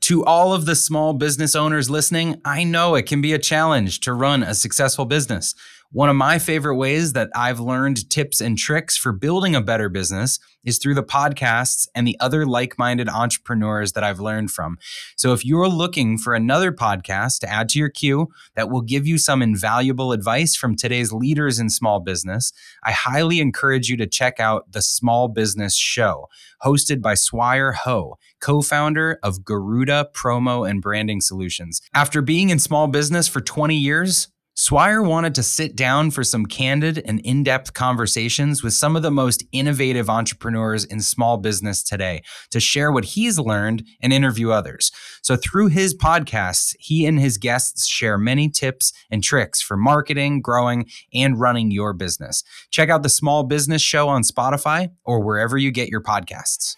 To 0.00 0.24
all 0.24 0.52
of 0.52 0.66
the 0.66 0.76
small 0.76 1.12
business 1.12 1.54
owners 1.54 1.90
listening, 1.90 2.40
I 2.44 2.64
know 2.64 2.94
it 2.94 3.06
can 3.06 3.20
be 3.20 3.32
a 3.32 3.38
challenge 3.38 4.00
to 4.00 4.12
run 4.12 4.42
a 4.42 4.54
successful 4.54 5.04
business. 5.04 5.54
One 5.90 6.10
of 6.10 6.16
my 6.16 6.38
favorite 6.38 6.76
ways 6.76 7.14
that 7.14 7.30
I've 7.34 7.60
learned 7.60 8.10
tips 8.10 8.42
and 8.42 8.58
tricks 8.58 8.94
for 8.94 9.10
building 9.10 9.56
a 9.56 9.62
better 9.62 9.88
business 9.88 10.38
is 10.62 10.76
through 10.76 10.96
the 10.96 11.02
podcasts 11.02 11.88
and 11.94 12.06
the 12.06 12.18
other 12.20 12.44
like 12.44 12.78
minded 12.78 13.08
entrepreneurs 13.08 13.94
that 13.94 14.04
I've 14.04 14.20
learned 14.20 14.50
from. 14.50 14.76
So 15.16 15.32
if 15.32 15.46
you're 15.46 15.66
looking 15.66 16.18
for 16.18 16.34
another 16.34 16.72
podcast 16.72 17.38
to 17.38 17.48
add 17.48 17.70
to 17.70 17.78
your 17.78 17.88
queue 17.88 18.28
that 18.54 18.68
will 18.68 18.82
give 18.82 19.06
you 19.06 19.16
some 19.16 19.40
invaluable 19.40 20.12
advice 20.12 20.54
from 20.54 20.76
today's 20.76 21.10
leaders 21.10 21.58
in 21.58 21.70
small 21.70 22.00
business, 22.00 22.52
I 22.84 22.92
highly 22.92 23.40
encourage 23.40 23.88
you 23.88 23.96
to 23.96 24.06
check 24.06 24.38
out 24.38 24.70
The 24.72 24.82
Small 24.82 25.28
Business 25.28 25.74
Show, 25.74 26.28
hosted 26.62 27.00
by 27.00 27.14
Swire 27.14 27.72
Ho, 27.72 28.18
co 28.42 28.60
founder 28.60 29.18
of 29.22 29.42
Garuda 29.42 30.10
Promo 30.12 30.68
and 30.68 30.82
Branding 30.82 31.22
Solutions. 31.22 31.80
After 31.94 32.20
being 32.20 32.50
in 32.50 32.58
small 32.58 32.88
business 32.88 33.26
for 33.26 33.40
20 33.40 33.74
years, 33.74 34.28
Swire 34.60 35.00
wanted 35.00 35.36
to 35.36 35.42
sit 35.44 35.76
down 35.76 36.10
for 36.10 36.24
some 36.24 36.44
candid 36.44 37.00
and 37.04 37.20
in 37.20 37.44
depth 37.44 37.74
conversations 37.74 38.60
with 38.60 38.72
some 38.72 38.96
of 38.96 39.02
the 39.02 39.10
most 39.10 39.44
innovative 39.52 40.10
entrepreneurs 40.10 40.84
in 40.84 41.00
small 41.00 41.36
business 41.36 41.80
today 41.80 42.24
to 42.50 42.58
share 42.58 42.90
what 42.90 43.04
he's 43.04 43.38
learned 43.38 43.84
and 44.02 44.12
interview 44.12 44.50
others. 44.50 44.90
So, 45.22 45.36
through 45.36 45.68
his 45.68 45.96
podcasts, 45.96 46.74
he 46.80 47.06
and 47.06 47.20
his 47.20 47.38
guests 47.38 47.86
share 47.86 48.18
many 48.18 48.48
tips 48.48 48.92
and 49.12 49.22
tricks 49.22 49.62
for 49.62 49.76
marketing, 49.76 50.42
growing, 50.42 50.86
and 51.14 51.38
running 51.38 51.70
your 51.70 51.92
business. 51.92 52.42
Check 52.72 52.88
out 52.88 53.04
the 53.04 53.08
Small 53.08 53.44
Business 53.44 53.80
Show 53.80 54.08
on 54.08 54.24
Spotify 54.24 54.90
or 55.04 55.20
wherever 55.20 55.56
you 55.56 55.70
get 55.70 55.88
your 55.88 56.02
podcasts. 56.02 56.74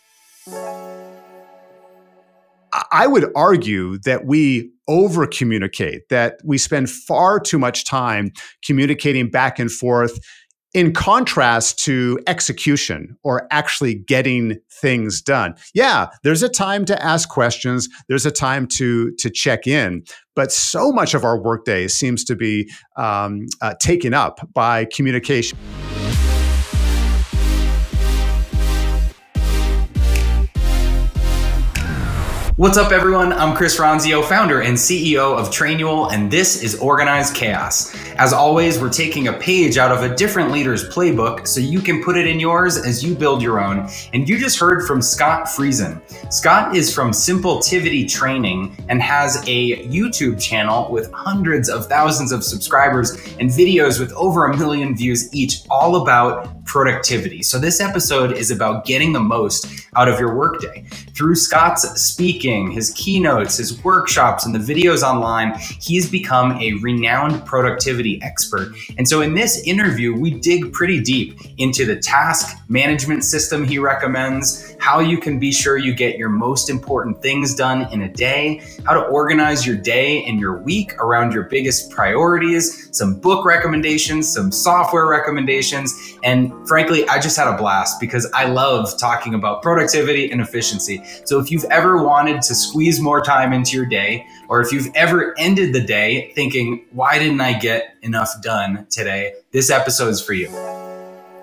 I 2.92 3.06
would 3.06 3.32
argue 3.34 3.98
that 4.00 4.24
we 4.26 4.70
over 4.90 5.24
communicate, 5.24 6.08
that 6.08 6.40
we 6.44 6.58
spend 6.58 6.90
far 6.90 7.38
too 7.38 7.58
much 7.58 7.84
time 7.84 8.32
communicating 8.66 9.30
back 9.30 9.60
and 9.60 9.70
forth 9.70 10.18
in 10.74 10.92
contrast 10.92 11.78
to 11.78 12.18
execution 12.26 13.16
or 13.22 13.46
actually 13.50 13.94
getting 13.94 14.56
things 14.72 15.22
done. 15.22 15.54
Yeah, 15.74 16.08
there's 16.22 16.42
a 16.42 16.48
time 16.48 16.84
to 16.86 17.02
ask 17.02 17.28
questions, 17.28 17.88
there's 18.08 18.26
a 18.26 18.30
time 18.30 18.66
to 18.78 19.12
to 19.18 19.30
check 19.30 19.66
in, 19.66 20.02
but 20.34 20.52
so 20.52 20.92
much 20.92 21.14
of 21.14 21.24
our 21.24 21.40
workday 21.40 21.86
seems 21.86 22.24
to 22.24 22.36
be 22.36 22.68
um, 22.96 23.46
uh, 23.62 23.74
taken 23.80 24.12
up 24.12 24.40
by 24.52 24.86
communication. 24.86 25.56
What's 32.60 32.76
up, 32.76 32.92
everyone? 32.92 33.32
I'm 33.32 33.56
Chris 33.56 33.78
Ronzio, 33.78 34.22
founder 34.22 34.60
and 34.60 34.76
CEO 34.76 35.34
of 35.34 35.48
Trainual, 35.48 36.12
and 36.12 36.30
this 36.30 36.62
is 36.62 36.78
Organized 36.78 37.34
Chaos. 37.34 37.96
As 38.16 38.34
always, 38.34 38.78
we're 38.78 38.90
taking 38.90 39.28
a 39.28 39.32
page 39.32 39.78
out 39.78 39.90
of 39.90 40.02
a 40.02 40.14
different 40.14 40.50
leader's 40.50 40.86
playbook 40.90 41.46
so 41.46 41.58
you 41.58 41.80
can 41.80 42.04
put 42.04 42.18
it 42.18 42.26
in 42.26 42.38
yours 42.38 42.76
as 42.76 43.02
you 43.02 43.14
build 43.14 43.40
your 43.40 43.64
own. 43.64 43.88
And 44.12 44.28
you 44.28 44.38
just 44.38 44.58
heard 44.58 44.86
from 44.86 45.00
Scott 45.00 45.46
Friesen. 45.46 46.02
Scott 46.30 46.76
is 46.76 46.94
from 46.94 47.12
Simpletivity 47.12 48.06
Training 48.06 48.76
and 48.90 49.00
has 49.00 49.42
a 49.48 49.82
YouTube 49.86 50.38
channel 50.38 50.92
with 50.92 51.10
hundreds 51.12 51.70
of 51.70 51.86
thousands 51.86 52.30
of 52.30 52.44
subscribers 52.44 53.12
and 53.40 53.48
videos 53.48 53.98
with 53.98 54.12
over 54.12 54.44
a 54.44 54.56
million 54.58 54.94
views 54.94 55.34
each, 55.34 55.62
all 55.70 56.02
about 56.02 56.59
productivity. 56.70 57.42
So, 57.42 57.58
this 57.58 57.80
episode 57.80 58.30
is 58.30 58.52
about 58.52 58.84
getting 58.84 59.12
the 59.12 59.20
most 59.20 59.66
out 59.96 60.06
of 60.06 60.20
your 60.20 60.36
workday. 60.36 60.84
Through 61.16 61.34
Scott's 61.34 61.82
speaking, 62.00 62.70
his 62.70 62.92
keynotes, 62.92 63.56
his 63.56 63.82
workshops, 63.82 64.46
and 64.46 64.54
the 64.54 64.60
videos 64.60 65.02
online, 65.02 65.58
he's 65.80 66.08
become 66.08 66.52
a 66.60 66.74
renowned 66.74 67.44
productivity 67.44 68.22
expert. 68.22 68.72
And 68.98 69.08
so, 69.08 69.20
in 69.20 69.34
this 69.34 69.66
interview, 69.66 70.14
we 70.14 70.30
dig 70.30 70.72
pretty 70.72 71.00
deep 71.00 71.40
into 71.58 71.84
the 71.84 71.96
task 71.96 72.56
management 72.68 73.24
system 73.24 73.64
he 73.64 73.80
recommends, 73.80 74.76
how 74.78 75.00
you 75.00 75.18
can 75.18 75.40
be 75.40 75.50
sure 75.50 75.76
you 75.76 75.92
get 75.92 76.16
your 76.18 76.28
most 76.28 76.70
important 76.70 77.20
things 77.20 77.52
done 77.52 77.92
in 77.92 78.02
a 78.02 78.12
day, 78.12 78.62
how 78.86 78.94
to 78.94 79.00
organize 79.08 79.66
your 79.66 79.76
day 79.76 80.22
and 80.24 80.38
your 80.38 80.62
week 80.62 80.94
around 81.00 81.32
your 81.32 81.44
biggest 81.44 81.90
priorities, 81.90 82.96
some 82.96 83.18
book 83.18 83.44
recommendations, 83.44 84.32
some 84.32 84.52
software 84.52 85.06
recommendations, 85.06 86.16
and 86.22 86.52
frankly, 86.66 87.08
I 87.08 87.18
just 87.18 87.36
had 87.36 87.48
a 87.48 87.56
blast 87.56 88.00
because 88.00 88.30
I 88.32 88.46
love 88.46 88.98
talking 88.98 89.34
about 89.34 89.62
productivity 89.62 90.30
and 90.30 90.40
efficiency. 90.40 91.02
So 91.24 91.38
if 91.38 91.50
you've 91.50 91.64
ever 91.64 92.02
wanted 92.02 92.42
to 92.42 92.54
squeeze 92.54 93.00
more 93.00 93.20
time 93.20 93.52
into 93.52 93.76
your 93.76 93.86
day, 93.86 94.26
or 94.48 94.60
if 94.60 94.72
you've 94.72 94.88
ever 94.94 95.34
ended 95.38 95.72
the 95.72 95.80
day 95.80 96.32
thinking, 96.34 96.84
why 96.92 97.18
didn't 97.18 97.40
I 97.40 97.58
get 97.58 97.94
enough 98.02 98.30
done 98.42 98.86
today? 98.90 99.34
This 99.52 99.70
episode 99.70 100.08
is 100.08 100.22
for 100.22 100.32
you. 100.32 100.48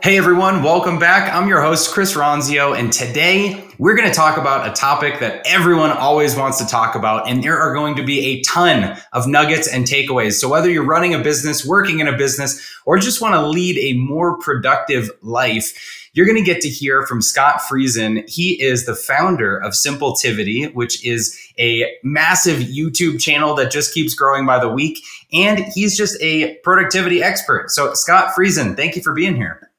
Hey 0.04 0.18
everyone, 0.18 0.64
welcome 0.64 1.00
back. 1.00 1.34
I'm 1.34 1.50
your 1.50 1.62
host, 1.62 1.92
Chris 1.92 2.14
Ronzio, 2.14 2.78
and 2.78 2.94
today 2.94 3.67
we're 3.80 3.96
going 3.96 4.10
to 4.10 4.14
talk 4.14 4.38
about 4.38 4.68
a 4.68 4.74
topic 4.74 5.20
that 5.20 5.46
everyone 5.46 5.92
always 5.92 6.36
wants 6.36 6.58
to 6.58 6.66
talk 6.66 6.96
about, 6.96 7.28
and 7.30 7.44
there 7.44 7.60
are 7.60 7.74
going 7.74 7.96
to 7.96 8.04
be 8.04 8.20
a 8.26 8.42
ton 8.42 8.98
of 9.14 9.28
nuggets 9.28 9.68
and 9.68 9.86
takeaways. 9.86 10.34
So, 10.34 10.50
whether 10.50 10.70
you're 10.70 10.86
running 10.86 11.14
a 11.14 11.20
business, 11.20 11.66
working 11.66 12.00
in 12.00 12.08
a 12.08 12.18
business, 12.18 12.60
or 12.86 12.98
just 12.98 13.22
want 13.22 13.36
to 13.36 13.48
lead 13.48 13.78
a 13.78 13.98
more 13.98 14.38
productive 14.40 15.12
life, 15.22 16.10
you're 16.14 16.26
going 16.26 16.38
to 16.38 16.44
get 16.44 16.62
to 16.62 16.70
hear 16.70 17.06
from 17.06 17.22
Scott 17.22 17.62
Friesen. 17.62 18.28
He 18.28 18.62
is 18.62 18.86
the 18.86 18.96
founder 18.96 19.58
of 19.58 19.74
Simpletivity, 19.74 20.74
which 20.74 21.06
is 21.06 21.40
a 21.60 21.94
massive 22.04 22.60
YouTube 22.60 23.22
channel 23.22 23.54
that 23.56 23.72
just 23.72 23.94
keeps 23.94 24.16
growing 24.16 24.46
by 24.46 24.60
the 24.60 24.70
week. 24.70 25.04
And 25.32 25.60
he's 25.60 25.96
just 25.96 26.20
a 26.22 26.56
productivity 26.64 27.22
expert. 27.22 27.70
So, 27.70 27.94
Scott 27.94 28.34
Friesen, 28.36 28.76
thank 28.76 28.96
you 28.96 29.04
for 29.04 29.14
being 29.14 29.36
here. 29.36 29.70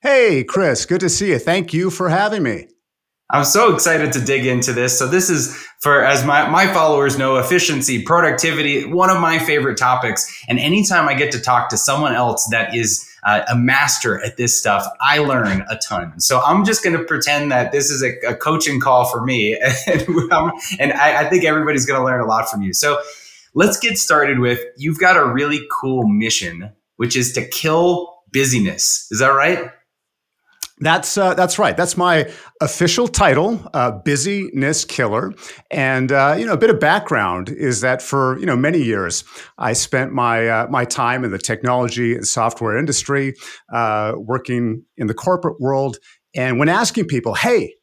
Hey, 0.00 0.44
Chris, 0.44 0.86
good 0.86 1.00
to 1.00 1.08
see 1.08 1.30
you. 1.30 1.38
Thank 1.38 1.74
you 1.74 1.90
for 1.90 2.08
having 2.08 2.44
me. 2.44 2.68
I'm 3.30 3.44
so 3.44 3.74
excited 3.74 4.12
to 4.14 4.20
dig 4.20 4.46
into 4.46 4.72
this. 4.72 4.98
So 4.98 5.06
this 5.06 5.28
is 5.28 5.54
for 5.80 6.02
as 6.02 6.24
my, 6.24 6.48
my 6.48 6.66
followers 6.66 7.18
know, 7.18 7.36
efficiency, 7.36 8.02
productivity, 8.02 8.86
one 8.86 9.10
of 9.10 9.20
my 9.20 9.38
favorite 9.38 9.76
topics. 9.76 10.44
And 10.48 10.58
anytime 10.58 11.08
I 11.08 11.14
get 11.14 11.32
to 11.32 11.40
talk 11.40 11.68
to 11.68 11.76
someone 11.76 12.14
else 12.14 12.48
that 12.50 12.74
is 12.74 13.06
uh, 13.24 13.42
a 13.50 13.54
master 13.54 14.22
at 14.24 14.38
this 14.38 14.58
stuff, 14.58 14.86
I 15.00 15.18
learn 15.18 15.62
a 15.68 15.76
ton. 15.76 16.18
So 16.20 16.40
I'm 16.40 16.64
just 16.64 16.82
going 16.82 16.96
to 16.96 17.04
pretend 17.04 17.52
that 17.52 17.70
this 17.70 17.90
is 17.90 18.02
a, 18.02 18.30
a, 18.30 18.34
coaching 18.34 18.80
call 18.80 19.04
for 19.04 19.22
me. 19.22 19.58
and, 19.86 20.02
and 20.80 20.92
I, 20.94 21.26
I 21.26 21.28
think 21.28 21.44
everybody's 21.44 21.84
going 21.84 22.00
to 22.00 22.04
learn 22.04 22.20
a 22.20 22.26
lot 22.26 22.48
from 22.48 22.62
you. 22.62 22.72
So 22.72 22.98
let's 23.52 23.78
get 23.78 23.98
started 23.98 24.38
with, 24.38 24.60
you've 24.78 24.98
got 24.98 25.18
a 25.18 25.26
really 25.26 25.60
cool 25.70 26.08
mission, 26.08 26.72
which 26.96 27.14
is 27.14 27.32
to 27.34 27.46
kill 27.46 28.22
busyness. 28.32 29.06
Is 29.10 29.18
that 29.18 29.28
right? 29.28 29.70
That's 30.80 31.18
uh, 31.18 31.34
that's 31.34 31.58
right. 31.58 31.76
That's 31.76 31.96
my 31.96 32.30
official 32.60 33.08
title, 33.08 33.60
uh, 33.74 33.90
busyness 33.90 34.84
killer. 34.84 35.32
And 35.70 36.12
uh, 36.12 36.36
you 36.38 36.46
know, 36.46 36.52
a 36.52 36.56
bit 36.56 36.70
of 36.70 36.78
background 36.78 37.48
is 37.48 37.80
that 37.80 38.00
for 38.00 38.38
you 38.38 38.46
know 38.46 38.56
many 38.56 38.80
years, 38.82 39.24
I 39.58 39.72
spent 39.72 40.12
my 40.12 40.48
uh, 40.48 40.66
my 40.70 40.84
time 40.84 41.24
in 41.24 41.30
the 41.30 41.38
technology 41.38 42.14
and 42.14 42.26
software 42.26 42.76
industry, 42.78 43.34
uh, 43.72 44.12
working 44.16 44.84
in 44.96 45.08
the 45.08 45.14
corporate 45.14 45.60
world. 45.60 45.98
And 46.36 46.58
when 46.58 46.68
asking 46.68 47.06
people, 47.06 47.34
"Hey, 47.34 47.74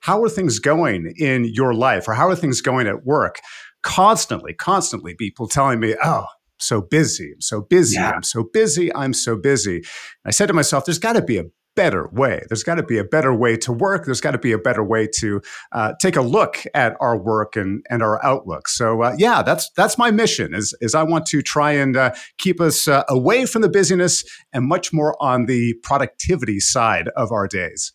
how 0.00 0.22
are 0.22 0.28
things 0.28 0.58
going 0.58 1.14
in 1.16 1.44
your 1.44 1.72
life, 1.74 2.06
or 2.06 2.14
how 2.14 2.28
are 2.28 2.36
things 2.36 2.60
going 2.60 2.86
at 2.86 3.06
work?" 3.06 3.36
Constantly, 3.82 4.52
constantly, 4.52 5.14
people 5.14 5.48
telling 5.48 5.80
me, 5.80 5.94
"Oh." 6.04 6.26
So 6.58 6.80
busy, 6.80 7.32
I'm 7.34 7.40
so 7.40 7.60
busy, 7.60 7.96
yeah. 7.96 8.12
I'm 8.12 8.22
so 8.22 8.44
busy, 8.44 8.94
I'm 8.94 9.14
so 9.14 9.34
busy. 9.36 9.82
I 10.24 10.30
said 10.30 10.46
to 10.46 10.52
myself, 10.52 10.84
there's 10.84 11.00
got 11.00 11.14
to 11.14 11.22
be 11.22 11.38
a 11.38 11.44
better 11.74 12.08
way. 12.12 12.42
There's 12.48 12.62
got 12.62 12.76
to 12.76 12.82
be 12.82 12.98
a 12.98 13.04
better 13.04 13.34
way 13.34 13.56
to 13.58 13.72
work. 13.72 14.04
There's 14.04 14.20
got 14.20 14.32
to 14.32 14.38
be 14.38 14.52
a 14.52 14.58
better 14.58 14.84
way 14.84 15.08
to 15.18 15.40
uh, 15.72 15.94
take 16.00 16.16
a 16.16 16.22
look 16.22 16.64
at 16.74 16.96
our 17.00 17.16
work 17.16 17.56
and, 17.56 17.84
and 17.90 18.02
our 18.02 18.24
outlook. 18.24 18.68
So 18.68 19.02
uh, 19.02 19.14
yeah, 19.18 19.42
that's 19.42 19.70
that's 19.76 19.98
my 19.98 20.10
mission. 20.10 20.54
Is 20.54 20.74
is 20.80 20.94
I 20.94 21.02
want 21.02 21.26
to 21.26 21.42
try 21.42 21.72
and 21.72 21.96
uh, 21.96 22.14
keep 22.38 22.60
us 22.60 22.88
uh, 22.88 23.04
away 23.08 23.46
from 23.46 23.62
the 23.62 23.68
busyness 23.68 24.24
and 24.52 24.66
much 24.66 24.92
more 24.92 25.16
on 25.20 25.46
the 25.46 25.74
productivity 25.82 26.60
side 26.60 27.08
of 27.16 27.32
our 27.32 27.48
days. 27.48 27.92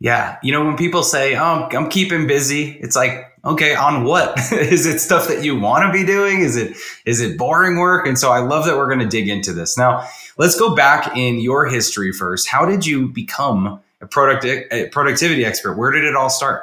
Yeah, 0.00 0.38
you 0.44 0.52
know 0.52 0.64
when 0.64 0.76
people 0.76 1.02
say, 1.02 1.36
"Oh, 1.36 1.68
I'm 1.72 1.88
keeping 1.88 2.28
busy," 2.28 2.78
it's 2.80 2.94
like, 2.94 3.24
okay, 3.44 3.74
on 3.74 4.04
what? 4.04 4.38
is 4.52 4.86
it 4.86 5.00
stuff 5.00 5.26
that 5.26 5.42
you 5.42 5.58
want 5.58 5.86
to 5.86 5.92
be 5.92 6.06
doing? 6.06 6.40
Is 6.40 6.56
it 6.56 6.76
is 7.04 7.20
it 7.20 7.36
boring 7.36 7.78
work? 7.78 8.06
And 8.06 8.16
so 8.16 8.30
I 8.30 8.38
love 8.38 8.64
that 8.66 8.76
we're 8.76 8.86
going 8.86 9.00
to 9.00 9.08
dig 9.08 9.28
into 9.28 9.52
this 9.52 9.76
now 9.76 10.08
Let's 10.38 10.56
go 10.56 10.72
back 10.72 11.16
in 11.16 11.40
your 11.40 11.66
history 11.66 12.12
first. 12.12 12.48
How 12.48 12.64
did 12.64 12.86
you 12.86 13.08
become 13.08 13.80
a 14.00 14.06
product 14.06 14.44
a 14.44 14.88
productivity 14.88 15.44
expert? 15.44 15.76
Where 15.76 15.90
did 15.90 16.04
it 16.04 16.14
all 16.14 16.30
start? 16.30 16.62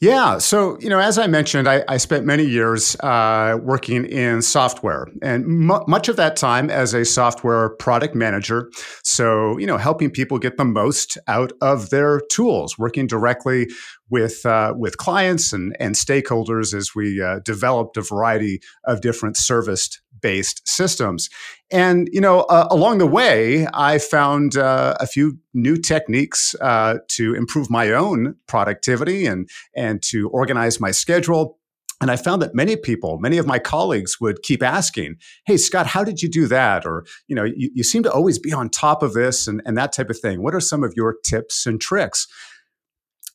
Yeah. 0.00 0.38
So, 0.38 0.76
you 0.80 0.88
know, 0.88 0.98
as 0.98 1.16
I 1.16 1.28
mentioned, 1.28 1.68
I, 1.68 1.84
I 1.86 1.96
spent 1.98 2.24
many 2.24 2.42
years 2.42 2.96
uh, 2.96 3.56
working 3.62 4.04
in 4.04 4.42
software 4.42 5.06
and 5.22 5.46
much 5.46 6.08
of 6.08 6.16
that 6.16 6.34
time 6.34 6.70
as 6.70 6.92
a 6.92 7.04
software 7.04 7.68
product 7.76 8.12
manager. 8.12 8.68
So, 9.04 9.56
you 9.58 9.66
know, 9.66 9.76
helping 9.76 10.10
people 10.10 10.40
get 10.40 10.56
the 10.56 10.64
most 10.64 11.18
out 11.28 11.52
of 11.60 11.90
their 11.90 12.20
tools, 12.32 12.76
working 12.76 13.06
directly 13.06 13.68
with 14.10 14.44
uh, 14.44 14.74
with 14.76 14.96
clients 14.96 15.52
and 15.52 15.76
and 15.78 15.94
stakeholders 15.94 16.74
as 16.74 16.96
we 16.96 17.22
uh, 17.22 17.38
developed 17.44 17.96
a 17.96 18.02
variety 18.02 18.60
of 18.84 19.02
different 19.02 19.36
service 19.36 20.00
based 20.20 20.66
systems. 20.66 21.28
And 21.72 22.08
you 22.12 22.20
know, 22.20 22.40
uh, 22.42 22.68
along 22.70 22.98
the 22.98 23.06
way, 23.06 23.66
I 23.72 23.98
found 23.98 24.56
uh, 24.56 24.94
a 25.00 25.06
few 25.06 25.38
new 25.54 25.76
techniques 25.76 26.54
uh, 26.60 26.98
to 27.08 27.34
improve 27.34 27.70
my 27.70 27.92
own 27.92 28.36
productivity 28.46 29.26
and 29.26 29.48
and 29.74 30.02
to 30.04 30.28
organize 30.28 30.80
my 30.80 30.90
schedule. 30.90 31.58
And 32.02 32.10
I 32.10 32.16
found 32.16 32.42
that 32.42 32.52
many 32.52 32.74
people, 32.74 33.18
many 33.20 33.38
of 33.38 33.46
my 33.46 33.60
colleagues 33.60 34.20
would 34.20 34.42
keep 34.42 34.60
asking, 34.60 35.16
Hey, 35.46 35.56
Scott, 35.56 35.86
how 35.86 36.02
did 36.02 36.20
you 36.20 36.28
do 36.28 36.48
that? 36.48 36.84
Or, 36.84 37.06
you 37.28 37.36
know, 37.36 37.44
you, 37.44 37.70
you 37.74 37.84
seem 37.84 38.02
to 38.02 38.12
always 38.12 38.40
be 38.40 38.52
on 38.52 38.70
top 38.70 39.04
of 39.04 39.14
this 39.14 39.46
and, 39.46 39.62
and 39.64 39.78
that 39.78 39.92
type 39.92 40.10
of 40.10 40.18
thing. 40.18 40.42
What 40.42 40.52
are 40.52 40.60
some 40.60 40.82
of 40.82 40.94
your 40.96 41.14
tips 41.24 41.64
and 41.64 41.80
tricks? 41.80 42.26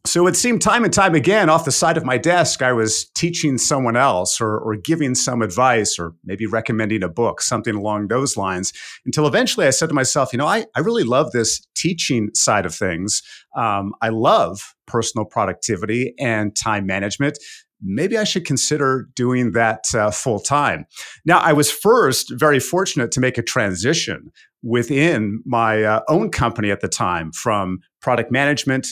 So 0.07 0.25
it 0.25 0.37
seemed 0.37 0.61
time 0.61 0.85
and 0.85 0.93
time 0.93 1.15
again 1.15 1.49
off 1.49 1.65
the 1.65 1.71
side 1.71 1.97
of 1.97 2.05
my 2.05 2.17
desk, 2.17 2.61
I 2.61 2.71
was 2.71 3.09
teaching 3.09 3.57
someone 3.57 3.97
else 3.97 4.39
or, 4.39 4.57
or, 4.57 4.77
giving 4.77 5.15
some 5.15 5.41
advice 5.41 5.99
or 5.99 6.13
maybe 6.23 6.45
recommending 6.45 7.03
a 7.03 7.09
book, 7.09 7.41
something 7.41 7.75
along 7.75 8.07
those 8.07 8.37
lines, 8.37 8.71
until 9.05 9.27
eventually 9.27 9.67
I 9.67 9.71
said 9.71 9.89
to 9.89 9.95
myself, 9.95 10.31
you 10.31 10.37
know, 10.37 10.47
I, 10.47 10.65
I 10.75 10.79
really 10.79 11.03
love 11.03 11.31
this 11.31 11.67
teaching 11.75 12.29
side 12.33 12.65
of 12.65 12.73
things. 12.73 13.21
Um, 13.57 13.91
I 14.01 14.07
love 14.07 14.75
personal 14.85 15.25
productivity 15.25 16.13
and 16.17 16.55
time 16.55 16.85
management. 16.85 17.37
Maybe 17.81 18.17
I 18.17 18.23
should 18.23 18.45
consider 18.45 19.09
doing 19.13 19.51
that 19.51 19.83
uh, 19.93 20.11
full 20.11 20.39
time. 20.39 20.85
Now, 21.25 21.39
I 21.39 21.51
was 21.51 21.69
first 21.69 22.31
very 22.33 22.61
fortunate 22.61 23.11
to 23.11 23.19
make 23.19 23.37
a 23.37 23.43
transition 23.43 24.31
within 24.63 25.43
my 25.45 25.83
uh, 25.83 26.01
own 26.07 26.31
company 26.31 26.71
at 26.71 26.79
the 26.79 26.87
time 26.87 27.33
from 27.33 27.79
product 28.01 28.31
management 28.31 28.87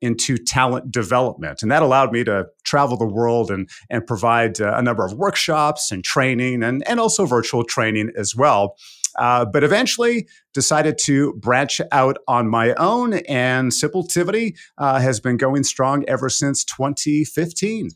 into 0.00 0.36
talent 0.36 0.90
development. 0.90 1.62
And 1.62 1.70
that 1.70 1.82
allowed 1.82 2.12
me 2.12 2.24
to 2.24 2.46
travel 2.64 2.96
the 2.96 3.06
world 3.06 3.50
and, 3.50 3.68
and 3.90 4.06
provide 4.06 4.60
uh, 4.60 4.74
a 4.74 4.82
number 4.82 5.04
of 5.04 5.12
workshops 5.12 5.90
and 5.90 6.02
training 6.02 6.62
and, 6.62 6.86
and 6.88 7.00
also 7.00 7.26
virtual 7.26 7.64
training 7.64 8.10
as 8.16 8.34
well. 8.34 8.76
Uh, 9.18 9.44
but 9.44 9.64
eventually 9.64 10.28
decided 10.54 10.96
to 10.96 11.32
branch 11.34 11.80
out 11.90 12.16
on 12.28 12.48
my 12.48 12.72
own, 12.74 13.14
and 13.28 13.72
Simpletivity 13.72 14.56
uh, 14.78 15.00
has 15.00 15.18
been 15.18 15.36
going 15.36 15.64
strong 15.64 16.04
ever 16.06 16.28
since 16.28 16.64
2015. 16.64 17.90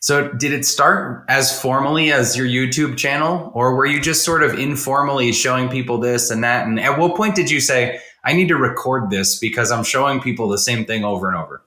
So, 0.00 0.28
did 0.28 0.52
it 0.52 0.64
start 0.64 1.24
as 1.28 1.60
formally 1.60 2.12
as 2.12 2.36
your 2.36 2.46
YouTube 2.46 2.96
channel, 2.96 3.50
or 3.54 3.74
were 3.74 3.86
you 3.86 4.00
just 4.00 4.24
sort 4.24 4.42
of 4.42 4.58
informally 4.58 5.32
showing 5.32 5.68
people 5.68 5.98
this 5.98 6.30
and 6.30 6.44
that? 6.44 6.66
And 6.66 6.78
at 6.78 6.98
what 6.98 7.16
point 7.16 7.34
did 7.34 7.50
you 7.50 7.60
say, 7.60 8.00
I 8.24 8.32
need 8.32 8.48
to 8.48 8.56
record 8.56 9.10
this 9.10 9.38
because 9.38 9.70
I'm 9.70 9.84
showing 9.84 10.20
people 10.20 10.48
the 10.48 10.58
same 10.58 10.84
thing 10.84 11.04
over 11.04 11.28
and 11.28 11.36
over. 11.36 11.62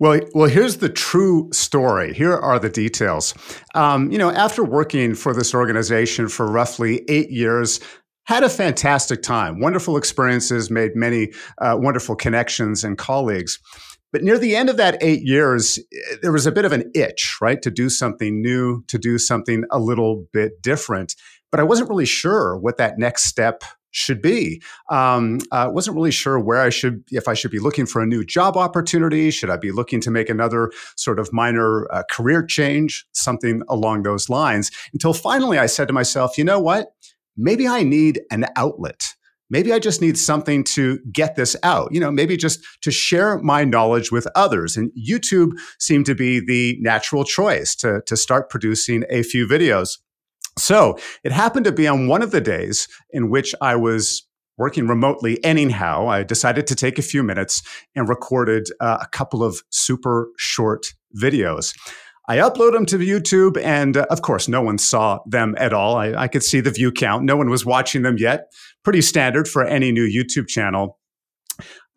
Well, 0.00 0.20
well, 0.34 0.48
here's 0.48 0.78
the 0.78 0.88
true 0.88 1.48
story. 1.52 2.12
Here 2.14 2.36
are 2.36 2.58
the 2.58 2.68
details. 2.68 3.32
Um, 3.74 4.10
you 4.10 4.18
know, 4.18 4.30
after 4.30 4.64
working 4.64 5.14
for 5.14 5.32
this 5.32 5.54
organization 5.54 6.28
for 6.28 6.46
roughly 6.46 7.04
eight 7.08 7.30
years, 7.30 7.78
had 8.24 8.42
a 8.42 8.48
fantastic 8.48 9.22
time, 9.22 9.60
wonderful 9.60 9.96
experiences, 9.96 10.70
made 10.70 10.96
many 10.96 11.32
uh, 11.58 11.76
wonderful 11.78 12.16
connections 12.16 12.82
and 12.82 12.98
colleagues. 12.98 13.58
But 14.12 14.22
near 14.22 14.38
the 14.38 14.56
end 14.56 14.68
of 14.68 14.76
that 14.78 14.96
eight 15.00 15.22
years, 15.22 15.78
there 16.22 16.32
was 16.32 16.46
a 16.46 16.52
bit 16.52 16.64
of 16.64 16.72
an 16.72 16.90
itch, 16.94 17.36
right, 17.40 17.60
to 17.62 17.70
do 17.70 17.88
something 17.88 18.40
new, 18.40 18.84
to 18.88 18.98
do 18.98 19.18
something 19.18 19.64
a 19.70 19.78
little 19.78 20.26
bit 20.32 20.62
different. 20.62 21.14
But 21.50 21.60
I 21.60 21.64
wasn't 21.64 21.88
really 21.88 22.06
sure 22.06 22.56
what 22.56 22.78
that 22.78 22.98
next 22.98 23.24
step 23.24 23.62
should 23.94 24.20
be. 24.20 24.60
Um, 24.90 25.38
I 25.52 25.68
wasn't 25.68 25.96
really 25.96 26.10
sure 26.10 26.38
where 26.38 26.60
I 26.60 26.70
should, 26.70 27.04
if 27.10 27.28
I 27.28 27.34
should 27.34 27.52
be 27.52 27.60
looking 27.60 27.86
for 27.86 28.02
a 28.02 28.06
new 28.06 28.24
job 28.24 28.56
opportunity. 28.56 29.30
Should 29.30 29.50
I 29.50 29.56
be 29.56 29.70
looking 29.70 30.00
to 30.02 30.10
make 30.10 30.28
another 30.28 30.72
sort 30.96 31.20
of 31.20 31.32
minor 31.32 31.86
uh, 31.92 32.02
career 32.10 32.44
change, 32.44 33.06
something 33.12 33.62
along 33.68 34.02
those 34.02 34.28
lines? 34.28 34.70
Until 34.92 35.14
finally 35.14 35.58
I 35.58 35.66
said 35.66 35.86
to 35.88 35.94
myself, 35.94 36.36
you 36.36 36.44
know 36.44 36.58
what? 36.58 36.88
Maybe 37.36 37.68
I 37.68 37.84
need 37.84 38.20
an 38.30 38.46
outlet. 38.56 39.02
Maybe 39.50 39.72
I 39.72 39.78
just 39.78 40.00
need 40.00 40.18
something 40.18 40.64
to 40.64 40.98
get 41.12 41.36
this 41.36 41.54
out, 41.62 41.92
you 41.92 42.00
know, 42.00 42.10
maybe 42.10 42.36
just 42.36 42.60
to 42.82 42.90
share 42.90 43.38
my 43.38 43.62
knowledge 43.62 44.10
with 44.10 44.26
others. 44.34 44.76
And 44.76 44.90
YouTube 44.98 45.52
seemed 45.78 46.06
to 46.06 46.14
be 46.14 46.40
the 46.40 46.76
natural 46.80 47.24
choice 47.24 47.76
to, 47.76 48.00
to 48.06 48.16
start 48.16 48.50
producing 48.50 49.04
a 49.10 49.22
few 49.22 49.46
videos. 49.46 49.98
So 50.58 50.98
it 51.24 51.32
happened 51.32 51.64
to 51.64 51.72
be 51.72 51.88
on 51.88 52.06
one 52.06 52.22
of 52.22 52.30
the 52.30 52.40
days 52.40 52.88
in 53.10 53.30
which 53.30 53.54
I 53.60 53.76
was 53.76 54.26
working 54.56 54.86
remotely 54.86 55.42
anyhow. 55.44 56.08
I 56.08 56.22
decided 56.22 56.66
to 56.68 56.74
take 56.74 56.98
a 56.98 57.02
few 57.02 57.22
minutes 57.22 57.62
and 57.94 58.08
recorded 58.08 58.68
uh, 58.80 58.98
a 59.00 59.06
couple 59.08 59.42
of 59.42 59.62
super 59.70 60.28
short 60.36 60.86
videos. 61.20 61.74
I 62.26 62.38
upload 62.38 62.72
them 62.72 62.86
to 62.86 62.98
YouTube, 62.98 63.62
and 63.62 63.98
uh, 63.98 64.06
of 64.08 64.22
course, 64.22 64.48
no 64.48 64.62
one 64.62 64.78
saw 64.78 65.18
them 65.26 65.54
at 65.58 65.74
all. 65.74 65.96
I, 65.96 66.14
I 66.14 66.28
could 66.28 66.42
see 66.42 66.60
the 66.60 66.70
view 66.70 66.90
count. 66.90 67.24
No 67.24 67.36
one 67.36 67.50
was 67.50 67.66
watching 67.66 68.02
them 68.02 68.16
yet. 68.18 68.46
Pretty 68.82 69.02
standard 69.02 69.46
for 69.46 69.62
any 69.62 69.92
new 69.92 70.08
YouTube 70.08 70.48
channel. 70.48 70.98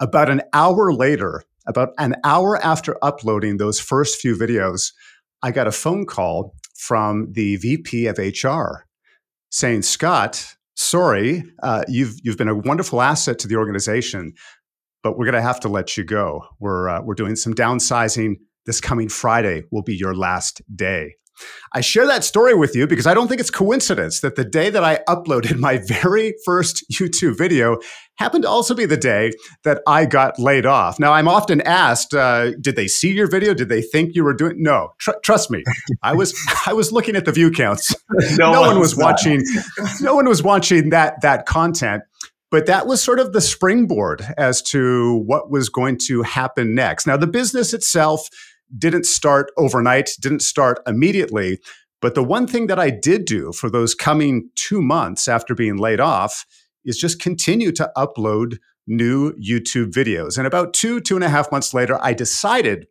About 0.02 0.30
an 0.30 0.42
hour 0.52 0.92
later, 0.92 1.44
about 1.66 1.90
an 1.98 2.16
hour 2.26 2.58
after 2.58 2.98
uploading 3.02 3.58
those 3.58 3.80
first 3.80 4.20
few 4.20 4.36
videos, 4.36 4.92
I 5.42 5.52
got 5.52 5.68
a 5.68 5.72
phone 5.72 6.06
call 6.06 6.56
from 6.78 7.32
the 7.32 7.58
VP 7.58 8.08
of 8.08 8.18
HR 8.18 8.86
saying, 9.50 9.82
Scott, 9.82 10.56
sorry, 10.76 11.44
uh, 11.64 11.84
you've, 11.88 12.16
you've 12.24 12.38
been 12.38 12.48
a 12.48 12.56
wonderful 12.56 13.02
asset 13.02 13.40
to 13.40 13.48
the 13.48 13.56
organization, 13.56 14.34
but 15.04 15.18
we're 15.18 15.26
going 15.26 15.36
to 15.36 15.42
have 15.42 15.60
to 15.62 15.70
let 15.70 15.98
you 15.98 16.04
go. 16.04 16.44
We're, 16.60 16.90
uh, 16.90 17.02
we're 17.02 17.16
doing 17.16 17.36
some 17.36 17.54
downsizing. 17.54 18.36
This 18.66 18.82
coming 18.82 19.10
Friday 19.10 19.64
will 19.72 19.84
be 19.84 19.96
your 19.96 20.14
last 20.14 20.62
day. 20.76 21.16
I 21.74 21.82
share 21.82 22.06
that 22.08 22.24
story 22.24 22.54
with 22.54 22.76
you 22.76 22.88
because 22.88 23.08
I 23.08 23.14
don't 23.14 23.28
think 23.28 23.40
it's 23.40 23.50
coincidence 23.50 24.22
that 24.22 24.36
the 24.36 24.46
day 24.46 24.70
that 24.70 24.84
I 24.84 25.00
uploaded 25.08 25.58
my 25.58 25.78
very 25.88 26.34
first 26.46 26.86
YouTube 26.92 27.38
video 27.38 27.78
happened 28.18 28.44
to 28.44 28.50
also 28.50 28.74
be 28.74 28.86
the 28.86 28.98
day 28.98 29.32
that 29.64 29.82
I 29.88 30.06
got 30.06 30.40
laid 30.40 30.66
off. 30.66 31.00
Now, 31.00 31.14
I'm 31.14 31.28
often 31.28 31.62
asked, 31.62 32.14
uh, 32.14 32.52
did 32.60 32.76
they 32.76 32.88
see 32.88 33.12
your 33.12 33.30
video? 33.30 33.54
Did 33.54 33.70
they 33.70 33.82
think 33.82 34.16
you 34.16 34.24
were 34.24 34.34
doing? 34.34 34.62
No, 34.62 34.90
tr- 35.00 35.12
trust 35.24 35.52
me, 35.52 35.64
I 36.04 36.14
was 36.14 36.36
I 36.66 36.74
was 36.74 36.92
looking 36.92 37.16
at 37.16 37.26
the 37.26 37.32
view 37.32 37.52
counts. 37.52 37.96
no, 38.38 38.52
no 38.52 38.62
one 38.62 38.80
was 38.80 38.96
watching. 38.96 39.44
no 40.02 40.16
one 40.16 40.28
was 40.28 40.44
watching 40.44 40.90
that 40.90 41.22
that 41.22 41.46
content. 41.46 42.04
But 42.50 42.66
that 42.68 42.88
was 42.88 43.04
sort 43.04 43.20
of 43.20 43.34
the 43.34 43.42
springboard 43.42 44.26
as 44.38 44.62
to 44.64 45.22
what 45.26 45.52
was 45.52 45.68
going 45.68 45.98
to 46.08 46.22
happen 46.22 46.74
next. 46.74 47.06
Now, 47.06 47.18
the 47.18 47.28
business 47.28 47.74
itself 47.74 48.30
didn't 48.78 49.06
start 49.06 49.52
overnight, 49.58 50.12
didn't 50.20 50.42
start 50.42 50.80
immediately. 50.88 51.60
But 52.02 52.16
the 52.16 52.24
one 52.24 52.48
thing 52.48 52.68
that 52.68 52.80
I 52.80 52.90
did 52.90 53.26
do 53.26 53.52
for 53.52 53.70
those 53.70 53.96
coming 53.96 54.50
two 54.56 54.82
months 54.82 55.28
after 55.28 55.56
being 55.56 55.78
laid 55.78 56.00
off 56.00 56.46
is 56.86 56.98
just 56.98 57.20
continue 57.20 57.72
to 57.74 57.92
upload 57.98 58.58
new 58.88 59.34
YouTube 59.34 59.92
videos. 59.92 60.38
And 60.38 60.48
about 60.48 60.74
two, 60.74 61.02
two 61.02 61.16
and 61.16 61.24
a 61.24 61.30
half 61.30 61.52
months 61.52 61.74
later, 61.74 62.00
I 62.02 62.14
decided 62.14 62.88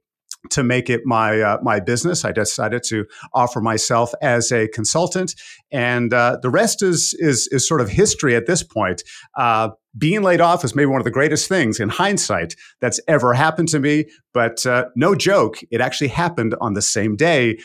to 0.50 0.62
make 0.62 0.90
it 0.90 1.02
my 1.04 1.40
uh, 1.40 1.58
my 1.62 1.80
business. 1.80 2.24
I 2.24 2.32
decided 2.32 2.82
to 2.84 3.06
offer 3.32 3.60
myself 3.60 4.12
as 4.22 4.52
a 4.52 4.68
consultant, 4.68 5.34
and 5.70 6.12
uh, 6.12 6.38
the 6.42 6.50
rest 6.50 6.82
is 6.82 7.14
is 7.18 7.48
is 7.52 7.66
sort 7.66 7.80
of 7.80 7.88
history 7.88 8.36
at 8.36 8.46
this 8.46 8.62
point. 8.62 9.02
Uh, 9.36 9.70
being 9.98 10.22
laid 10.22 10.40
off 10.40 10.64
is 10.64 10.74
maybe 10.74 10.86
one 10.86 11.00
of 11.00 11.04
the 11.04 11.10
greatest 11.10 11.48
things 11.48 11.80
in 11.80 11.88
hindsight 11.88 12.54
that's 12.80 13.00
ever 13.08 13.32
happened 13.32 13.68
to 13.68 13.80
me. 13.80 14.06
But 14.34 14.66
uh, 14.66 14.86
no 14.94 15.14
joke, 15.14 15.58
it 15.70 15.80
actually 15.80 16.08
happened 16.08 16.54
on 16.60 16.74
the 16.74 16.82
same 16.82 17.16
day 17.16 17.58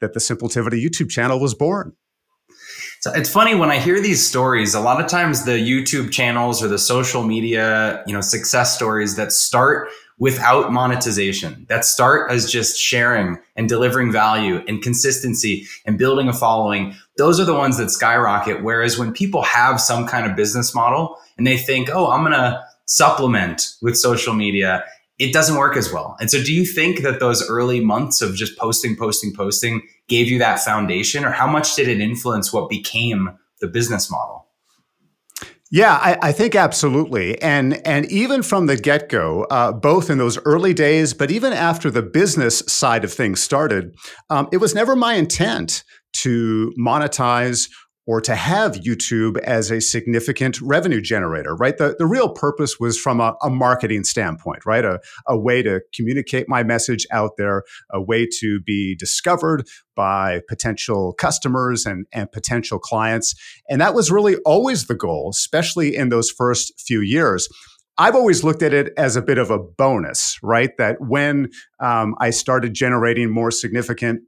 that 0.00 0.12
the 0.12 0.20
Simpletivity 0.20 0.84
YouTube 0.84 1.10
channel 1.10 1.40
was 1.40 1.54
born. 1.54 1.94
So 3.00 3.12
it's 3.12 3.30
funny 3.30 3.54
when 3.54 3.70
I 3.70 3.78
hear 3.78 4.00
these 4.00 4.26
stories, 4.26 4.74
a 4.74 4.80
lot 4.80 5.00
of 5.00 5.08
times 5.08 5.44
the 5.44 5.52
YouTube 5.52 6.10
channels 6.10 6.62
or 6.62 6.68
the 6.68 6.78
social 6.78 7.22
media, 7.22 8.02
you 8.06 8.12
know, 8.12 8.20
success 8.20 8.74
stories 8.74 9.16
that 9.16 9.32
start 9.32 9.88
without 10.18 10.72
monetization, 10.72 11.64
that 11.68 11.84
start 11.84 12.30
as 12.30 12.50
just 12.50 12.78
sharing 12.78 13.38
and 13.56 13.68
delivering 13.68 14.10
value 14.10 14.62
and 14.66 14.82
consistency 14.82 15.66
and 15.86 15.98
building 15.98 16.28
a 16.28 16.32
following, 16.32 16.94
those 17.16 17.38
are 17.38 17.44
the 17.44 17.54
ones 17.54 17.78
that 17.78 17.90
skyrocket. 17.90 18.62
Whereas 18.62 18.98
when 18.98 19.12
people 19.12 19.42
have 19.42 19.80
some 19.80 20.06
kind 20.06 20.28
of 20.28 20.36
business 20.36 20.74
model 20.74 21.16
and 21.36 21.46
they 21.46 21.56
think, 21.56 21.88
oh, 21.92 22.10
I'm 22.10 22.22
going 22.22 22.32
to 22.32 22.62
supplement 22.86 23.74
with 23.80 23.96
social 23.96 24.34
media, 24.34 24.84
it 25.18 25.32
doesn't 25.32 25.56
work 25.56 25.76
as 25.76 25.92
well. 25.92 26.16
And 26.20 26.30
so, 26.30 26.42
do 26.42 26.52
you 26.54 26.64
think 26.64 27.02
that 27.02 27.20
those 27.20 27.48
early 27.48 27.80
months 27.80 28.22
of 28.22 28.34
just 28.34 28.56
posting, 28.56 28.96
posting, 28.96 29.34
posting 29.34 29.82
gave 30.06 30.28
you 30.28 30.38
that 30.38 30.60
foundation, 30.60 31.24
or 31.24 31.30
how 31.30 31.46
much 31.46 31.74
did 31.74 31.88
it 31.88 32.00
influence 32.00 32.52
what 32.52 32.68
became 32.68 33.30
the 33.60 33.66
business 33.66 34.10
model? 34.10 34.47
Yeah, 35.70 35.96
I, 35.96 36.18
I, 36.22 36.32
think 36.32 36.54
absolutely, 36.54 37.40
and 37.42 37.86
and 37.86 38.10
even 38.10 38.42
from 38.42 38.66
the 38.66 38.76
get 38.76 39.10
go, 39.10 39.44
uh, 39.50 39.70
both 39.70 40.08
in 40.08 40.16
those 40.16 40.38
early 40.46 40.72
days, 40.72 41.12
but 41.12 41.30
even 41.30 41.52
after 41.52 41.90
the 41.90 42.00
business 42.00 42.60
side 42.60 43.04
of 43.04 43.12
things 43.12 43.42
started, 43.42 43.94
um, 44.30 44.48
it 44.50 44.58
was 44.58 44.74
never 44.74 44.96
my 44.96 45.14
intent 45.14 45.84
to 46.22 46.72
monetize 46.80 47.68
or 48.08 48.22
to 48.22 48.34
have 48.34 48.72
YouTube 48.76 49.38
as 49.40 49.70
a 49.70 49.82
significant 49.82 50.58
revenue 50.62 51.00
generator, 51.00 51.54
right? 51.54 51.76
The, 51.76 51.94
the 51.98 52.06
real 52.06 52.30
purpose 52.30 52.80
was 52.80 52.98
from 52.98 53.20
a, 53.20 53.36
a 53.42 53.50
marketing 53.50 54.04
standpoint, 54.04 54.64
right? 54.64 54.82
A, 54.82 54.98
a 55.26 55.38
way 55.38 55.62
to 55.62 55.82
communicate 55.94 56.48
my 56.48 56.62
message 56.62 57.06
out 57.12 57.32
there, 57.36 57.64
a 57.90 58.00
way 58.00 58.26
to 58.40 58.60
be 58.60 58.96
discovered 58.96 59.68
by 59.94 60.40
potential 60.48 61.12
customers 61.18 61.84
and, 61.84 62.06
and 62.10 62.32
potential 62.32 62.78
clients. 62.78 63.34
And 63.68 63.78
that 63.82 63.92
was 63.92 64.10
really 64.10 64.36
always 64.38 64.86
the 64.86 64.94
goal, 64.94 65.28
especially 65.30 65.94
in 65.94 66.08
those 66.08 66.30
first 66.30 66.80
few 66.80 67.02
years. 67.02 67.46
I've 67.98 68.14
always 68.14 68.42
looked 68.42 68.62
at 68.62 68.72
it 68.72 68.92
as 68.96 69.16
a 69.16 69.22
bit 69.22 69.38
of 69.38 69.50
a 69.50 69.58
bonus, 69.58 70.38
right? 70.42 70.70
That 70.78 70.96
when 71.00 71.50
um, 71.78 72.14
I 72.20 72.30
started 72.30 72.72
generating 72.72 73.28
more 73.28 73.50
significant 73.50 74.22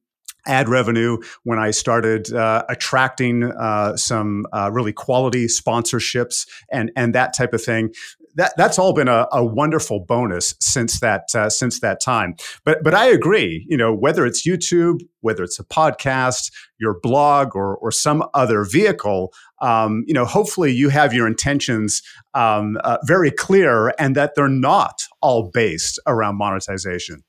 ad 0.47 0.69
revenue 0.69 1.19
when 1.45 1.59
I 1.59 1.71
started 1.71 2.33
uh, 2.33 2.65
attracting 2.69 3.45
uh, 3.45 3.97
some 3.97 4.47
uh, 4.53 4.71
really 4.73 4.93
quality 4.93 5.47
sponsorships 5.47 6.47
and 6.71 6.91
and 6.97 7.15
that 7.15 7.35
type 7.35 7.53
of 7.53 7.63
thing. 7.63 7.93
That 8.37 8.53
that's 8.57 8.79
all 8.79 8.93
been 8.95 9.09
a, 9.09 9.27
a 9.33 9.45
wonderful 9.45 10.01
bonus 10.01 10.55
since 10.61 11.01
that 11.01 11.35
uh, 11.35 11.51
since 11.51 11.81
that 11.81 12.01
time. 12.01 12.37
But 12.65 12.83
but 12.85 12.95
I 12.95 13.07
agree. 13.07 13.67
You 13.69 13.77
know 13.77 13.95
whether 13.95 14.25
it's 14.25 14.47
YouTube, 14.47 15.01
whether 15.21 15.43
it's 15.43 15.59
a 15.59 15.65
podcast, 15.65 16.53
your 16.79 16.99
blog, 17.01 17.57
or 17.57 17.77
or 17.77 17.91
some 17.91 18.25
other 18.35 18.65
vehicle. 18.65 19.33
Um, 19.61 20.05
you 20.07 20.15
know, 20.15 20.25
hopefully 20.25 20.73
you 20.73 20.89
have 20.89 21.13
your 21.13 21.27
intentions 21.27 22.03
um, 22.33 22.79
uh, 22.83 22.97
very 23.05 23.31
clear 23.31 23.93
and 23.99 24.17
that 24.17 24.35
they're 24.35 24.49
not 24.49 25.03
all 25.21 25.51
based 25.53 25.99
around 26.07 26.37
monetization. 26.37 27.23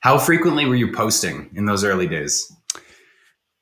How 0.00 0.18
frequently 0.18 0.66
were 0.66 0.76
you 0.76 0.92
posting 0.92 1.50
in 1.54 1.66
those 1.66 1.84
early 1.84 2.06
days? 2.06 2.52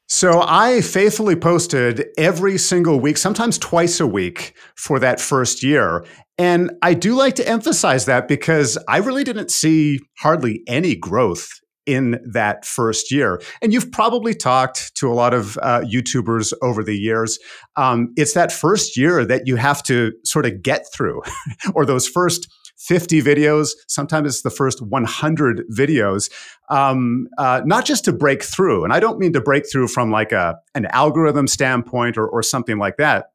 So 0.07 0.45
I 0.47 0.81
faithfully 0.81 1.35
posted 1.35 2.07
every 2.19 2.59
single 2.59 3.01
week, 3.01 3.17
sometimes 3.17 3.59
twice 3.59 4.01
a 4.01 4.07
week 4.07 4.55
for 4.77 4.99
that 4.99 5.21
first 5.21 5.63
year. 5.63 6.05
And 6.37 6.73
I 6.83 6.95
do 6.95 7.15
like 7.15 7.35
to 7.37 7.49
emphasize 7.49 8.05
that 8.07 8.29
because 8.29 8.77
I 8.89 8.99
really 8.99 9.25
didn't 9.25 9.51
see 9.51 10.01
hardly 10.19 10.63
any 10.67 10.95
growth 10.95 11.49
in 11.87 12.21
that 12.33 12.65
first 12.65 13.11
year. 13.13 13.41
And 13.63 13.73
you've 13.73 13.93
probably 13.93 14.35
talked 14.35 14.95
to 14.97 15.11
a 15.11 15.15
lot 15.15 15.35
of 15.35 15.59
uh, 15.59 15.81
YouTubers 15.81 16.53
over 16.63 16.83
the 16.83 16.97
years. 16.97 17.39
Um, 17.77 18.13
it's 18.17 18.33
that 18.35 18.53
first 18.53 18.97
year 18.97 19.25
that 19.25 19.47
you 19.47 19.57
have 19.57 19.83
to 19.85 20.13
sort 20.25 20.47
of 20.47 20.63
get 20.63 20.87
through, 20.95 21.23
or 21.75 21.85
those 21.85 22.07
first 22.07 22.49
50 22.77 23.23
videos, 23.23 23.71
sometimes 23.89 24.29
it's 24.29 24.43
the 24.43 24.51
first 24.51 24.83
100 24.83 25.63
videos, 25.71 26.31
um, 26.71 27.29
uh, 27.39 27.63
not 27.65 27.85
just 27.85 28.05
to 28.05 28.13
break 28.13 28.43
through. 28.43 28.85
And 28.85 28.93
I 28.93 29.01
don't 29.01 29.19
mean 29.19 29.33
to 29.33 29.41
break 29.41 29.65
through 29.71 29.89
from 29.89 30.11
like 30.11 30.33
a, 30.33 30.57
an 30.75 30.87
algorithm 30.87 31.47
standpoint 31.47 32.17
or, 32.17 32.29
or 32.29 32.43
something 32.43 32.79
like 32.79 32.97
that. 32.99 33.27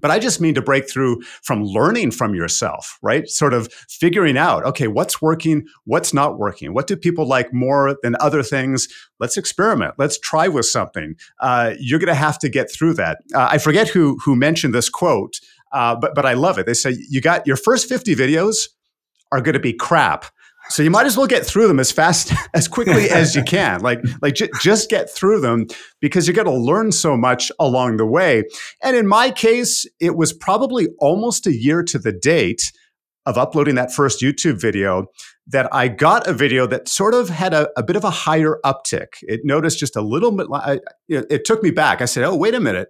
But 0.00 0.10
I 0.10 0.18
just 0.18 0.40
mean 0.40 0.54
to 0.54 0.62
break 0.62 0.88
through 0.88 1.22
from 1.42 1.64
learning 1.64 2.12
from 2.12 2.34
yourself, 2.34 2.98
right? 3.02 3.28
Sort 3.28 3.52
of 3.52 3.72
figuring 3.88 4.38
out, 4.38 4.64
okay, 4.64 4.86
what's 4.86 5.20
working, 5.20 5.66
what's 5.84 6.14
not 6.14 6.38
working, 6.38 6.72
what 6.72 6.86
do 6.86 6.96
people 6.96 7.26
like 7.26 7.52
more 7.52 7.96
than 8.02 8.16
other 8.20 8.42
things? 8.42 8.88
Let's 9.18 9.36
experiment. 9.36 9.94
Let's 9.98 10.18
try 10.18 10.48
with 10.48 10.66
something. 10.66 11.16
Uh, 11.40 11.74
you're 11.78 11.98
going 11.98 12.08
to 12.08 12.14
have 12.14 12.38
to 12.40 12.48
get 12.48 12.70
through 12.70 12.94
that. 12.94 13.18
Uh, 13.34 13.48
I 13.50 13.58
forget 13.58 13.88
who 13.88 14.18
who 14.24 14.36
mentioned 14.36 14.74
this 14.74 14.88
quote, 14.88 15.40
uh, 15.72 15.96
but 15.96 16.14
but 16.14 16.24
I 16.24 16.34
love 16.34 16.58
it. 16.58 16.66
They 16.66 16.74
say 16.74 16.96
you 17.08 17.20
got 17.20 17.46
your 17.46 17.56
first 17.56 17.88
50 17.88 18.14
videos 18.14 18.68
are 19.32 19.40
going 19.40 19.54
to 19.54 19.60
be 19.60 19.72
crap. 19.72 20.26
So 20.70 20.82
you 20.82 20.90
might 20.90 21.06
as 21.06 21.16
well 21.16 21.26
get 21.26 21.46
through 21.46 21.66
them 21.68 21.80
as 21.80 21.90
fast 21.90 22.32
as 22.54 22.68
quickly 22.68 23.10
as 23.10 23.34
you 23.34 23.42
can. 23.42 23.80
Like 23.88 24.00
like 24.20 24.34
j- 24.34 24.50
just 24.60 24.90
get 24.90 25.08
through 25.08 25.40
them 25.40 25.66
because 26.00 26.26
you're 26.26 26.34
going 26.34 26.46
to 26.46 26.52
learn 26.52 26.92
so 26.92 27.16
much 27.16 27.50
along 27.58 27.96
the 27.96 28.06
way. 28.06 28.44
And 28.82 28.96
in 28.96 29.06
my 29.06 29.30
case, 29.30 29.86
it 30.00 30.16
was 30.16 30.32
probably 30.32 30.88
almost 30.98 31.46
a 31.46 31.54
year 31.54 31.82
to 31.84 31.98
the 31.98 32.12
date 32.12 32.72
of 33.24 33.38
uploading 33.38 33.76
that 33.76 33.92
first 33.92 34.20
YouTube 34.20 34.60
video 34.60 35.06
that 35.46 35.72
I 35.72 35.88
got 35.88 36.26
a 36.26 36.32
video 36.32 36.66
that 36.66 36.88
sort 36.88 37.14
of 37.14 37.28
had 37.28 37.54
a, 37.54 37.68
a 37.76 37.82
bit 37.82 37.96
of 37.96 38.04
a 38.04 38.10
higher 38.10 38.58
uptick. 38.64 39.08
It 39.22 39.40
noticed 39.44 39.78
just 39.78 39.96
a 39.96 40.02
little 40.02 40.32
bit. 40.32 40.48
I, 40.52 40.80
it 41.08 41.44
took 41.44 41.62
me 41.62 41.70
back. 41.70 42.02
I 42.02 42.06
said, 42.06 42.24
"Oh, 42.24 42.36
wait 42.36 42.54
a 42.54 42.60
minute." 42.60 42.88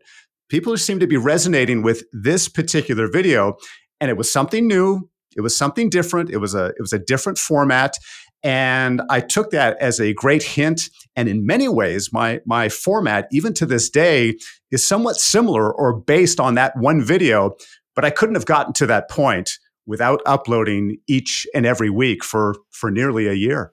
People 0.49 0.77
seem 0.79 0.99
to 1.01 1.07
be 1.07 1.19
resonating 1.19 1.83
with 1.83 2.05
this 2.13 2.49
particular 2.49 3.09
video, 3.09 3.57
and 4.01 4.11
it 4.11 4.17
was 4.17 4.33
something 4.33 4.67
new 4.67 5.08
it 5.37 5.41
was 5.41 5.57
something 5.57 5.91
different. 5.91 6.31
It 6.31 6.39
was 6.39 6.55
a 6.55 6.67
it 6.67 6.81
was 6.81 6.93
a 6.93 6.99
different 6.99 7.39
format. 7.39 7.97
And 8.43 9.03
I 9.11 9.21
took 9.21 9.51
that 9.51 9.77
as 9.81 10.01
a 10.01 10.15
great 10.15 10.43
hint. 10.43 10.91
And 11.17 11.29
in 11.29 11.45
many 11.45 11.69
ways, 11.69 12.13
my, 12.13 12.41
my 12.47 12.69
format, 12.69 13.27
even 13.33 13.53
to 13.55 13.67
this 13.67 13.91
day, 13.91 14.37
is 14.71 14.87
somewhat 14.87 15.17
similar 15.17 15.73
or 15.73 15.93
based 15.93 16.39
on 16.39 16.55
that 16.55 16.77
one 16.77 17.03
video. 17.03 17.57
But 17.97 18.05
I 18.05 18.11
couldn't 18.11 18.37
have 18.37 18.47
gotten 18.47 18.73
to 18.75 18.87
that 18.87 19.11
point 19.11 19.51
without 19.87 20.21
uploading 20.25 20.99
each 21.09 21.47
and 21.55 21.67
every 21.67 21.91
week 21.91 22.23
for, 22.23 22.55
for 22.71 22.91
nearly 22.91 23.27
a 23.27 23.33
year. 23.33 23.73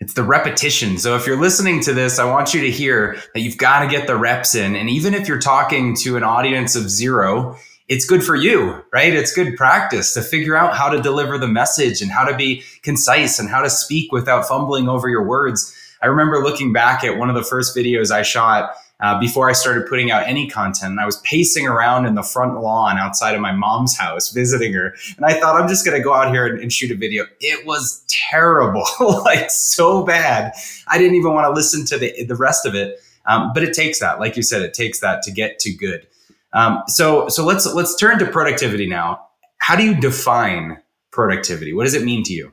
It's 0.00 0.14
the 0.14 0.22
repetition. 0.22 0.98
So 0.98 1.14
if 1.14 1.26
you're 1.26 1.40
listening 1.40 1.80
to 1.82 1.92
this, 1.92 2.18
I 2.18 2.24
want 2.24 2.54
you 2.54 2.62
to 2.62 2.70
hear 2.70 3.18
that 3.34 3.40
you've 3.40 3.58
got 3.58 3.80
to 3.80 3.88
get 3.88 4.06
the 4.06 4.16
reps 4.16 4.54
in. 4.54 4.74
And 4.74 4.88
even 4.88 5.14
if 5.14 5.28
you're 5.28 5.38
talking 5.38 5.94
to 5.96 6.16
an 6.16 6.24
audience 6.24 6.74
of 6.74 6.88
zero, 6.88 7.56
it's 7.92 8.06
good 8.06 8.24
for 8.24 8.34
you, 8.34 8.82
right? 8.90 9.12
It's 9.12 9.34
good 9.34 9.54
practice 9.54 10.14
to 10.14 10.22
figure 10.22 10.56
out 10.56 10.74
how 10.74 10.88
to 10.88 11.02
deliver 11.02 11.36
the 11.36 11.46
message 11.46 12.00
and 12.00 12.10
how 12.10 12.24
to 12.24 12.34
be 12.34 12.62
concise 12.82 13.38
and 13.38 13.50
how 13.50 13.60
to 13.60 13.68
speak 13.68 14.12
without 14.12 14.48
fumbling 14.48 14.88
over 14.88 15.10
your 15.10 15.22
words. 15.22 15.76
I 16.00 16.06
remember 16.06 16.38
looking 16.38 16.72
back 16.72 17.04
at 17.04 17.18
one 17.18 17.28
of 17.28 17.34
the 17.36 17.44
first 17.44 17.76
videos 17.76 18.10
I 18.10 18.22
shot 18.22 18.70
uh, 19.00 19.20
before 19.20 19.50
I 19.50 19.52
started 19.52 19.86
putting 19.88 20.10
out 20.10 20.26
any 20.26 20.48
content. 20.48 20.92
And 20.92 21.00
I 21.00 21.04
was 21.04 21.18
pacing 21.18 21.66
around 21.66 22.06
in 22.06 22.14
the 22.14 22.22
front 22.22 22.58
lawn 22.62 22.96
outside 22.96 23.34
of 23.34 23.42
my 23.42 23.52
mom's 23.52 23.94
house 23.98 24.30
visiting 24.32 24.72
her. 24.72 24.94
And 25.18 25.26
I 25.26 25.38
thought, 25.38 25.60
I'm 25.60 25.68
just 25.68 25.84
going 25.84 25.96
to 25.96 26.02
go 26.02 26.14
out 26.14 26.32
here 26.32 26.46
and, 26.46 26.60
and, 26.60 26.72
shoot 26.72 26.90
a 26.90 26.96
video. 26.96 27.26
It 27.40 27.66
was 27.66 28.06
terrible, 28.08 28.86
like 29.00 29.50
so 29.50 30.02
bad. 30.02 30.54
I 30.88 30.96
didn't 30.96 31.16
even 31.16 31.34
want 31.34 31.44
to 31.44 31.50
listen 31.50 31.84
to 31.86 31.98
the, 31.98 32.24
the 32.24 32.36
rest 32.36 32.64
of 32.64 32.74
it. 32.74 33.00
Um, 33.26 33.52
but 33.52 33.62
it 33.62 33.74
takes 33.74 34.00
that, 34.00 34.18
like 34.18 34.36
you 34.36 34.42
said, 34.42 34.62
it 34.62 34.72
takes 34.72 35.00
that 35.00 35.22
to 35.24 35.30
get 35.30 35.58
to 35.60 35.74
good. 35.74 36.06
Um, 36.52 36.82
so 36.86 37.28
so 37.28 37.44
let's 37.44 37.66
let's 37.66 37.96
turn 37.96 38.18
to 38.18 38.26
productivity 38.26 38.86
now. 38.86 39.20
How 39.58 39.76
do 39.76 39.84
you 39.84 39.98
define 39.98 40.78
productivity? 41.10 41.72
What 41.72 41.84
does 41.84 41.94
it 41.94 42.04
mean 42.04 42.22
to 42.24 42.32
you? 42.32 42.52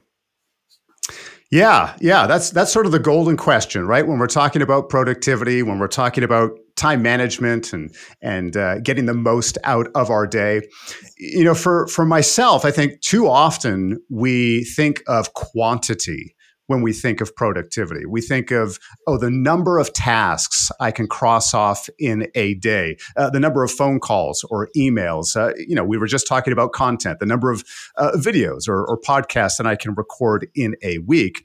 Yeah, 1.51 1.95
yeah, 1.99 2.27
that's 2.27 2.51
that's 2.51 2.71
sort 2.71 2.85
of 2.85 2.91
the 2.91 2.99
golden 2.99 3.35
question, 3.35 3.87
right? 3.87 4.05
When 4.07 4.19
we're 4.19 4.27
talking 4.27 4.61
about 4.61 4.89
productivity, 4.89 5.63
when 5.63 5.79
we're 5.79 5.87
talking 5.87 6.23
about 6.23 6.51
time 6.75 7.01
management 7.01 7.73
and 7.73 7.93
and 8.21 8.55
uh, 8.55 8.79
getting 8.79 9.07
the 9.07 9.15
most 9.15 9.57
out 9.63 9.87
of 9.95 10.11
our 10.11 10.27
day, 10.27 10.61
you 11.17 11.43
know, 11.43 11.55
for 11.55 11.87
for 11.87 12.05
myself, 12.05 12.65
I 12.65 12.71
think 12.71 13.01
too 13.01 13.27
often 13.27 13.99
we 14.09 14.63
think 14.63 15.01
of 15.07 15.33
quantity 15.33 16.35
when 16.69 16.83
we 16.83 16.93
think 16.93 17.19
of 17.19 17.35
productivity. 17.35 18.05
We 18.05 18.21
think 18.21 18.51
of, 18.51 18.79
oh, 19.07 19.17
the 19.17 19.31
number 19.31 19.79
of 19.79 19.91
tasks 19.91 20.71
I 20.79 20.91
can 20.91 21.07
cross 21.07 21.55
off 21.55 21.89
in 21.97 22.27
a 22.35 22.53
day, 22.53 22.95
uh, 23.17 23.31
the 23.31 23.39
number 23.39 23.63
of 23.63 23.71
phone 23.71 23.99
calls 23.99 24.45
or 24.51 24.69
emails. 24.77 25.35
Uh, 25.35 25.51
you 25.57 25.73
know, 25.73 25.83
we 25.83 25.97
were 25.97 26.05
just 26.05 26.27
talking 26.27 26.53
about 26.53 26.71
content, 26.71 27.19
the 27.19 27.25
number 27.25 27.49
of 27.49 27.63
uh, 27.97 28.11
videos 28.17 28.67
or, 28.67 28.85
or 28.85 29.01
podcasts 29.01 29.57
that 29.57 29.65
I 29.65 29.75
can 29.75 29.95
record 29.95 30.47
in 30.53 30.75
a 30.83 30.99
week. 30.99 31.43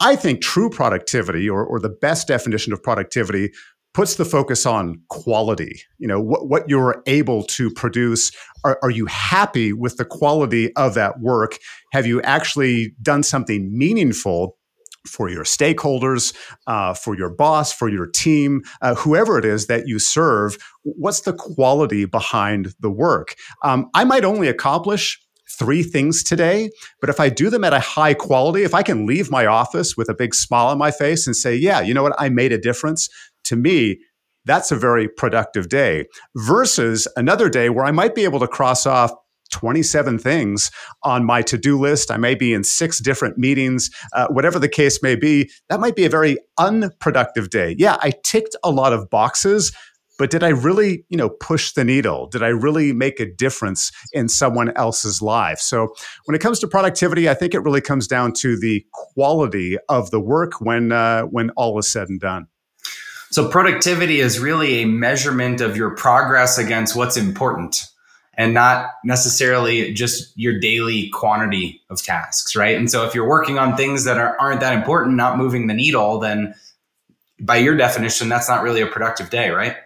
I 0.00 0.16
think 0.16 0.42
true 0.42 0.68
productivity 0.68 1.48
or, 1.48 1.64
or 1.64 1.78
the 1.78 1.88
best 1.88 2.26
definition 2.26 2.72
of 2.72 2.82
productivity 2.82 3.52
puts 3.92 4.14
the 4.14 4.24
focus 4.24 4.66
on 4.66 5.00
quality. 5.08 5.82
You 5.98 6.08
know 6.08 6.20
what, 6.20 6.48
what 6.48 6.68
you're 6.68 7.02
able 7.06 7.42
to 7.44 7.70
produce. 7.70 8.30
Are, 8.64 8.78
are, 8.82 8.90
you 8.90 9.06
happy 9.06 9.72
with 9.72 9.96
the 9.96 10.04
quality 10.04 10.74
of 10.76 10.94
that 10.94 11.20
work? 11.20 11.58
Have 11.92 12.06
you 12.06 12.20
actually 12.22 12.94
done 13.02 13.22
something 13.22 13.76
meaningful 13.76 14.56
for 15.06 15.30
your 15.30 15.44
stakeholders 15.44 16.34
uh, 16.66 16.92
for 16.92 17.16
your 17.16 17.30
boss 17.30 17.72
for 17.72 17.88
your 17.88 18.06
team 18.06 18.60
uh, 18.82 18.94
whoever 18.94 19.38
it 19.38 19.44
is 19.44 19.66
that 19.66 19.86
you 19.86 19.98
serve? 19.98 20.58
What's 20.82 21.22
the 21.22 21.32
quality 21.32 22.04
behind 22.04 22.74
the 22.80 22.90
work? 22.90 23.34
Um, 23.62 23.88
i 23.94 24.04
might 24.04 24.24
only 24.24 24.48
accomplish 24.48 25.18
three 25.58 25.82
things 25.82 26.22
today, 26.22 26.70
but 27.00 27.10
if 27.10 27.20
I 27.20 27.28
do 27.28 27.50
them 27.50 27.64
at 27.64 27.72
a 27.72 27.80
high 27.80 28.14
quality, 28.14 28.62
if 28.62 28.74
I 28.74 28.82
can 28.82 29.04
leave 29.06 29.30
my 29.30 29.46
office 29.46 29.96
with 29.96 30.08
a 30.08 30.14
big 30.14 30.34
smile 30.34 30.68
on 30.68 30.78
my 30.78 30.90
face 30.90 31.26
and 31.26 31.36
say, 31.36 31.54
yeah, 31.54 31.80
you 31.80 31.92
know 31.92 32.02
what, 32.02 32.14
I 32.18 32.28
made 32.28 32.52
a 32.52 32.58
difference, 32.58 33.08
to 33.50 33.56
me, 33.56 33.98
that's 34.44 34.70
a 34.70 34.76
very 34.76 35.08
productive 35.08 35.68
day 35.68 36.06
versus 36.36 37.08
another 37.16 37.50
day 37.50 37.68
where 37.68 37.84
I 37.84 37.90
might 37.90 38.14
be 38.14 38.22
able 38.22 38.38
to 38.38 38.48
cross 38.48 38.86
off 38.86 39.12
27 39.50 40.20
things 40.20 40.70
on 41.02 41.24
my 41.24 41.42
to 41.42 41.58
do 41.58 41.78
list. 41.78 42.12
I 42.12 42.16
may 42.16 42.36
be 42.36 42.54
in 42.54 42.62
six 42.62 43.00
different 43.00 43.38
meetings, 43.38 43.90
uh, 44.14 44.28
whatever 44.28 44.60
the 44.60 44.68
case 44.68 45.02
may 45.02 45.16
be. 45.16 45.50
That 45.68 45.80
might 45.80 45.96
be 45.96 46.04
a 46.04 46.08
very 46.08 46.38
unproductive 46.58 47.50
day. 47.50 47.74
Yeah, 47.76 47.96
I 48.00 48.12
ticked 48.22 48.54
a 48.62 48.70
lot 48.70 48.92
of 48.92 49.10
boxes, 49.10 49.76
but 50.20 50.30
did 50.30 50.44
I 50.44 50.50
really, 50.50 51.04
you 51.08 51.16
know, 51.16 51.28
push 51.28 51.72
the 51.72 51.84
needle? 51.84 52.28
Did 52.28 52.44
I 52.44 52.48
really 52.48 52.92
make 52.92 53.18
a 53.18 53.26
difference 53.26 53.90
in 54.12 54.28
someone 54.28 54.70
else's 54.76 55.20
life? 55.20 55.58
So 55.58 55.88
when 56.26 56.36
it 56.36 56.40
comes 56.40 56.60
to 56.60 56.68
productivity, 56.68 57.28
I 57.28 57.34
think 57.34 57.52
it 57.52 57.60
really 57.60 57.80
comes 57.80 58.06
down 58.06 58.32
to 58.34 58.56
the 58.56 58.86
quality 58.92 59.78
of 59.88 60.10
the 60.12 60.20
work 60.20 60.60
when 60.60 60.92
uh, 60.92 61.22
when 61.22 61.50
all 61.56 61.76
is 61.80 61.90
said 61.90 62.08
and 62.08 62.20
done. 62.20 62.46
So 63.30 63.48
productivity 63.48 64.20
is 64.20 64.40
really 64.40 64.82
a 64.82 64.86
measurement 64.86 65.60
of 65.60 65.76
your 65.76 65.90
progress 65.90 66.58
against 66.58 66.96
what's 66.96 67.16
important 67.16 67.86
and 68.34 68.54
not 68.54 68.92
necessarily 69.04 69.92
just 69.92 70.36
your 70.36 70.58
daily 70.58 71.10
quantity 71.10 71.82
of 71.90 72.02
tasks, 72.02 72.56
right? 72.56 72.76
And 72.76 72.90
so 72.90 73.06
if 73.06 73.14
you're 73.14 73.28
working 73.28 73.58
on 73.58 73.76
things 73.76 74.04
that 74.04 74.18
are, 74.18 74.36
aren't 74.40 74.60
that 74.60 74.74
important, 74.74 75.16
not 75.16 75.36
moving 75.36 75.66
the 75.66 75.74
needle, 75.74 76.18
then 76.18 76.54
by 77.38 77.56
your 77.56 77.76
definition, 77.76 78.28
that's 78.28 78.48
not 78.48 78.62
really 78.62 78.80
a 78.80 78.86
productive 78.86 79.30
day, 79.30 79.50
right? 79.50 79.76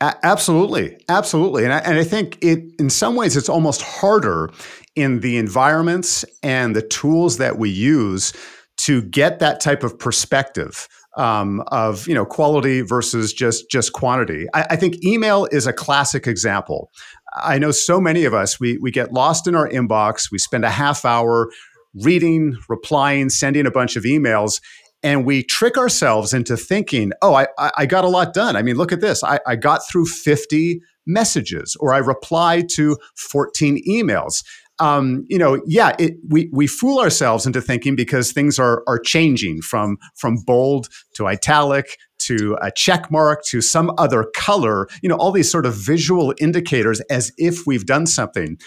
A- 0.00 0.16
absolutely, 0.22 1.02
absolutely, 1.08 1.64
and 1.64 1.72
I, 1.72 1.78
and 1.78 1.98
I 1.98 2.04
think 2.04 2.38
it 2.40 2.62
in 2.78 2.88
some 2.88 3.16
ways 3.16 3.36
it's 3.36 3.48
almost 3.48 3.82
harder 3.82 4.50
in 4.96 5.20
the 5.20 5.36
environments 5.36 6.24
and 6.42 6.74
the 6.74 6.82
tools 6.82 7.36
that 7.36 7.58
we 7.58 7.68
use 7.68 8.32
to 8.78 9.02
get 9.02 9.40
that 9.40 9.60
type 9.60 9.82
of 9.82 9.98
perspective 9.98 10.88
um, 11.16 11.62
of 11.68 12.06
you 12.06 12.14
know 12.14 12.24
quality 12.24 12.82
versus 12.82 13.32
just 13.32 13.70
just 13.70 13.92
quantity. 13.92 14.46
I, 14.54 14.66
I, 14.70 14.76
think 14.76 15.04
email 15.04 15.46
is 15.50 15.66
a 15.66 15.72
classic 15.72 16.26
example. 16.26 16.90
I 17.34 17.58
know 17.58 17.72
so 17.72 18.00
many 18.00 18.24
of 18.24 18.34
us 18.34 18.60
we 18.60 18.78
we 18.78 18.90
get 18.90 19.12
lost 19.12 19.46
in 19.46 19.54
our 19.54 19.68
inbox. 19.68 20.30
We 20.30 20.38
spend 20.38 20.64
a 20.64 20.70
half 20.70 21.04
hour 21.04 21.50
reading, 21.94 22.56
replying, 22.68 23.28
sending 23.28 23.66
a 23.66 23.70
bunch 23.70 23.96
of 23.96 24.04
emails, 24.04 24.60
and 25.02 25.26
we 25.26 25.42
trick 25.42 25.76
ourselves 25.76 26.32
into 26.32 26.56
thinking, 26.56 27.12
"Oh, 27.22 27.34
I 27.34 27.48
I 27.76 27.86
got 27.86 28.04
a 28.04 28.08
lot 28.08 28.32
done." 28.32 28.54
I 28.54 28.62
mean, 28.62 28.76
look 28.76 28.92
at 28.92 29.00
this. 29.00 29.24
I, 29.24 29.40
I 29.46 29.56
got 29.56 29.80
through 29.90 30.06
fifty 30.06 30.80
messages, 31.06 31.76
or 31.80 31.92
I 31.92 31.98
replied 31.98 32.68
to 32.74 32.96
fourteen 33.16 33.82
emails 33.88 34.44
um, 34.80 35.24
you 35.28 35.38
know, 35.38 35.60
yeah, 35.66 35.94
it, 35.98 36.14
we 36.28 36.48
we 36.52 36.66
fool 36.66 36.98
ourselves 36.98 37.46
into 37.46 37.60
thinking 37.60 37.94
because 37.94 38.32
things 38.32 38.58
are 38.58 38.82
are 38.88 38.98
changing 38.98 39.60
from 39.60 39.98
from 40.16 40.36
bold 40.46 40.88
to 41.14 41.26
italic 41.26 41.96
to 42.20 42.56
a 42.60 42.70
check 42.70 43.10
mark 43.10 43.42
to 43.44 43.60
some 43.60 43.92
other 43.98 44.26
color. 44.34 44.88
You 45.02 45.08
know, 45.08 45.16
all 45.16 45.32
these 45.32 45.50
sort 45.50 45.66
of 45.66 45.74
visual 45.74 46.34
indicators 46.40 47.00
as 47.10 47.32
if 47.36 47.66
we've 47.66 47.86
done 47.86 48.06
something. 48.06 48.58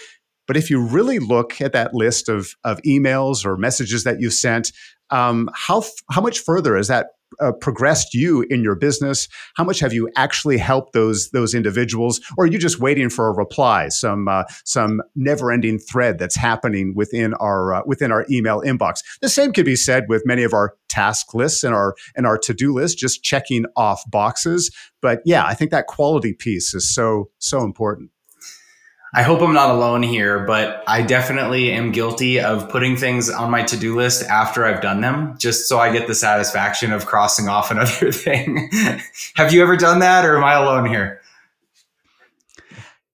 But 0.46 0.56
if 0.56 0.70
you 0.70 0.80
really 0.80 1.18
look 1.18 1.60
at 1.60 1.72
that 1.72 1.94
list 1.94 2.28
of 2.28 2.54
of 2.62 2.80
emails 2.82 3.44
or 3.44 3.56
messages 3.56 4.04
that 4.04 4.20
you 4.20 4.30
sent, 4.30 4.72
um, 5.10 5.50
how 5.54 5.82
how 6.10 6.20
much 6.20 6.38
further 6.38 6.76
is 6.76 6.88
that 6.88 7.08
uh, 7.40 7.52
progressed 7.52 8.14
you 8.14 8.42
in 8.50 8.62
your 8.62 8.74
business? 8.74 9.28
How 9.56 9.64
much 9.64 9.80
have 9.80 9.92
you 9.92 10.10
actually 10.16 10.58
helped 10.58 10.92
those 10.92 11.30
those 11.30 11.54
individuals, 11.54 12.20
or 12.36 12.44
are 12.44 12.48
you 12.48 12.58
just 12.58 12.80
waiting 12.80 13.10
for 13.10 13.28
a 13.28 13.32
reply, 13.32 13.88
some 13.88 14.28
uh, 14.28 14.44
some 14.64 15.02
never 15.14 15.52
ending 15.52 15.78
thread 15.78 16.18
that's 16.18 16.36
happening 16.36 16.94
within 16.94 17.34
our 17.34 17.74
uh, 17.74 17.82
within 17.86 18.12
our 18.12 18.26
email 18.30 18.60
inbox? 18.62 19.00
The 19.20 19.28
same 19.28 19.52
could 19.52 19.66
be 19.66 19.76
said 19.76 20.04
with 20.08 20.26
many 20.26 20.42
of 20.42 20.52
our 20.52 20.74
task 20.88 21.34
lists 21.34 21.64
and 21.64 21.74
our 21.74 21.94
and 22.16 22.26
our 22.26 22.38
to 22.38 22.54
do 22.54 22.72
list, 22.72 22.98
just 22.98 23.22
checking 23.22 23.66
off 23.76 24.02
boxes. 24.10 24.70
But 25.00 25.20
yeah, 25.24 25.44
I 25.44 25.54
think 25.54 25.70
that 25.70 25.86
quality 25.86 26.32
piece 26.32 26.74
is 26.74 26.92
so 26.92 27.30
so 27.38 27.62
important. 27.62 28.10
I 29.16 29.22
hope 29.22 29.40
I'm 29.42 29.52
not 29.52 29.70
alone 29.70 30.02
here, 30.02 30.40
but 30.40 30.82
I 30.88 31.02
definitely 31.02 31.70
am 31.70 31.92
guilty 31.92 32.40
of 32.40 32.68
putting 32.68 32.96
things 32.96 33.30
on 33.30 33.48
my 33.48 33.62
to 33.62 33.76
do 33.76 33.94
list 33.94 34.24
after 34.24 34.66
I've 34.66 34.80
done 34.80 35.00
them, 35.02 35.36
just 35.38 35.68
so 35.68 35.78
I 35.78 35.92
get 35.92 36.08
the 36.08 36.16
satisfaction 36.16 36.92
of 36.92 37.06
crossing 37.06 37.48
off 37.48 37.70
another 37.70 38.10
thing. 38.10 38.68
Have 39.36 39.52
you 39.52 39.62
ever 39.62 39.76
done 39.76 40.00
that, 40.00 40.24
or 40.24 40.36
am 40.36 40.42
I 40.42 40.54
alone 40.54 40.86
here? 40.86 41.20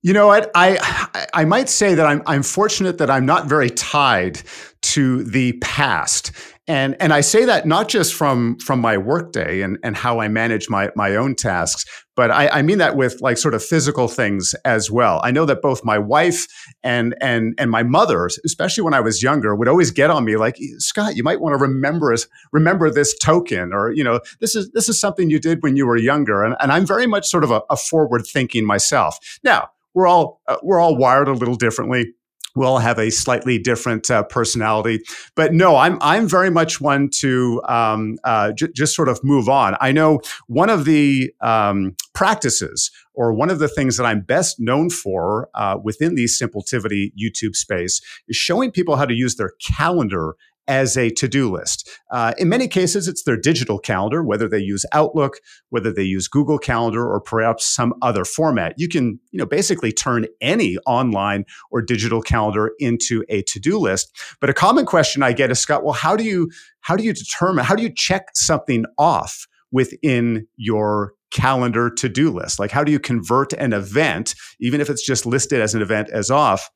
You 0.03 0.15
know 0.15 0.27
what? 0.27 0.51
I 0.55 1.29
I 1.35 1.45
might 1.45 1.69
say 1.69 1.95
that 1.95 2.07
I'm 2.07 2.23
I'm 2.27 2.43
fortunate 2.43 2.97
that 2.97 3.11
I'm 3.11 3.27
not 3.27 3.47
very 3.47 3.69
tied 3.69 4.41
to 4.83 5.23
the 5.25 5.53
past. 5.61 6.33
And, 6.67 6.97
and 7.01 7.13
I 7.13 7.21
say 7.21 7.45
that 7.47 7.67
not 7.67 7.89
just 7.89 8.15
from, 8.15 8.57
from 8.59 8.81
my 8.81 8.97
workday 8.97 9.61
and, 9.63 9.77
and 9.83 9.97
how 9.97 10.21
I 10.21 10.29
manage 10.29 10.71
my, 10.71 10.91
my 10.95 11.17
own 11.17 11.35
tasks, 11.35 11.85
but 12.21 12.31
I, 12.31 12.49
I 12.49 12.61
mean 12.61 12.77
that 12.77 12.97
with 12.97 13.23
like 13.23 13.39
sort 13.39 13.55
of 13.55 13.65
physical 13.65 14.07
things 14.07 14.55
as 14.67 14.91
well. 14.91 15.23
I 15.25 15.31
know 15.31 15.47
that 15.47 15.63
both 15.63 15.87
my 15.87 15.97
wife 15.97 16.47
and, 16.83 17.15
and, 17.19 17.55
and 17.57 17.71
my 17.71 17.83
mother, 17.83 18.29
especially 18.45 18.85
when 18.85 18.93
I 18.93 19.01
was 19.01 19.23
younger, 19.23 19.57
would 19.57 19.69
always 19.69 19.91
get 19.91 20.11
on 20.11 20.27
me 20.27 20.37
like, 20.37 20.59
Scott, 20.81 21.17
you 21.17 21.23
might 21.23 21.41
want 21.41 21.55
to 21.55 21.57
remember, 21.57 22.15
remember 22.53 22.91
this 22.91 23.17
token, 23.17 23.73
or, 23.73 23.91
you 23.93 24.05
know, 24.05 24.21
this 24.39 24.55
is, 24.55 24.71
this 24.73 24.87
is 24.87 25.01
something 25.01 25.31
you 25.31 25.41
did 25.41 25.63
when 25.63 25.79
you 25.79 25.87
were 25.87 25.97
younger. 25.97 26.45
And, 26.45 26.57
and 26.61 26.71
I'm 26.71 26.85
very 26.85 27.07
much 27.07 27.27
sort 27.27 27.43
of 27.43 27.51
a, 27.51 27.63
a 27.71 27.77
forward 27.79 28.27
thinking 28.27 28.67
myself. 28.67 29.17
Now, 29.43 29.71
we're 29.95 30.07
all, 30.07 30.43
uh, 30.47 30.59
we're 30.63 30.79
all 30.79 30.99
wired 30.99 31.27
a 31.27 31.33
little 31.33 31.57
differently 31.57 32.13
we 32.61 32.67
all 32.67 32.79
have 32.79 32.99
a 32.99 33.11
slightly 33.11 33.59
different 33.59 34.11
uh, 34.11 34.23
personality. 34.25 35.01
But 35.35 35.55
no, 35.55 35.77
I'm 35.77 35.99
I'm 36.03 36.29
very 36.29 36.51
much 36.51 36.81
one 36.81 37.09
to 37.21 37.63
um, 37.67 38.19
uh, 38.23 38.53
j- 38.53 38.69
just 38.75 38.95
sort 38.95 39.09
of 39.09 39.19
move 39.25 39.49
on. 39.49 39.77
I 39.81 39.93
know 39.93 40.21
one 40.47 40.69
of 40.69 40.85
the 40.85 41.33
um, 41.41 41.97
practices 42.15 42.91
or 43.15 43.33
one 43.33 43.51
of 43.51 43.59
the 43.59 43.69
things 43.69 43.97
that 43.97 44.05
I'm 44.05 44.21
best 44.21 44.61
known 44.61 44.91
for 44.91 45.49
uh, 45.55 45.79
within 45.83 46.15
the 46.15 46.25
Simpletivity 46.27 47.13
YouTube 47.21 47.57
space 47.57 48.01
is 48.29 48.37
showing 48.37 48.71
people 48.71 48.97
how 48.97 49.07
to 49.07 49.15
use 49.15 49.37
their 49.37 49.53
calendar 49.67 50.37
as 50.71 50.97
a 50.97 51.11
to-do 51.11 51.51
list. 51.51 51.91
Uh, 52.13 52.33
in 52.39 52.49
many 52.49 52.69
cases, 52.69 53.09
it's 53.09 53.25
their 53.25 53.37
digital 53.37 53.77
calendar, 53.77 54.23
whether 54.23 54.49
they 54.49 54.61
use 54.61 54.87
Outlook, 54.93 55.39
whether 55.71 55.93
they 55.93 56.05
use 56.05 56.29
Google 56.29 56.59
Calendar, 56.59 57.05
or 57.05 57.21
perhaps 57.21 57.67
some 57.67 57.93
other 58.03 58.25
format. 58.25 58.75
You 58.77 58.89
can, 58.89 59.19
you 59.33 59.39
know, 59.39 59.47
basically 59.47 59.91
turn 59.91 60.27
any 60.41 60.79
online 60.87 61.45
or 61.73 61.83
digital 61.83 62.23
calendar 62.23 62.71
into 62.79 63.25
a 63.29 63.43
to-do 63.43 63.79
list. 63.79 64.17
But 64.41 64.49
a 64.49 64.55
common 64.55 64.87
question 64.87 65.25
I 65.25 65.33
get 65.33 65.51
is, 65.51 65.59
Scott, 65.59 65.83
well, 65.83 65.93
how 65.93 66.15
do 66.15 66.23
you 66.23 66.49
how 66.83 66.97
do 66.97 67.03
you 67.03 67.13
determine 67.13 67.65
how 67.65 67.75
do 67.75 67.83
you 67.83 67.93
check 67.93 68.27
something 68.35 68.85
off 68.97 69.49
within 69.73 70.47
your 70.57 71.15
calendar 71.33 71.91
to-do 71.91 72.31
list? 72.31 72.61
Like, 72.61 72.71
how 72.71 72.85
do 72.85 72.93
you 72.93 73.01
convert 73.01 73.53
an 73.55 73.73
event, 73.73 74.37
even 74.61 74.81
if 74.81 74.89
it's 74.89 75.05
just 75.05 75.27
listed 75.27 75.61
as 75.61 75.75
an 75.75 75.83
event 75.83 76.11
as 76.11 76.31
off? 76.31 76.71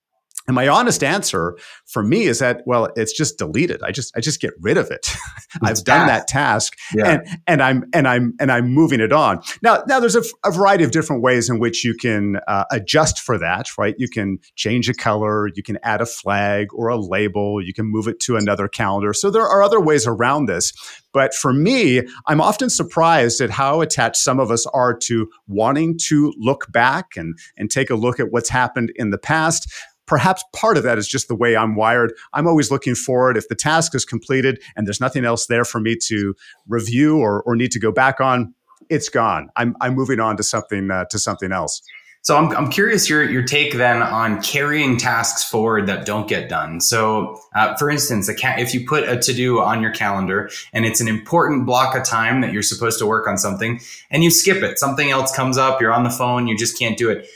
And 0.46 0.54
my 0.54 0.68
honest 0.68 1.02
answer 1.02 1.56
for 1.86 2.02
me 2.02 2.24
is 2.24 2.40
that 2.40 2.62
well, 2.66 2.90
it's 2.96 3.14
just 3.14 3.38
deleted. 3.38 3.82
I 3.82 3.92
just 3.92 4.14
I 4.14 4.20
just 4.20 4.40
get 4.40 4.52
rid 4.60 4.76
of 4.76 4.90
it. 4.90 5.10
I've 5.62 5.82
done 5.84 6.06
that 6.06 6.28
task, 6.28 6.76
yeah. 6.94 7.12
and 7.12 7.28
and 7.46 7.62
I'm 7.62 7.84
and 7.94 8.06
I'm 8.06 8.34
and 8.38 8.52
I'm 8.52 8.68
moving 8.68 9.00
it 9.00 9.12
on. 9.12 9.40
Now 9.62 9.82
now 9.88 10.00
there's 10.00 10.16
a, 10.16 10.22
a 10.44 10.50
variety 10.50 10.84
of 10.84 10.90
different 10.90 11.22
ways 11.22 11.48
in 11.48 11.60
which 11.60 11.82
you 11.82 11.94
can 11.94 12.40
uh, 12.46 12.64
adjust 12.70 13.20
for 13.20 13.38
that. 13.38 13.68
Right, 13.78 13.94
you 13.96 14.08
can 14.08 14.38
change 14.54 14.88
a 14.90 14.94
color, 14.94 15.48
you 15.54 15.62
can 15.62 15.78
add 15.82 16.02
a 16.02 16.06
flag 16.06 16.68
or 16.74 16.88
a 16.88 16.96
label, 16.96 17.62
you 17.62 17.72
can 17.72 17.86
move 17.86 18.06
it 18.06 18.20
to 18.20 18.36
another 18.36 18.68
calendar. 18.68 19.14
So 19.14 19.30
there 19.30 19.48
are 19.48 19.62
other 19.62 19.80
ways 19.80 20.06
around 20.06 20.46
this. 20.46 20.74
But 21.14 21.32
for 21.32 21.52
me, 21.52 22.02
I'm 22.26 22.40
often 22.40 22.68
surprised 22.68 23.40
at 23.40 23.48
how 23.48 23.80
attached 23.80 24.16
some 24.16 24.40
of 24.40 24.50
us 24.50 24.66
are 24.74 24.94
to 25.04 25.30
wanting 25.46 25.96
to 26.08 26.34
look 26.36 26.70
back 26.70 27.12
and 27.16 27.38
and 27.56 27.70
take 27.70 27.88
a 27.88 27.94
look 27.94 28.20
at 28.20 28.30
what's 28.30 28.50
happened 28.50 28.92
in 28.96 29.10
the 29.10 29.18
past 29.18 29.72
Perhaps 30.06 30.44
part 30.52 30.76
of 30.76 30.82
that 30.82 30.98
is 30.98 31.08
just 31.08 31.28
the 31.28 31.34
way 31.34 31.56
I'm 31.56 31.76
wired. 31.76 32.12
I'm 32.32 32.46
always 32.46 32.70
looking 32.70 32.94
forward. 32.94 33.36
If 33.36 33.48
the 33.48 33.54
task 33.54 33.94
is 33.94 34.04
completed 34.04 34.62
and 34.76 34.86
there's 34.86 35.00
nothing 35.00 35.24
else 35.24 35.46
there 35.46 35.64
for 35.64 35.80
me 35.80 35.96
to 36.08 36.34
review 36.68 37.18
or, 37.18 37.42
or 37.42 37.56
need 37.56 37.72
to 37.72 37.80
go 37.80 37.90
back 37.90 38.20
on, 38.20 38.54
it's 38.90 39.08
gone. 39.08 39.48
I'm, 39.56 39.76
I'm 39.80 39.94
moving 39.94 40.20
on 40.20 40.36
to 40.36 40.42
something 40.42 40.90
uh, 40.90 41.06
to 41.06 41.18
something 41.18 41.52
else. 41.52 41.82
So 42.24 42.38
I'm, 42.38 42.56
I'm 42.56 42.70
curious 42.70 43.10
your, 43.10 43.22
your 43.22 43.42
take 43.42 43.74
then 43.74 44.00
on 44.00 44.40
carrying 44.40 44.96
tasks 44.96 45.44
forward 45.44 45.86
that 45.88 46.06
don't 46.06 46.26
get 46.26 46.48
done. 46.48 46.80
So, 46.80 47.38
uh, 47.54 47.76
for 47.76 47.90
instance, 47.90 48.30
ca- 48.40 48.56
if 48.58 48.72
you 48.72 48.86
put 48.86 49.06
a 49.06 49.18
to 49.18 49.34
do 49.34 49.60
on 49.60 49.82
your 49.82 49.90
calendar 49.90 50.48
and 50.72 50.86
it's 50.86 51.02
an 51.02 51.08
important 51.08 51.66
block 51.66 51.94
of 51.94 52.02
time 52.02 52.40
that 52.40 52.50
you're 52.50 52.62
supposed 52.62 52.98
to 53.00 53.06
work 53.06 53.28
on 53.28 53.36
something 53.36 53.78
and 54.10 54.24
you 54.24 54.30
skip 54.30 54.62
it, 54.62 54.78
something 54.78 55.10
else 55.10 55.36
comes 55.36 55.58
up, 55.58 55.82
you're 55.82 55.92
on 55.92 56.02
the 56.02 56.08
phone, 56.08 56.46
you 56.46 56.56
just 56.56 56.78
can't 56.78 56.96
do 56.96 57.10
it 57.10 57.28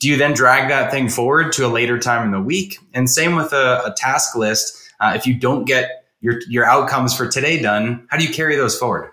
do 0.00 0.08
you 0.08 0.16
then 0.16 0.32
drag 0.32 0.68
that 0.68 0.90
thing 0.90 1.08
forward 1.08 1.52
to 1.52 1.66
a 1.66 1.68
later 1.68 1.98
time 1.98 2.24
in 2.24 2.30
the 2.30 2.40
week? 2.40 2.78
And 2.94 3.10
same 3.10 3.34
with 3.34 3.52
a, 3.52 3.82
a 3.84 3.94
task 3.96 4.36
list. 4.36 4.76
Uh, 5.00 5.12
if 5.14 5.26
you 5.26 5.34
don't 5.34 5.64
get 5.64 6.04
your 6.20 6.40
your 6.48 6.64
outcomes 6.64 7.16
for 7.16 7.28
today 7.28 7.60
done, 7.60 8.06
how 8.10 8.18
do 8.18 8.24
you 8.24 8.32
carry 8.32 8.56
those 8.56 8.78
forward? 8.78 9.10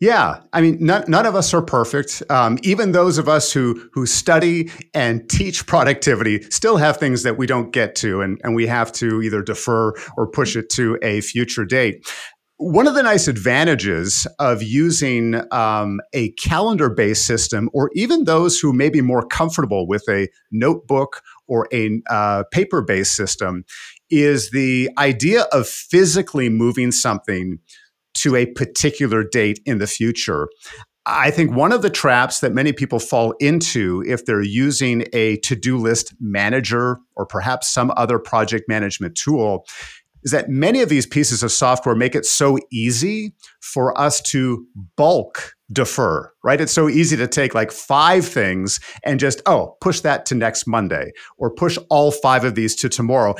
Yeah, 0.00 0.42
I 0.52 0.60
mean, 0.60 0.78
none, 0.80 1.04
none 1.08 1.26
of 1.26 1.34
us 1.34 1.52
are 1.52 1.62
perfect. 1.62 2.22
Um, 2.30 2.58
even 2.62 2.92
those 2.92 3.18
of 3.18 3.28
us 3.28 3.52
who 3.52 3.88
who 3.92 4.06
study 4.06 4.70
and 4.94 5.28
teach 5.28 5.66
productivity 5.66 6.42
still 6.50 6.76
have 6.76 6.98
things 6.98 7.24
that 7.24 7.36
we 7.36 7.48
don't 7.48 7.72
get 7.72 7.96
to, 7.96 8.20
and, 8.20 8.40
and 8.44 8.54
we 8.54 8.68
have 8.68 8.92
to 8.92 9.20
either 9.22 9.42
defer 9.42 9.92
or 10.16 10.28
push 10.28 10.54
it 10.54 10.70
to 10.70 10.98
a 11.02 11.20
future 11.20 11.64
date. 11.64 12.06
One 12.60 12.88
of 12.88 12.94
the 12.94 13.04
nice 13.04 13.28
advantages 13.28 14.26
of 14.40 14.64
using 14.64 15.40
um, 15.52 16.00
a 16.12 16.32
calendar 16.32 16.90
based 16.90 17.24
system, 17.24 17.70
or 17.72 17.88
even 17.94 18.24
those 18.24 18.58
who 18.58 18.72
may 18.72 18.90
be 18.90 19.00
more 19.00 19.24
comfortable 19.24 19.86
with 19.86 20.02
a 20.08 20.28
notebook 20.50 21.22
or 21.46 21.68
a 21.72 22.02
uh, 22.10 22.42
paper 22.50 22.82
based 22.82 23.14
system, 23.14 23.64
is 24.10 24.50
the 24.50 24.90
idea 24.98 25.42
of 25.52 25.68
physically 25.68 26.48
moving 26.48 26.90
something 26.90 27.60
to 28.14 28.34
a 28.34 28.46
particular 28.46 29.22
date 29.22 29.60
in 29.64 29.78
the 29.78 29.86
future. 29.86 30.48
I 31.06 31.30
think 31.30 31.52
one 31.52 31.72
of 31.72 31.80
the 31.82 31.88
traps 31.88 32.40
that 32.40 32.52
many 32.52 32.72
people 32.72 32.98
fall 32.98 33.32
into 33.40 34.04
if 34.06 34.26
they're 34.26 34.42
using 34.42 35.06
a 35.14 35.36
to 35.38 35.56
do 35.56 35.78
list 35.78 36.12
manager 36.20 36.98
or 37.16 37.24
perhaps 37.24 37.68
some 37.68 37.92
other 37.96 38.18
project 38.18 38.68
management 38.68 39.14
tool 39.14 39.64
is 40.22 40.32
that 40.32 40.48
many 40.48 40.82
of 40.82 40.88
these 40.88 41.06
pieces 41.06 41.42
of 41.42 41.52
software 41.52 41.94
make 41.94 42.14
it 42.14 42.26
so 42.26 42.58
easy 42.70 43.34
for 43.60 43.98
us 43.98 44.20
to 44.20 44.66
bulk 44.96 45.54
defer, 45.72 46.32
right? 46.42 46.60
It's 46.60 46.72
so 46.72 46.88
easy 46.88 47.16
to 47.16 47.26
take 47.26 47.54
like 47.54 47.70
five 47.70 48.26
things 48.26 48.80
and 49.04 49.20
just, 49.20 49.42
oh, 49.46 49.76
push 49.80 50.00
that 50.00 50.26
to 50.26 50.34
next 50.34 50.66
Monday 50.66 51.12
or 51.36 51.50
push 51.50 51.78
all 51.90 52.10
five 52.10 52.44
of 52.44 52.54
these 52.54 52.74
to 52.76 52.88
tomorrow. 52.88 53.34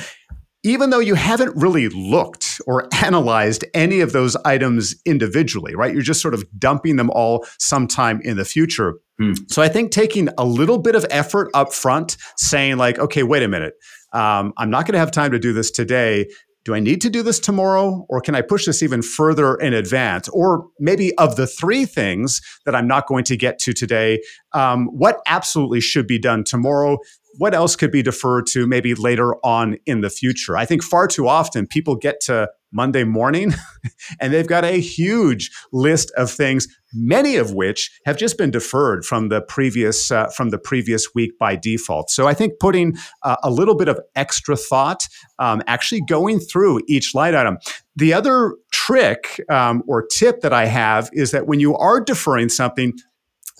Even 0.63 0.89
though 0.89 0.99
you 0.99 1.15
haven't 1.15 1.55
really 1.55 1.87
looked 1.89 2.59
or 2.67 2.87
analyzed 3.03 3.63
any 3.73 4.01
of 4.01 4.11
those 4.11 4.35
items 4.37 4.93
individually, 5.05 5.73
right? 5.73 5.93
You're 5.93 6.01
just 6.01 6.21
sort 6.21 6.33
of 6.33 6.43
dumping 6.59 6.97
them 6.97 7.09
all 7.11 7.45
sometime 7.57 8.19
in 8.23 8.37
the 8.37 8.45
future. 8.45 8.95
Hmm. 9.17 9.33
So 9.47 9.61
I 9.61 9.69
think 9.69 9.91
taking 9.91 10.29
a 10.37 10.43
little 10.43 10.77
bit 10.77 10.95
of 10.95 11.05
effort 11.09 11.49
up 11.53 11.73
front, 11.73 12.17
saying, 12.37 12.77
like, 12.77 12.99
okay, 12.99 13.23
wait 13.23 13.41
a 13.41 13.47
minute, 13.47 13.73
um, 14.13 14.53
I'm 14.57 14.69
not 14.69 14.85
going 14.85 14.93
to 14.93 14.99
have 14.99 15.11
time 15.11 15.31
to 15.31 15.39
do 15.39 15.53
this 15.53 15.71
today 15.71 16.27
do 16.69 16.75
I 16.75 16.79
need 16.79 17.01
to 17.01 17.09
do 17.09 17.23
this 17.23 17.39
tomorrow 17.39 18.05
or 18.09 18.21
can 18.21 18.35
I 18.35 18.43
push 18.43 18.67
this 18.67 18.83
even 18.83 19.01
further 19.01 19.55
in 19.55 19.73
advance? 19.73 20.29
Or 20.29 20.67
maybe 20.79 21.17
of 21.17 21.35
the 21.35 21.47
three 21.47 21.83
things 21.83 22.41
that 22.63 22.75
I'm 22.75 22.87
not 22.87 23.07
going 23.07 23.23
to 23.23 23.35
get 23.35 23.57
to 23.61 23.73
today, 23.73 24.21
um, 24.53 24.85
what 24.85 25.19
absolutely 25.25 25.81
should 25.81 26.05
be 26.05 26.19
done 26.19 26.43
tomorrow? 26.43 26.99
What 27.39 27.55
else 27.55 27.75
could 27.75 27.89
be 27.89 28.03
deferred 28.03 28.45
to 28.51 28.67
maybe 28.67 28.93
later 28.93 29.35
on 29.43 29.77
in 29.87 30.01
the 30.01 30.11
future? 30.11 30.57
I 30.57 30.65
think 30.65 30.83
far 30.83 31.07
too 31.07 31.27
often 31.27 31.65
people 31.65 31.95
get 31.95 32.19
to 32.25 32.47
Monday 32.71 33.03
morning, 33.03 33.53
and 34.19 34.33
they've 34.33 34.47
got 34.47 34.63
a 34.63 34.79
huge 34.79 35.51
list 35.71 36.11
of 36.17 36.31
things, 36.31 36.67
many 36.93 37.35
of 37.35 37.53
which 37.53 37.91
have 38.05 38.17
just 38.17 38.37
been 38.37 38.51
deferred 38.51 39.05
from 39.05 39.29
the 39.29 39.41
previous 39.41 40.11
uh, 40.11 40.27
from 40.29 40.49
the 40.49 40.57
previous 40.57 41.13
week 41.13 41.37
by 41.39 41.55
default. 41.55 42.09
So 42.09 42.27
I 42.27 42.33
think 42.33 42.53
putting 42.59 42.97
uh, 43.23 43.37
a 43.43 43.49
little 43.49 43.75
bit 43.75 43.87
of 43.87 43.99
extra 44.15 44.55
thought, 44.55 45.07
um, 45.39 45.61
actually 45.67 46.01
going 46.07 46.39
through 46.39 46.81
each 46.87 47.15
line 47.15 47.35
item. 47.35 47.57
The 47.95 48.13
other 48.13 48.55
trick 48.71 49.41
um, 49.49 49.83
or 49.87 50.05
tip 50.05 50.41
that 50.41 50.53
I 50.53 50.65
have 50.65 51.09
is 51.13 51.31
that 51.31 51.47
when 51.47 51.59
you 51.59 51.75
are 51.75 51.99
deferring 51.99 52.49
something, 52.49 52.93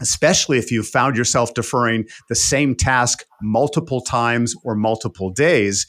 especially 0.01 0.57
if 0.57 0.71
you 0.71 0.83
found 0.83 1.17
yourself 1.17 1.53
deferring 1.53 2.05
the 2.29 2.35
same 2.35 2.75
task 2.75 3.25
multiple 3.41 4.01
times 4.01 4.55
or 4.63 4.75
multiple 4.75 5.29
days, 5.29 5.85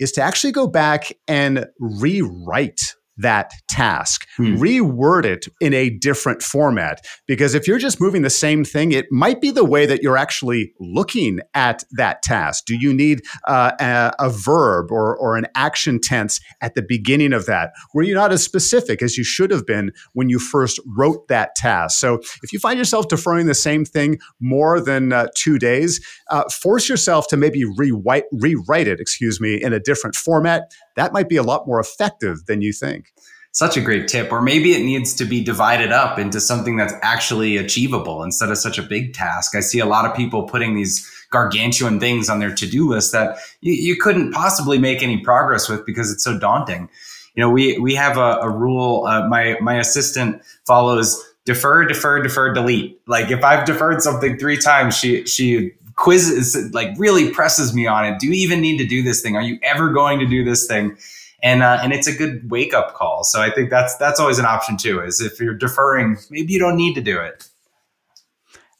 is 0.00 0.10
to 0.12 0.22
actually 0.22 0.52
go 0.52 0.66
back 0.66 1.12
and 1.28 1.66
rewrite 1.78 2.80
that 3.20 3.52
task, 3.68 4.26
hmm. 4.36 4.56
reword 4.56 5.24
it 5.24 5.46
in 5.60 5.72
a 5.74 5.90
different 5.90 6.42
format. 6.42 7.04
Because 7.26 7.54
if 7.54 7.66
you're 7.66 7.78
just 7.78 8.00
moving 8.00 8.22
the 8.22 8.30
same 8.30 8.64
thing, 8.64 8.92
it 8.92 9.06
might 9.10 9.40
be 9.40 9.50
the 9.50 9.64
way 9.64 9.86
that 9.86 10.02
you're 10.02 10.16
actually 10.16 10.72
looking 10.80 11.40
at 11.54 11.84
that 11.92 12.22
task. 12.22 12.64
Do 12.66 12.76
you 12.76 12.92
need 12.92 13.22
uh, 13.46 13.72
a, 13.80 14.26
a, 14.26 14.30
verb 14.30 14.90
or, 14.90 15.16
or 15.16 15.36
an 15.36 15.46
action 15.54 16.00
tense 16.00 16.40
at 16.60 16.74
the 16.74 16.82
beginning 16.82 17.32
of 17.32 17.46
that? 17.46 17.72
Were 17.94 18.02
you 18.02 18.14
not 18.14 18.32
as 18.32 18.42
specific 18.42 19.02
as 19.02 19.18
you 19.18 19.24
should 19.24 19.50
have 19.50 19.66
been 19.66 19.92
when 20.12 20.28
you 20.28 20.38
first 20.38 20.80
wrote 20.86 21.28
that 21.28 21.54
task? 21.54 21.98
So 21.98 22.20
if 22.42 22.52
you 22.52 22.58
find 22.58 22.78
yourself 22.78 23.08
deferring 23.08 23.46
the 23.46 23.54
same 23.54 23.84
thing 23.84 24.18
more 24.40 24.80
than 24.80 25.12
uh, 25.12 25.28
two 25.34 25.58
days, 25.58 26.00
uh, 26.30 26.48
force 26.48 26.88
yourself 26.88 27.28
to 27.28 27.36
maybe 27.36 27.64
rewrite, 27.64 28.24
rewrite 28.32 28.88
it, 28.88 29.00
excuse 29.00 29.40
me, 29.40 29.54
in 29.60 29.72
a 29.72 29.80
different 29.80 30.16
format 30.16 30.72
that 30.96 31.12
might 31.12 31.28
be 31.28 31.36
a 31.36 31.42
lot 31.42 31.66
more 31.66 31.80
effective 31.80 32.44
than 32.46 32.60
you 32.60 32.72
think. 32.72 33.09
Such 33.52 33.76
a 33.76 33.80
great 33.80 34.06
tip. 34.06 34.30
Or 34.30 34.40
maybe 34.40 34.72
it 34.72 34.84
needs 34.84 35.12
to 35.14 35.24
be 35.24 35.42
divided 35.42 35.90
up 35.90 36.18
into 36.18 36.40
something 36.40 36.76
that's 36.76 36.94
actually 37.02 37.56
achievable 37.56 38.22
instead 38.22 38.50
of 38.50 38.58
such 38.58 38.78
a 38.78 38.82
big 38.82 39.12
task. 39.12 39.56
I 39.56 39.60
see 39.60 39.80
a 39.80 39.86
lot 39.86 40.04
of 40.04 40.16
people 40.16 40.44
putting 40.44 40.76
these 40.76 41.06
gargantuan 41.30 41.98
things 41.98 42.28
on 42.28 42.38
their 42.38 42.54
to 42.54 42.66
do 42.66 42.88
list 42.88 43.12
that 43.12 43.38
you, 43.60 43.72
you 43.72 43.96
couldn't 43.96 44.32
possibly 44.32 44.78
make 44.78 45.02
any 45.02 45.18
progress 45.18 45.68
with 45.68 45.84
because 45.84 46.12
it's 46.12 46.24
so 46.24 46.38
daunting. 46.38 46.88
You 47.34 47.42
know, 47.42 47.50
we, 47.50 47.78
we 47.78 47.94
have 47.94 48.16
a, 48.16 48.38
a 48.42 48.48
rule, 48.48 49.06
uh, 49.06 49.26
my, 49.28 49.56
my 49.60 49.78
assistant 49.78 50.42
follows 50.66 51.20
defer, 51.44 51.84
defer, 51.84 52.22
defer, 52.22 52.52
delete. 52.52 53.00
Like 53.06 53.30
if 53.30 53.42
I've 53.42 53.64
deferred 53.64 54.02
something 54.02 54.38
three 54.38 54.58
times, 54.58 54.96
she, 54.96 55.24
she 55.26 55.72
quizzes 55.96 56.72
like 56.72 56.88
really 56.98 57.30
presses 57.30 57.74
me 57.74 57.86
on 57.86 58.06
it. 58.06 58.18
Do 58.18 58.26
you 58.26 58.32
even 58.32 58.60
need 58.60 58.78
to 58.78 58.86
do 58.86 59.02
this 59.02 59.22
thing? 59.22 59.36
Are 59.36 59.42
you 59.42 59.58
ever 59.62 59.90
going 59.90 60.18
to 60.20 60.26
do 60.26 60.44
this 60.44 60.66
thing? 60.66 60.96
And 61.42 61.62
uh, 61.62 61.78
and 61.82 61.92
it's 61.92 62.06
a 62.06 62.12
good 62.14 62.50
wake 62.50 62.74
up 62.74 62.94
call. 62.94 63.24
So 63.24 63.40
I 63.40 63.50
think 63.50 63.70
that's 63.70 63.96
that's 63.96 64.20
always 64.20 64.38
an 64.38 64.44
option 64.44 64.76
too. 64.76 65.00
Is 65.00 65.20
if 65.20 65.40
you're 65.40 65.54
deferring, 65.54 66.18
maybe 66.30 66.52
you 66.52 66.58
don't 66.58 66.76
need 66.76 66.94
to 66.94 67.00
do 67.00 67.18
it. 67.18 67.48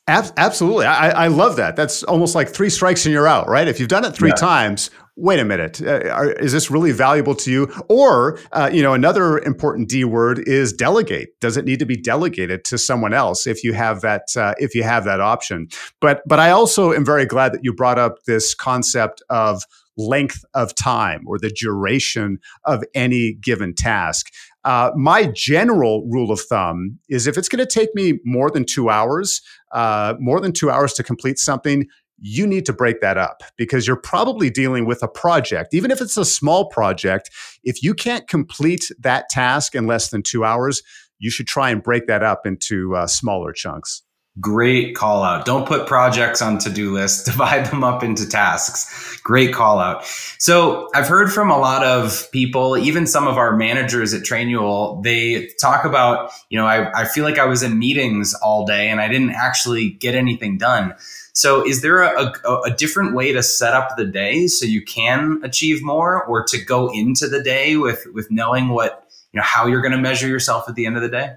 Absolutely, 0.08 0.86
I, 0.86 1.10
I 1.10 1.26
love 1.28 1.54
that. 1.56 1.76
That's 1.76 2.02
almost 2.02 2.34
like 2.34 2.48
three 2.48 2.68
strikes 2.68 3.06
and 3.06 3.12
you're 3.12 3.28
out, 3.28 3.48
right? 3.48 3.68
If 3.68 3.78
you've 3.78 3.88
done 3.88 4.04
it 4.04 4.12
three 4.12 4.30
yeah. 4.30 4.34
times, 4.34 4.90
wait 5.14 5.38
a 5.38 5.44
minute, 5.44 5.80
uh, 5.80 6.08
are, 6.10 6.32
is 6.32 6.52
this 6.52 6.68
really 6.68 6.90
valuable 6.90 7.36
to 7.36 7.52
you? 7.52 7.72
Or, 7.88 8.36
uh, 8.50 8.70
you 8.72 8.82
know, 8.82 8.92
another 8.92 9.38
important 9.38 9.88
D 9.88 10.04
word 10.04 10.40
is 10.48 10.72
delegate. 10.72 11.38
Does 11.40 11.56
it 11.56 11.64
need 11.64 11.78
to 11.78 11.86
be 11.86 11.96
delegated 11.96 12.64
to 12.64 12.78
someone 12.78 13.14
else 13.14 13.46
if 13.46 13.62
you 13.62 13.72
have 13.72 14.00
that 14.00 14.36
uh, 14.36 14.54
if 14.58 14.74
you 14.74 14.82
have 14.82 15.04
that 15.04 15.20
option? 15.20 15.68
But 16.00 16.22
but 16.26 16.40
I 16.40 16.50
also 16.50 16.92
am 16.92 17.04
very 17.04 17.26
glad 17.26 17.52
that 17.52 17.60
you 17.62 17.72
brought 17.72 17.98
up 17.98 18.24
this 18.24 18.52
concept 18.52 19.22
of 19.30 19.62
length 20.08 20.44
of 20.54 20.74
time 20.74 21.24
or 21.26 21.38
the 21.38 21.50
duration 21.50 22.38
of 22.64 22.84
any 22.94 23.34
given 23.34 23.74
task. 23.74 24.26
Uh, 24.64 24.90
my 24.94 25.30
general 25.34 26.06
rule 26.08 26.30
of 26.30 26.40
thumb 26.40 26.98
is 27.08 27.26
if 27.26 27.38
it's 27.38 27.48
going 27.48 27.64
to 27.64 27.66
take 27.66 27.94
me 27.94 28.18
more 28.24 28.50
than 28.50 28.64
two 28.64 28.90
hours, 28.90 29.40
uh, 29.72 30.14
more 30.18 30.40
than 30.40 30.52
two 30.52 30.70
hours 30.70 30.92
to 30.94 31.02
complete 31.02 31.38
something, 31.38 31.86
you 32.20 32.46
need 32.46 32.66
to 32.66 32.72
break 32.72 33.00
that 33.00 33.16
up 33.16 33.42
because 33.56 33.86
you're 33.86 33.96
probably 33.96 34.50
dealing 34.50 34.84
with 34.84 35.02
a 35.02 35.08
project. 35.08 35.72
Even 35.72 35.90
if 35.90 36.00
it's 36.00 36.16
a 36.16 36.24
small 36.24 36.68
project, 36.68 37.30
if 37.64 37.82
you 37.82 37.94
can't 37.94 38.28
complete 38.28 38.90
that 38.98 39.28
task 39.30 39.74
in 39.74 39.86
less 39.86 40.10
than 40.10 40.22
two 40.22 40.44
hours, 40.44 40.82
you 41.18 41.30
should 41.30 41.46
try 41.46 41.70
and 41.70 41.82
break 41.82 42.06
that 42.06 42.22
up 42.22 42.46
into 42.46 42.94
uh, 42.94 43.06
smaller 43.06 43.52
chunks. 43.52 44.02
Great 44.38 44.94
call 44.94 45.24
out. 45.24 45.44
Don't 45.44 45.66
put 45.66 45.88
projects 45.88 46.40
on 46.40 46.58
to 46.58 46.70
do 46.70 46.92
lists, 46.92 47.24
divide 47.30 47.66
them 47.66 47.82
up 47.82 48.04
into 48.04 48.28
tasks. 48.28 49.20
Great 49.22 49.52
call 49.52 49.80
out. 49.80 50.04
So 50.38 50.88
I've 50.94 51.08
heard 51.08 51.32
from 51.32 51.50
a 51.50 51.58
lot 51.58 51.84
of 51.84 52.30
people, 52.30 52.78
even 52.78 53.06
some 53.06 53.26
of 53.26 53.36
our 53.36 53.56
managers 53.56 54.14
at 54.14 54.22
Trainual, 54.22 55.02
they 55.02 55.48
talk 55.60 55.84
about, 55.84 56.30
you 56.48 56.56
know, 56.56 56.64
I, 56.64 57.02
I 57.02 57.04
feel 57.06 57.24
like 57.24 57.38
I 57.38 57.44
was 57.44 57.62
in 57.64 57.78
meetings 57.78 58.32
all 58.34 58.64
day 58.64 58.88
and 58.88 59.00
I 59.00 59.08
didn't 59.08 59.32
actually 59.32 59.90
get 59.90 60.14
anything 60.14 60.58
done. 60.58 60.94
So, 61.32 61.66
is 61.66 61.80
there 61.80 62.02
a, 62.02 62.32
a, 62.44 62.60
a, 62.62 62.70
different 62.70 63.14
way 63.14 63.32
to 63.32 63.42
set 63.42 63.72
up 63.72 63.96
the 63.96 64.04
day 64.04 64.46
so 64.46 64.66
you 64.66 64.82
can 64.82 65.40
achieve 65.44 65.82
more, 65.82 66.24
or 66.24 66.44
to 66.44 66.62
go 66.62 66.90
into 66.92 67.28
the 67.28 67.42
day 67.42 67.76
with 67.76 68.04
with 68.12 68.30
knowing 68.30 68.68
what 68.68 69.08
you 69.32 69.38
know 69.38 69.44
how 69.44 69.66
you're 69.66 69.80
going 69.80 69.92
to 69.92 69.98
measure 69.98 70.26
yourself 70.26 70.68
at 70.68 70.74
the 70.74 70.86
end 70.86 70.96
of 70.96 71.02
the 71.02 71.08
day? 71.08 71.36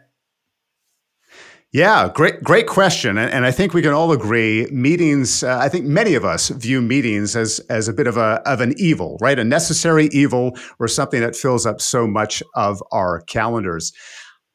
Yeah, 1.73 2.07
great, 2.13 2.43
great 2.43 2.67
question, 2.67 3.17
and, 3.17 3.33
and 3.33 3.47
I 3.47 3.51
think 3.51 3.73
we 3.73 3.81
can 3.81 3.93
all 3.93 4.11
agree. 4.11 4.67
Meetings, 4.67 5.43
uh, 5.43 5.57
I 5.57 5.69
think 5.69 5.85
many 5.85 6.13
of 6.13 6.23
us 6.23 6.49
view 6.49 6.83
meetings 6.83 7.35
as 7.35 7.57
as 7.61 7.87
a 7.87 7.93
bit 7.93 8.05
of 8.05 8.15
a 8.15 8.43
of 8.45 8.61
an 8.61 8.75
evil, 8.77 9.17
right? 9.19 9.39
A 9.39 9.43
necessary 9.43 10.05
evil, 10.11 10.55
or 10.77 10.87
something 10.87 11.19
that 11.21 11.35
fills 11.35 11.65
up 11.65 11.81
so 11.81 12.05
much 12.05 12.43
of 12.53 12.83
our 12.91 13.21
calendars. 13.21 13.91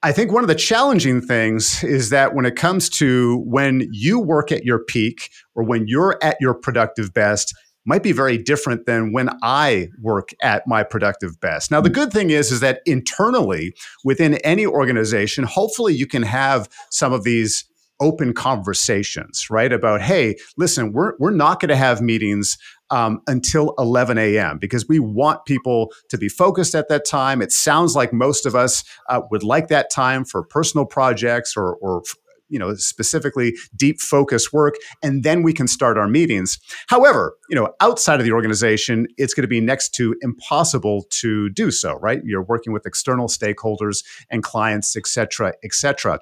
I 0.04 0.12
think 0.12 0.30
one 0.30 0.44
of 0.44 0.48
the 0.48 0.54
challenging 0.54 1.20
things 1.20 1.82
is 1.82 2.10
that 2.10 2.36
when 2.36 2.46
it 2.46 2.54
comes 2.54 2.88
to 2.90 3.42
when 3.44 3.88
you 3.90 4.20
work 4.20 4.52
at 4.52 4.64
your 4.64 4.78
peak 4.78 5.28
or 5.56 5.64
when 5.64 5.88
you're 5.88 6.20
at 6.22 6.36
your 6.40 6.54
productive 6.54 7.12
best, 7.12 7.52
might 7.84 8.02
be 8.02 8.12
very 8.12 8.36
different 8.36 8.86
than 8.86 9.12
when 9.12 9.30
I 9.42 9.88
work 10.00 10.30
at 10.42 10.66
my 10.66 10.82
productive 10.82 11.40
best. 11.40 11.70
Now, 11.70 11.80
the 11.80 11.90
good 11.90 12.12
thing 12.12 12.30
is, 12.30 12.52
is 12.52 12.60
that 12.60 12.80
internally 12.84 13.74
within 14.04 14.34
any 14.36 14.66
organization, 14.66 15.44
hopefully 15.44 15.94
you 15.94 16.06
can 16.06 16.22
have 16.22 16.68
some 16.90 17.12
of 17.12 17.24
these 17.24 17.64
open 18.00 18.32
conversations, 18.32 19.48
right? 19.50 19.72
About, 19.72 20.00
hey, 20.00 20.36
listen, 20.56 20.92
we're, 20.92 21.14
we're 21.18 21.30
not 21.30 21.60
going 21.60 21.70
to 21.70 21.76
have 21.76 22.00
meetings 22.00 22.56
um, 22.90 23.20
until 23.26 23.74
11 23.78 24.18
a.m. 24.18 24.58
because 24.58 24.88
we 24.88 24.98
want 24.98 25.44
people 25.46 25.92
to 26.08 26.16
be 26.16 26.28
focused 26.28 26.74
at 26.74 26.88
that 26.88 27.04
time. 27.04 27.42
It 27.42 27.52
sounds 27.52 27.96
like 27.96 28.12
most 28.12 28.46
of 28.46 28.54
us 28.54 28.84
uh, 29.08 29.22
would 29.30 29.42
like 29.42 29.68
that 29.68 29.90
time 29.90 30.24
for 30.24 30.42
personal 30.42 30.86
projects 30.86 31.56
or, 31.56 31.74
or 31.76 32.02
you 32.48 32.58
know 32.58 32.74
specifically 32.74 33.56
deep 33.76 34.00
focus 34.00 34.52
work 34.52 34.74
and 35.02 35.22
then 35.22 35.42
we 35.42 35.52
can 35.52 35.68
start 35.68 35.98
our 35.98 36.08
meetings. 36.08 36.58
However 36.88 37.34
you 37.48 37.56
know 37.56 37.70
outside 37.80 38.20
of 38.20 38.24
the 38.24 38.32
organization 38.32 39.06
it's 39.16 39.34
going 39.34 39.42
to 39.42 39.48
be 39.48 39.60
next 39.60 39.94
to 39.94 40.14
impossible 40.22 41.04
to 41.20 41.48
do 41.50 41.70
so 41.70 41.94
right? 41.94 42.20
You're 42.24 42.44
working 42.44 42.72
with 42.72 42.86
external 42.86 43.28
stakeholders 43.28 44.04
and 44.30 44.42
clients 44.42 44.96
et 44.96 45.06
cetera 45.06 45.52
et 45.64 45.72
cetera. 45.72 46.20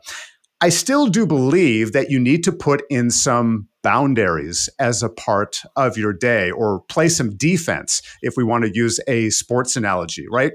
I 0.60 0.70
still 0.70 1.06
do 1.06 1.26
believe 1.26 1.92
that 1.92 2.10
you 2.10 2.18
need 2.18 2.42
to 2.44 2.52
put 2.52 2.82
in 2.88 3.10
some 3.10 3.68
boundaries 3.82 4.70
as 4.78 5.02
a 5.02 5.10
part 5.10 5.60
of 5.76 5.98
your 5.98 6.14
day 6.14 6.50
or 6.50 6.80
play 6.88 7.10
some 7.10 7.36
defense 7.36 8.00
if 8.22 8.34
we 8.38 8.42
want 8.42 8.64
to 8.64 8.70
use 8.72 8.98
a 9.06 9.28
sports 9.30 9.76
analogy, 9.76 10.26
right? 10.30 10.52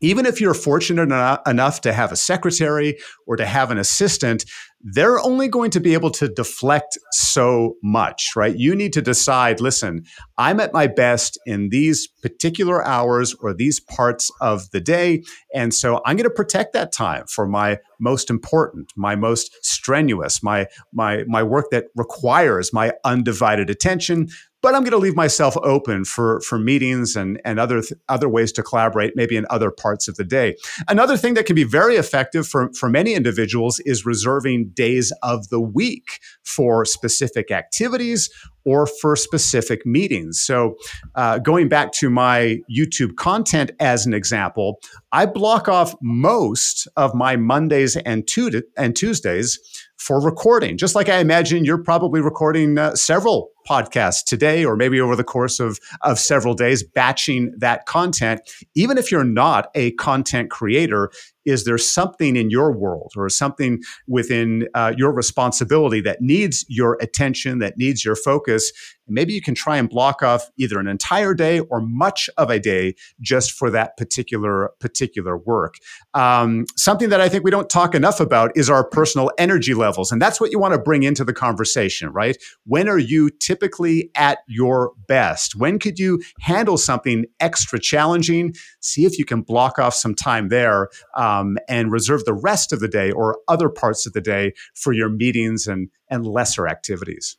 Even 0.00 0.26
if 0.26 0.40
you're 0.40 0.54
fortunate 0.54 1.10
enough 1.46 1.80
to 1.82 1.92
have 1.92 2.12
a 2.12 2.16
secretary 2.16 2.98
or 3.26 3.36
to 3.36 3.46
have 3.46 3.70
an 3.70 3.78
assistant, 3.78 4.44
they're 4.80 5.18
only 5.18 5.48
going 5.48 5.70
to 5.72 5.80
be 5.80 5.94
able 5.94 6.10
to 6.10 6.28
deflect 6.28 6.96
so 7.10 7.74
much, 7.82 8.30
right? 8.36 8.56
You 8.56 8.76
need 8.76 8.92
to 8.92 9.02
decide 9.02 9.60
listen, 9.60 10.04
I'm 10.36 10.60
at 10.60 10.72
my 10.72 10.86
best 10.86 11.38
in 11.46 11.70
these 11.70 12.06
particular 12.06 12.84
hours 12.86 13.34
or 13.40 13.52
these 13.52 13.80
parts 13.80 14.30
of 14.40 14.70
the 14.70 14.80
day. 14.80 15.24
And 15.52 15.74
so 15.74 16.00
I'm 16.06 16.16
going 16.16 16.28
to 16.28 16.30
protect 16.30 16.74
that 16.74 16.92
time 16.92 17.24
for 17.26 17.48
my 17.48 17.78
most 17.98 18.30
important, 18.30 18.92
my 18.96 19.16
most 19.16 19.50
strenuous, 19.62 20.42
my, 20.42 20.66
my, 20.92 21.24
my 21.26 21.42
work 21.42 21.66
that 21.72 21.86
requires 21.96 22.72
my 22.72 22.92
undivided 23.04 23.70
attention 23.70 24.28
but 24.62 24.74
I'm 24.74 24.82
going 24.82 24.92
to 24.92 24.98
leave 24.98 25.16
myself 25.16 25.56
open 25.58 26.04
for 26.04 26.40
for 26.40 26.58
meetings 26.58 27.16
and 27.16 27.40
and 27.44 27.58
other 27.60 27.80
th- 27.80 28.00
other 28.08 28.28
ways 28.28 28.52
to 28.52 28.62
collaborate, 28.62 29.14
maybe 29.14 29.36
in 29.36 29.46
other 29.50 29.70
parts 29.70 30.08
of 30.08 30.16
the 30.16 30.24
day. 30.24 30.56
Another 30.88 31.16
thing 31.16 31.34
that 31.34 31.46
can 31.46 31.56
be 31.56 31.64
very 31.64 31.96
effective 31.96 32.46
for 32.46 32.70
for 32.72 32.88
many 32.88 33.14
individuals 33.14 33.80
is 33.80 34.04
reserving 34.04 34.70
days 34.74 35.12
of 35.22 35.48
the 35.48 35.60
week 35.60 36.18
for 36.42 36.84
specific 36.84 37.50
activities 37.50 38.30
or 38.64 38.86
for 38.86 39.16
specific 39.16 39.86
meetings. 39.86 40.40
So, 40.40 40.76
uh, 41.14 41.38
going 41.38 41.68
back 41.68 41.92
to 41.92 42.10
my 42.10 42.58
YouTube 42.70 43.16
content 43.16 43.70
as 43.80 44.04
an 44.04 44.12
example, 44.12 44.80
I 45.12 45.24
block 45.24 45.68
off 45.68 45.94
most 46.02 46.86
of 46.96 47.14
my 47.14 47.36
Mondays 47.36 47.96
and, 47.96 48.26
tu- 48.26 48.62
and 48.76 48.94
Tuesdays 48.94 49.58
for 49.98 50.20
recording. 50.22 50.78
Just 50.78 50.94
like 50.94 51.08
I 51.08 51.18
imagine 51.18 51.64
you're 51.64 51.82
probably 51.82 52.20
recording 52.20 52.78
uh, 52.78 52.94
several 52.94 53.50
podcasts 53.68 54.24
today 54.24 54.64
or 54.64 54.76
maybe 54.76 55.00
over 55.00 55.14
the 55.14 55.24
course 55.24 55.60
of, 55.60 55.78
of 56.02 56.18
several 56.18 56.54
days, 56.54 56.82
batching 56.82 57.52
that 57.58 57.84
content. 57.86 58.40
Even 58.74 58.96
if 58.96 59.10
you're 59.12 59.24
not 59.24 59.68
a 59.74 59.90
content 59.92 60.50
creator, 60.50 61.10
is 61.44 61.64
there 61.64 61.78
something 61.78 62.36
in 62.36 62.50
your 62.50 62.72
world 62.72 63.12
or 63.16 63.28
something 63.28 63.80
within 64.06 64.68
uh, 64.74 64.94
your 64.96 65.12
responsibility 65.12 66.00
that 66.00 66.20
needs 66.20 66.64
your 66.68 66.96
attention, 67.00 67.58
that 67.58 67.76
needs 67.76 68.04
your 68.04 68.16
focus? 68.16 68.72
Maybe 69.08 69.32
you 69.32 69.40
can 69.40 69.54
try 69.54 69.76
and 69.76 69.88
block 69.88 70.22
off 70.22 70.50
either 70.56 70.78
an 70.78 70.86
entire 70.86 71.34
day 71.34 71.60
or 71.60 71.80
much 71.80 72.28
of 72.36 72.50
a 72.50 72.58
day 72.58 72.94
just 73.20 73.52
for 73.52 73.70
that 73.70 73.96
particular 73.96 74.70
particular 74.80 75.36
work. 75.36 75.74
Um, 76.14 76.66
something 76.76 77.08
that 77.10 77.20
I 77.20 77.28
think 77.28 77.44
we 77.44 77.50
don't 77.50 77.70
talk 77.70 77.94
enough 77.94 78.20
about 78.20 78.52
is 78.56 78.70
our 78.70 78.84
personal 78.84 79.30
energy 79.38 79.74
levels, 79.74 80.10
and 80.10 80.20
that's 80.20 80.40
what 80.40 80.50
you 80.50 80.58
want 80.58 80.74
to 80.74 80.80
bring 80.80 81.02
into 81.02 81.24
the 81.24 81.32
conversation, 81.34 82.10
right? 82.10 82.36
When 82.64 82.88
are 82.88 82.98
you 82.98 83.30
typically 83.30 84.10
at 84.14 84.38
your 84.46 84.92
best? 85.06 85.56
When 85.56 85.78
could 85.78 85.98
you 85.98 86.22
handle 86.40 86.76
something 86.76 87.26
extra 87.40 87.78
challenging? 87.78 88.54
See 88.80 89.04
if 89.04 89.18
you 89.18 89.24
can 89.24 89.42
block 89.42 89.78
off 89.78 89.94
some 89.94 90.14
time 90.14 90.48
there. 90.48 90.88
Um, 91.16 91.58
and 91.68 91.92
reserve 91.92 92.24
the 92.24 92.34
rest 92.34 92.72
of 92.72 92.80
the 92.80 92.88
day 92.88 93.10
or 93.10 93.38
other 93.48 93.68
parts 93.68 94.06
of 94.06 94.12
the 94.12 94.20
day 94.20 94.52
for 94.74 94.92
your 94.92 95.08
meetings 95.08 95.66
and, 95.66 95.90
and 96.08 96.26
lesser 96.26 96.66
activities. 96.66 97.36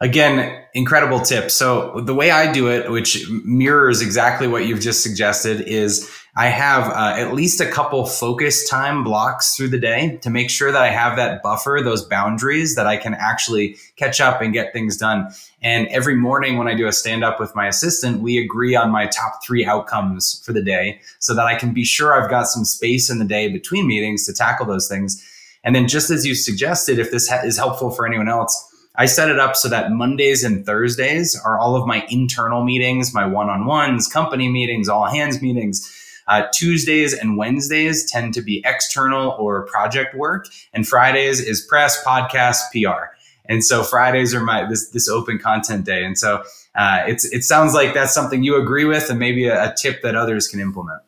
Again, 0.00 0.64
incredible 0.74 1.20
tip. 1.20 1.50
So 1.50 2.00
the 2.00 2.14
way 2.14 2.30
I 2.30 2.52
do 2.52 2.68
it, 2.68 2.90
which 2.90 3.28
mirrors 3.44 4.02
exactly 4.02 4.48
what 4.48 4.66
you've 4.66 4.80
just 4.80 5.02
suggested, 5.02 5.62
is 5.62 6.10
I 6.36 6.48
have 6.48 6.90
uh, 6.90 7.14
at 7.16 7.32
least 7.32 7.60
a 7.60 7.70
couple 7.70 8.04
focus 8.04 8.68
time 8.68 9.04
blocks 9.04 9.54
through 9.54 9.68
the 9.68 9.78
day 9.78 10.18
to 10.22 10.30
make 10.30 10.50
sure 10.50 10.72
that 10.72 10.82
I 10.82 10.90
have 10.90 11.16
that 11.16 11.44
buffer, 11.44 11.80
those 11.82 12.04
boundaries 12.04 12.74
that 12.74 12.88
I 12.88 12.96
can 12.96 13.14
actually 13.14 13.76
catch 13.94 14.20
up 14.20 14.40
and 14.40 14.52
get 14.52 14.72
things 14.72 14.96
done. 14.96 15.28
And 15.62 15.86
every 15.88 16.16
morning 16.16 16.58
when 16.58 16.66
I 16.66 16.74
do 16.74 16.88
a 16.88 16.92
stand 16.92 17.22
up 17.22 17.38
with 17.38 17.54
my 17.54 17.68
assistant, 17.68 18.20
we 18.20 18.36
agree 18.36 18.74
on 18.74 18.90
my 18.90 19.06
top 19.06 19.44
three 19.44 19.64
outcomes 19.64 20.42
for 20.44 20.52
the 20.52 20.62
day 20.62 21.00
so 21.20 21.34
that 21.34 21.46
I 21.46 21.54
can 21.54 21.72
be 21.72 21.84
sure 21.84 22.20
I've 22.20 22.30
got 22.30 22.48
some 22.48 22.64
space 22.64 23.08
in 23.08 23.20
the 23.20 23.24
day 23.24 23.46
between 23.46 23.86
meetings 23.86 24.26
to 24.26 24.32
tackle 24.32 24.66
those 24.66 24.88
things. 24.88 25.24
And 25.62 25.74
then, 25.74 25.86
just 25.86 26.10
as 26.10 26.26
you 26.26 26.34
suggested, 26.34 26.98
if 26.98 27.12
this 27.12 27.28
ha- 27.28 27.42
is 27.44 27.56
helpful 27.56 27.90
for 27.90 28.06
anyone 28.06 28.28
else, 28.28 28.73
I 28.96 29.06
set 29.06 29.28
it 29.28 29.40
up 29.40 29.56
so 29.56 29.68
that 29.68 29.90
Mondays 29.90 30.44
and 30.44 30.64
Thursdays 30.64 31.40
are 31.44 31.58
all 31.58 31.74
of 31.76 31.86
my 31.86 32.06
internal 32.10 32.64
meetings, 32.64 33.12
my 33.12 33.26
one 33.26 33.50
on 33.50 33.66
ones, 33.66 34.06
company 34.06 34.48
meetings, 34.48 34.88
all 34.88 35.06
hands 35.06 35.42
meetings 35.42 35.90
uh, 36.26 36.46
Tuesdays 36.52 37.12
and 37.14 37.36
Wednesdays 37.36 38.10
tend 38.10 38.34
to 38.34 38.42
be 38.42 38.62
external 38.64 39.30
or 39.32 39.66
project 39.66 40.14
work, 40.14 40.46
and 40.72 40.86
Fridays 40.86 41.40
is 41.40 41.60
press, 41.60 42.02
podcast, 42.04 42.60
PR. 42.72 43.14
And 43.46 43.62
so 43.62 43.82
Fridays 43.82 44.34
are 44.34 44.40
my 44.40 44.66
this 44.68 44.88
this 44.88 45.08
open 45.08 45.38
content 45.38 45.84
day. 45.84 46.04
And 46.04 46.16
so 46.16 46.42
uh, 46.74 47.04
it's 47.06 47.24
it 47.26 47.44
sounds 47.44 47.74
like 47.74 47.92
that's 47.92 48.14
something 48.14 48.42
you 48.42 48.56
agree 48.56 48.86
with, 48.86 49.10
and 49.10 49.18
maybe 49.18 49.46
a, 49.46 49.70
a 49.70 49.74
tip 49.74 50.02
that 50.02 50.16
others 50.16 50.48
can 50.48 50.60
implement. 50.60 51.02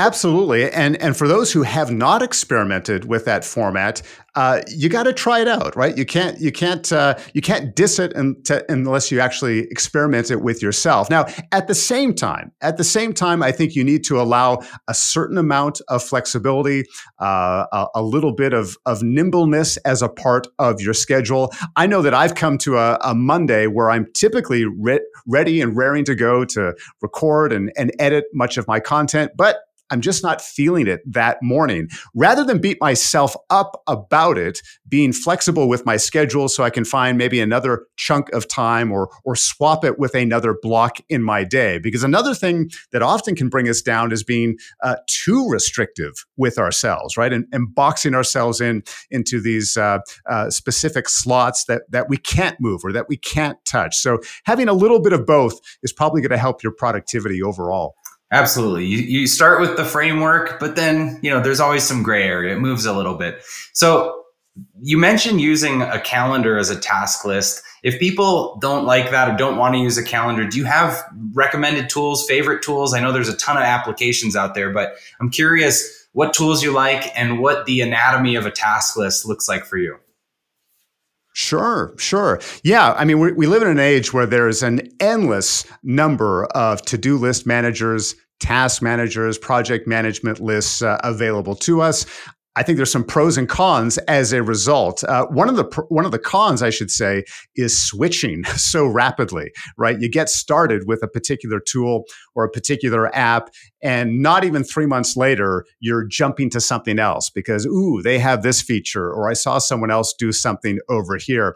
Absolutely, 0.00 0.72
and 0.72 0.96
and 1.02 1.14
for 1.14 1.28
those 1.28 1.52
who 1.52 1.60
have 1.60 1.92
not 1.92 2.22
experimented 2.22 3.04
with 3.04 3.26
that 3.26 3.44
format, 3.44 4.00
uh, 4.34 4.62
you 4.66 4.88
got 4.88 5.02
to 5.02 5.12
try 5.12 5.40
it 5.40 5.46
out, 5.48 5.76
right? 5.76 5.94
You 5.98 6.06
can't 6.06 6.40
you 6.40 6.50
can't 6.50 6.90
uh, 6.90 7.18
you 7.34 7.42
can't 7.42 7.76
diss 7.76 7.98
it 7.98 8.14
unless 8.14 9.10
you 9.10 9.20
actually 9.20 9.64
experiment 9.64 10.30
it 10.30 10.40
with 10.40 10.62
yourself. 10.62 11.10
Now, 11.10 11.26
at 11.52 11.68
the 11.68 11.74
same 11.74 12.14
time, 12.14 12.50
at 12.62 12.78
the 12.78 12.84
same 12.84 13.12
time, 13.12 13.42
I 13.42 13.52
think 13.52 13.76
you 13.76 13.84
need 13.84 14.02
to 14.04 14.18
allow 14.18 14.60
a 14.88 14.94
certain 14.94 15.36
amount 15.36 15.82
of 15.88 16.02
flexibility, 16.02 16.84
uh, 17.20 17.66
a, 17.70 17.86
a, 17.96 18.02
little 18.02 18.32
bit 18.32 18.54
of 18.54 18.78
of 18.86 19.02
nimbleness 19.02 19.76
as 19.78 20.00
a 20.00 20.08
part 20.08 20.46
of 20.58 20.80
your 20.80 20.94
schedule. 20.94 21.52
I 21.76 21.86
know 21.86 22.00
that 22.00 22.14
I've 22.14 22.36
come 22.36 22.56
to 22.58 22.78
a, 22.78 22.98
a 23.04 23.14
Monday 23.14 23.66
where 23.66 23.90
I'm 23.90 24.06
typically 24.14 24.64
re- 24.64 25.04
ready 25.26 25.60
and 25.60 25.76
raring 25.76 26.06
to 26.06 26.14
go 26.14 26.46
to 26.46 26.74
record 27.02 27.52
and, 27.52 27.70
and 27.76 27.92
edit 27.98 28.24
much 28.32 28.56
of 28.56 28.66
my 28.66 28.80
content, 28.80 29.32
but 29.36 29.58
I'm 29.90 30.00
just 30.00 30.22
not 30.22 30.40
feeling 30.40 30.86
it 30.86 31.00
that 31.06 31.38
morning. 31.42 31.88
Rather 32.14 32.44
than 32.44 32.60
beat 32.60 32.80
myself 32.80 33.34
up 33.50 33.82
about 33.86 34.38
it, 34.38 34.62
being 34.88 35.12
flexible 35.12 35.68
with 35.68 35.84
my 35.86 35.96
schedule 35.96 36.48
so 36.48 36.62
I 36.62 36.70
can 36.70 36.84
find 36.84 37.18
maybe 37.18 37.40
another 37.40 37.86
chunk 37.96 38.30
of 38.32 38.48
time 38.48 38.92
or 38.92 39.10
or 39.24 39.36
swap 39.36 39.84
it 39.84 39.98
with 39.98 40.14
another 40.14 40.56
block 40.60 40.98
in 41.08 41.22
my 41.22 41.44
day. 41.44 41.78
Because 41.78 42.04
another 42.04 42.34
thing 42.34 42.70
that 42.92 43.02
often 43.02 43.34
can 43.34 43.48
bring 43.48 43.68
us 43.68 43.82
down 43.82 44.12
is 44.12 44.22
being 44.22 44.56
uh, 44.82 44.96
too 45.06 45.48
restrictive 45.48 46.12
with 46.36 46.58
ourselves, 46.58 47.16
right? 47.16 47.32
And, 47.32 47.46
and 47.52 47.74
boxing 47.74 48.14
ourselves 48.14 48.60
in 48.60 48.82
into 49.10 49.40
these 49.40 49.76
uh, 49.76 49.98
uh, 50.28 50.50
specific 50.50 51.08
slots 51.08 51.64
that 51.64 51.82
that 51.90 52.08
we 52.08 52.16
can't 52.16 52.56
move 52.60 52.80
or 52.84 52.92
that 52.92 53.08
we 53.08 53.16
can't 53.16 53.58
touch. 53.64 53.96
So 53.96 54.18
having 54.44 54.68
a 54.68 54.72
little 54.72 55.00
bit 55.00 55.12
of 55.12 55.26
both 55.26 55.58
is 55.82 55.92
probably 55.92 56.20
going 56.20 56.30
to 56.30 56.38
help 56.38 56.62
your 56.62 56.72
productivity 56.72 57.42
overall. 57.42 57.94
Absolutely. 58.32 58.86
You, 58.86 58.98
you 58.98 59.26
start 59.26 59.60
with 59.60 59.76
the 59.76 59.84
framework, 59.84 60.60
but 60.60 60.76
then, 60.76 61.18
you 61.22 61.30
know, 61.30 61.40
there's 61.40 61.60
always 61.60 61.82
some 61.82 62.02
gray 62.02 62.22
area. 62.22 62.54
It 62.54 62.60
moves 62.60 62.86
a 62.86 62.92
little 62.92 63.14
bit. 63.14 63.42
So 63.72 64.24
you 64.80 64.98
mentioned 64.98 65.40
using 65.40 65.82
a 65.82 66.00
calendar 66.00 66.56
as 66.56 66.70
a 66.70 66.78
task 66.78 67.24
list. 67.24 67.62
If 67.82 67.98
people 67.98 68.58
don't 68.60 68.84
like 68.84 69.10
that 69.10 69.28
or 69.28 69.36
don't 69.36 69.56
want 69.56 69.74
to 69.74 69.80
use 69.80 69.96
a 69.96 70.04
calendar, 70.04 70.46
do 70.46 70.58
you 70.58 70.64
have 70.64 71.02
recommended 71.32 71.88
tools, 71.88 72.26
favorite 72.26 72.62
tools? 72.62 72.94
I 72.94 73.00
know 73.00 73.10
there's 73.10 73.28
a 73.28 73.36
ton 73.36 73.56
of 73.56 73.62
applications 73.62 74.36
out 74.36 74.54
there, 74.54 74.70
but 74.70 74.94
I'm 75.20 75.30
curious 75.30 76.08
what 76.12 76.34
tools 76.34 76.62
you 76.62 76.72
like 76.72 77.10
and 77.18 77.40
what 77.40 77.66
the 77.66 77.80
anatomy 77.80 78.34
of 78.36 78.46
a 78.46 78.50
task 78.50 78.96
list 78.96 79.26
looks 79.26 79.48
like 79.48 79.64
for 79.64 79.78
you. 79.78 79.96
Sure, 81.32 81.94
sure. 81.96 82.40
Yeah, 82.64 82.92
I 82.92 83.04
mean, 83.04 83.20
we, 83.20 83.32
we 83.32 83.46
live 83.46 83.62
in 83.62 83.68
an 83.68 83.78
age 83.78 84.12
where 84.12 84.26
there's 84.26 84.62
an 84.62 84.80
endless 84.98 85.64
number 85.82 86.44
of 86.46 86.82
to 86.82 86.98
do 86.98 87.16
list 87.16 87.46
managers, 87.46 88.16
task 88.40 88.82
managers, 88.82 89.38
project 89.38 89.86
management 89.86 90.40
lists 90.40 90.82
uh, 90.82 91.00
available 91.04 91.54
to 91.54 91.80
us. 91.80 92.04
I 92.56 92.64
think 92.64 92.76
there's 92.76 92.90
some 92.90 93.04
pros 93.04 93.38
and 93.38 93.48
cons 93.48 93.96
as 93.98 94.32
a 94.32 94.42
result. 94.42 95.04
Uh, 95.04 95.26
one 95.26 95.48
of 95.48 95.56
the 95.56 95.64
one 95.88 96.04
of 96.04 96.10
the 96.10 96.18
cons, 96.18 96.62
I 96.62 96.70
should 96.70 96.90
say, 96.90 97.24
is 97.54 97.80
switching 97.80 98.44
so 98.56 98.86
rapidly. 98.86 99.52
Right, 99.78 100.00
you 100.00 100.10
get 100.10 100.28
started 100.28 100.86
with 100.86 101.02
a 101.02 101.08
particular 101.08 101.60
tool 101.60 102.04
or 102.34 102.44
a 102.44 102.50
particular 102.50 103.14
app, 103.14 103.50
and 103.82 104.20
not 104.20 104.44
even 104.44 104.64
three 104.64 104.86
months 104.86 105.16
later, 105.16 105.64
you're 105.78 106.04
jumping 106.04 106.50
to 106.50 106.60
something 106.60 106.98
else 106.98 107.30
because 107.30 107.66
ooh, 107.66 108.02
they 108.02 108.18
have 108.18 108.42
this 108.42 108.60
feature, 108.60 109.12
or 109.12 109.30
I 109.30 109.34
saw 109.34 109.58
someone 109.58 109.92
else 109.92 110.12
do 110.18 110.32
something 110.32 110.80
over 110.88 111.16
here. 111.16 111.54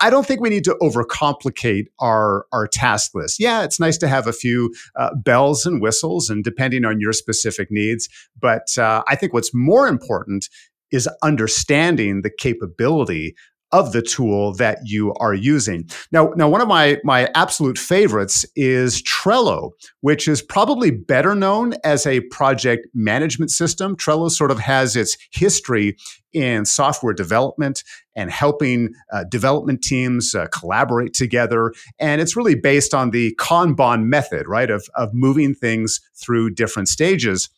I 0.00 0.10
don't 0.10 0.26
think 0.26 0.40
we 0.40 0.48
need 0.48 0.64
to 0.64 0.76
overcomplicate 0.80 1.86
our 1.98 2.46
our 2.52 2.68
task 2.68 3.16
list. 3.16 3.40
Yeah, 3.40 3.64
it's 3.64 3.80
nice 3.80 3.98
to 3.98 4.06
have 4.06 4.28
a 4.28 4.32
few 4.32 4.72
uh, 4.94 5.12
bells 5.16 5.66
and 5.66 5.82
whistles, 5.82 6.30
and 6.30 6.44
depending 6.44 6.84
on 6.84 7.00
your 7.00 7.12
specific 7.12 7.68
needs, 7.72 8.08
but 8.40 8.78
uh, 8.78 9.02
I 9.08 9.16
think 9.16 9.32
what's 9.32 9.52
more 9.52 9.88
important 9.88 10.19
important 10.20 10.48
is 10.90 11.08
understanding 11.22 12.22
the 12.22 12.30
capability 12.30 13.34
of 13.72 13.92
the 13.92 14.02
tool 14.02 14.52
that 14.54 14.78
you 14.84 15.14
are 15.20 15.32
using. 15.32 15.88
Now, 16.10 16.32
now 16.34 16.48
one 16.48 16.60
of 16.60 16.66
my 16.66 16.98
my 17.04 17.28
absolute 17.36 17.78
favorites 17.78 18.44
is 18.56 19.00
Trello, 19.04 19.70
which 20.00 20.26
is 20.26 20.42
probably 20.42 20.90
better 20.90 21.36
known 21.36 21.74
as 21.84 22.04
a 22.04 22.20
project 22.32 22.88
management 22.94 23.52
system. 23.52 23.94
Trello 23.96 24.28
sort 24.28 24.50
of 24.50 24.58
has 24.58 24.96
its 24.96 25.16
history 25.30 25.96
in 26.32 26.64
software 26.64 27.12
development 27.12 27.84
and 28.16 28.30
helping 28.30 28.92
uh, 29.12 29.22
development 29.30 29.82
teams 29.82 30.34
uh, 30.34 30.46
collaborate 30.48 31.14
together. 31.14 31.72
And 32.00 32.20
it's 32.20 32.36
really 32.36 32.56
based 32.56 32.92
on 32.92 33.10
the 33.10 33.36
Kanban 33.36 34.04
method, 34.04 34.48
right, 34.48 34.70
of, 34.70 34.84
of 34.96 35.10
moving 35.12 35.54
things 35.54 36.00
through 36.20 36.54
different 36.54 36.88
stages. 36.88 37.48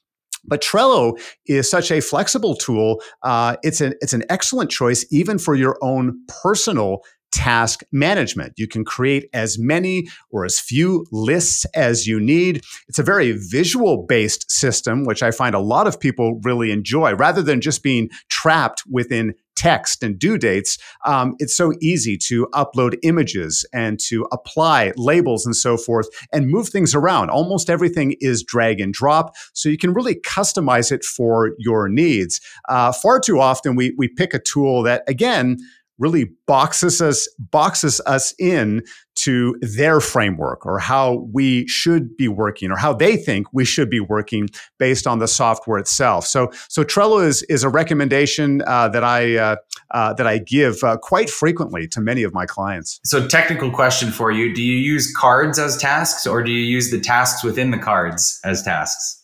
But 0.44 0.62
Trello 0.62 1.18
is 1.46 1.70
such 1.70 1.90
a 1.90 2.00
flexible 2.00 2.54
tool. 2.54 3.02
Uh, 3.22 3.56
it's 3.62 3.80
an 3.80 3.94
it's 4.00 4.12
an 4.12 4.24
excellent 4.28 4.70
choice 4.70 5.04
even 5.10 5.38
for 5.38 5.54
your 5.54 5.76
own 5.82 6.20
personal 6.42 7.02
task 7.32 7.82
management. 7.90 8.52
You 8.56 8.68
can 8.68 8.84
create 8.84 9.28
as 9.32 9.58
many 9.58 10.06
or 10.30 10.44
as 10.44 10.60
few 10.60 11.06
lists 11.10 11.64
as 11.74 12.06
you 12.06 12.20
need. 12.20 12.62
It's 12.88 12.98
a 12.98 13.02
very 13.02 13.32
visual 13.32 14.04
based 14.06 14.50
system, 14.50 15.04
which 15.04 15.22
I 15.22 15.30
find 15.30 15.54
a 15.54 15.60
lot 15.60 15.86
of 15.86 15.98
people 15.98 16.40
really 16.44 16.70
enjoy. 16.70 17.14
Rather 17.14 17.42
than 17.42 17.60
just 17.60 17.82
being 17.82 18.10
trapped 18.28 18.82
within 18.88 19.34
text 19.56 20.02
and 20.02 20.18
due 20.18 20.38
dates, 20.38 20.78
um, 21.04 21.34
it's 21.38 21.56
so 21.56 21.72
easy 21.80 22.16
to 22.18 22.46
upload 22.52 22.98
images 23.02 23.64
and 23.72 23.98
to 24.00 24.26
apply 24.32 24.92
labels 24.96 25.46
and 25.46 25.56
so 25.56 25.76
forth 25.76 26.08
and 26.32 26.48
move 26.48 26.68
things 26.68 26.94
around. 26.94 27.30
Almost 27.30 27.70
everything 27.70 28.16
is 28.20 28.42
drag 28.42 28.80
and 28.80 28.92
drop, 28.92 29.34
so 29.52 29.68
you 29.68 29.78
can 29.78 29.92
really 29.92 30.16
customize 30.16 30.92
it 30.92 31.04
for 31.04 31.52
your 31.58 31.88
needs. 31.88 32.40
Uh, 32.68 32.92
far 32.92 33.20
too 33.20 33.40
often, 33.40 33.76
we 33.76 33.94
we 33.96 34.08
pick 34.08 34.34
a 34.34 34.38
tool 34.38 34.82
that 34.82 35.02
again 35.06 35.58
really 35.98 36.30
boxes 36.46 37.00
us 37.00 37.28
boxes 37.38 38.00
us 38.06 38.34
in 38.38 38.82
to 39.14 39.54
their 39.60 40.00
framework 40.00 40.64
or 40.64 40.78
how 40.78 41.28
we 41.32 41.66
should 41.68 42.16
be 42.16 42.28
working 42.28 42.70
or 42.70 42.76
how 42.76 42.92
they 42.92 43.16
think 43.16 43.46
we 43.52 43.64
should 43.64 43.90
be 43.90 44.00
working 44.00 44.48
based 44.78 45.06
on 45.06 45.18
the 45.18 45.28
software 45.28 45.78
itself. 45.78 46.26
So 46.26 46.50
so 46.68 46.82
Trello 46.82 47.24
is 47.24 47.42
is 47.44 47.62
a 47.62 47.68
recommendation 47.68 48.62
uh, 48.66 48.88
that 48.88 49.04
I 49.04 49.36
uh, 49.36 49.56
uh, 49.90 50.14
that 50.14 50.26
I 50.26 50.38
give 50.38 50.82
uh, 50.82 50.96
quite 50.96 51.30
frequently 51.30 51.86
to 51.88 52.00
many 52.00 52.22
of 52.22 52.32
my 52.32 52.46
clients. 52.46 53.00
So 53.04 53.26
technical 53.26 53.70
question 53.70 54.10
for 54.10 54.32
you: 54.32 54.54
Do 54.54 54.62
you 54.62 54.76
use 54.76 55.12
cards 55.14 55.58
as 55.58 55.76
tasks 55.76 56.26
or 56.26 56.42
do 56.42 56.50
you 56.50 56.64
use 56.64 56.90
the 56.90 57.00
tasks 57.00 57.44
within 57.44 57.70
the 57.70 57.78
cards 57.78 58.40
as 58.44 58.62
tasks? 58.62 59.21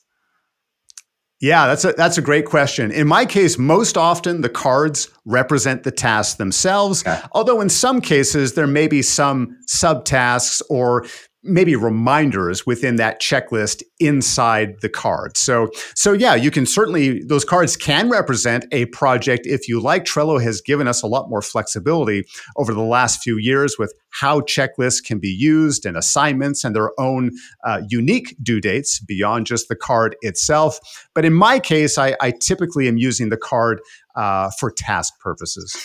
Yeah, 1.40 1.68
that's 1.68 1.84
a 1.84 1.92
that's 1.92 2.18
a 2.18 2.22
great 2.22 2.46
question. 2.46 2.90
In 2.90 3.06
my 3.06 3.24
case, 3.24 3.58
most 3.58 3.96
often 3.96 4.40
the 4.40 4.48
cards 4.48 5.08
represent 5.24 5.84
the 5.84 5.92
tasks 5.92 6.34
themselves. 6.34 7.06
Okay. 7.06 7.20
Although 7.32 7.60
in 7.60 7.68
some 7.68 8.00
cases 8.00 8.54
there 8.54 8.66
may 8.66 8.88
be 8.88 9.02
some 9.02 9.56
subtasks 9.66 10.62
or 10.68 11.06
maybe 11.42 11.76
reminders 11.76 12.66
within 12.66 12.96
that 12.96 13.20
checklist 13.20 13.82
inside 14.00 14.74
the 14.80 14.88
card. 14.88 15.36
So 15.36 15.70
so 15.94 16.12
yeah, 16.12 16.34
you 16.34 16.50
can 16.50 16.66
certainly 16.66 17.22
those 17.22 17.44
cards 17.44 17.76
can 17.76 18.10
represent 18.10 18.66
a 18.72 18.86
project 18.86 19.46
if 19.46 19.68
you 19.68 19.80
like. 19.80 20.04
Trello 20.04 20.42
has 20.42 20.60
given 20.60 20.88
us 20.88 21.02
a 21.02 21.06
lot 21.06 21.30
more 21.30 21.42
flexibility 21.42 22.24
over 22.56 22.74
the 22.74 22.82
last 22.82 23.22
few 23.22 23.36
years 23.36 23.76
with 23.78 23.94
how 24.10 24.40
checklists 24.40 25.02
can 25.04 25.18
be 25.18 25.28
used 25.28 25.86
and 25.86 25.96
assignments 25.96 26.64
and 26.64 26.74
their 26.74 26.90
own 26.98 27.30
uh, 27.64 27.82
unique 27.88 28.36
due 28.42 28.60
dates 28.60 28.98
beyond 29.00 29.46
just 29.46 29.68
the 29.68 29.76
card 29.76 30.16
itself. 30.22 30.78
But 31.14 31.24
in 31.24 31.34
my 31.34 31.60
case, 31.60 31.98
I, 31.98 32.16
I 32.20 32.32
typically 32.32 32.88
am 32.88 32.96
using 32.96 33.28
the 33.28 33.36
card 33.36 33.80
uh, 34.16 34.50
for 34.58 34.72
task 34.72 35.18
purposes. 35.20 35.76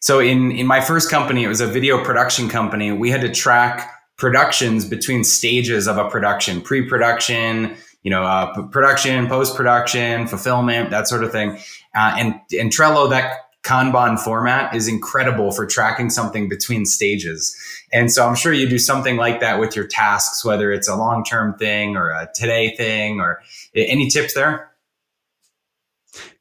So 0.00 0.20
in 0.20 0.52
in 0.52 0.66
my 0.66 0.80
first 0.80 1.10
company, 1.10 1.44
it 1.44 1.48
was 1.48 1.60
a 1.60 1.66
video 1.66 2.02
production 2.04 2.48
company. 2.48 2.92
We 2.92 3.10
had 3.10 3.20
to 3.22 3.28
track 3.28 3.90
productions 4.20 4.84
between 4.84 5.24
stages 5.24 5.88
of 5.88 5.96
a 5.96 6.08
production, 6.08 6.60
pre-production, 6.60 7.74
you 8.02 8.10
know, 8.10 8.22
uh, 8.22 8.62
production, 8.68 9.26
post-production, 9.26 10.28
fulfillment, 10.28 10.90
that 10.90 11.08
sort 11.08 11.24
of 11.24 11.32
thing. 11.32 11.58
Uh, 11.94 12.14
and 12.18 12.34
and 12.58 12.70
Trello, 12.70 13.10
that 13.10 13.50
Kanban 13.62 14.18
format 14.18 14.74
is 14.74 14.88
incredible 14.88 15.52
for 15.52 15.66
tracking 15.66 16.10
something 16.10 16.48
between 16.48 16.86
stages. 16.86 17.56
And 17.92 18.12
so 18.12 18.26
I'm 18.26 18.36
sure 18.36 18.52
you 18.52 18.68
do 18.68 18.78
something 18.78 19.16
like 19.16 19.40
that 19.40 19.58
with 19.58 19.74
your 19.74 19.86
tasks, 19.86 20.44
whether 20.44 20.70
it's 20.70 20.88
a 20.88 20.96
long-term 20.96 21.58
thing 21.58 21.96
or 21.96 22.10
a 22.10 22.28
today 22.34 22.74
thing, 22.76 23.20
or 23.20 23.42
any 23.74 24.08
tips 24.08 24.34
there. 24.34 24.69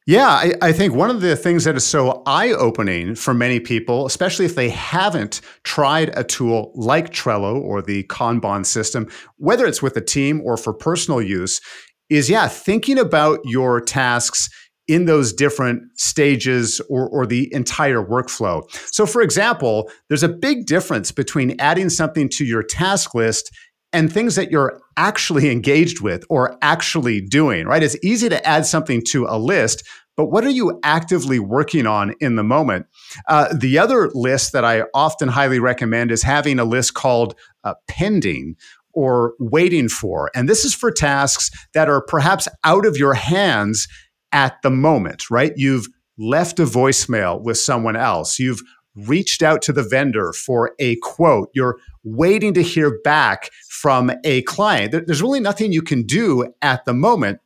Yeah, 0.09 0.27
I, 0.27 0.53
I, 0.59 0.71
think 0.71 0.95
one 0.95 1.11
of 1.11 1.21
the 1.21 1.35
things 1.35 1.65
that 1.65 1.75
is 1.75 1.85
so 1.85 2.23
eye 2.25 2.49
opening 2.49 3.13
for 3.13 3.31
many 3.31 3.59
people, 3.59 4.07
especially 4.07 4.45
if 4.45 4.55
they 4.55 4.69
haven't 4.69 5.39
tried 5.63 6.17
a 6.17 6.23
tool 6.23 6.71
like 6.73 7.11
Trello 7.11 7.61
or 7.61 7.83
the 7.83 8.05
Kanban 8.05 8.65
system, 8.65 9.07
whether 9.37 9.67
it's 9.67 9.83
with 9.83 9.95
a 9.97 10.01
team 10.01 10.41
or 10.43 10.57
for 10.57 10.73
personal 10.73 11.21
use, 11.21 11.61
is 12.09 12.27
yeah, 12.27 12.47
thinking 12.47 12.97
about 12.97 13.37
your 13.43 13.79
tasks 13.79 14.49
in 14.87 15.05
those 15.05 15.31
different 15.31 15.83
stages 15.93 16.81
or, 16.89 17.07
or 17.07 17.27
the 17.27 17.47
entire 17.53 18.03
workflow. 18.03 18.63
So, 18.91 19.05
for 19.05 19.21
example, 19.21 19.91
there's 20.07 20.23
a 20.23 20.27
big 20.27 20.65
difference 20.65 21.11
between 21.11 21.55
adding 21.59 21.89
something 21.89 22.29
to 22.29 22.45
your 22.45 22.63
task 22.63 23.13
list 23.13 23.51
and 23.91 24.11
things 24.11 24.35
that 24.35 24.51
you're 24.51 24.81
actually 24.97 25.49
engaged 25.51 26.01
with 26.01 26.23
or 26.29 26.57
actually 26.61 27.21
doing, 27.21 27.65
right? 27.65 27.83
It's 27.83 27.97
easy 28.03 28.29
to 28.29 28.45
add 28.47 28.65
something 28.65 29.01
to 29.09 29.25
a 29.27 29.37
list, 29.37 29.87
but 30.19 30.31
what 30.31 30.43
are 30.43 30.49
you 30.49 30.77
actively 30.83 31.39
working 31.39 31.87
on 31.87 32.13
in 32.19 32.35
the 32.35 32.43
moment? 32.43 32.87
Uh, 33.29 33.47
the 33.57 33.77
other 33.77 34.09
list 34.13 34.51
that 34.51 34.65
I 34.65 34.83
often 34.93 35.29
highly 35.29 35.59
recommend 35.59 36.11
is 36.11 36.23
having 36.23 36.59
a 36.59 36.65
list 36.65 36.93
called 36.93 37.35
uh, 37.63 37.75
pending 37.87 38.57
or 38.91 39.35
waiting 39.39 39.87
for. 39.87 40.29
And 40.35 40.49
this 40.49 40.65
is 40.65 40.75
for 40.75 40.91
tasks 40.91 41.49
that 41.73 41.87
are 41.87 42.01
perhaps 42.01 42.49
out 42.65 42.85
of 42.85 42.97
your 42.97 43.13
hands 43.13 43.87
at 44.33 44.61
the 44.61 44.69
moment, 44.69 45.31
right? 45.31 45.53
You've 45.55 45.87
left 46.17 46.59
a 46.59 46.65
voicemail 46.65 47.41
with 47.41 47.57
someone 47.57 47.95
else. 47.95 48.39
You've 48.39 48.61
reached 49.07 49.41
out 49.41 49.61
to 49.61 49.71
the 49.71 49.83
vendor 49.83 50.33
for 50.33 50.73
a 50.79 50.97
quote. 50.97 51.47
You're 51.53 51.79
waiting 52.03 52.53
to 52.55 52.61
hear 52.61 52.99
back 53.05 53.51
from 53.69 54.11
a 54.25 54.41
client. 54.41 54.91
There's 54.91 55.21
really 55.21 55.39
nothing 55.39 55.71
you 55.71 55.81
can 55.81 56.03
do 56.03 56.53
at 56.61 56.83
the 56.83 56.93
moment. 56.93 57.39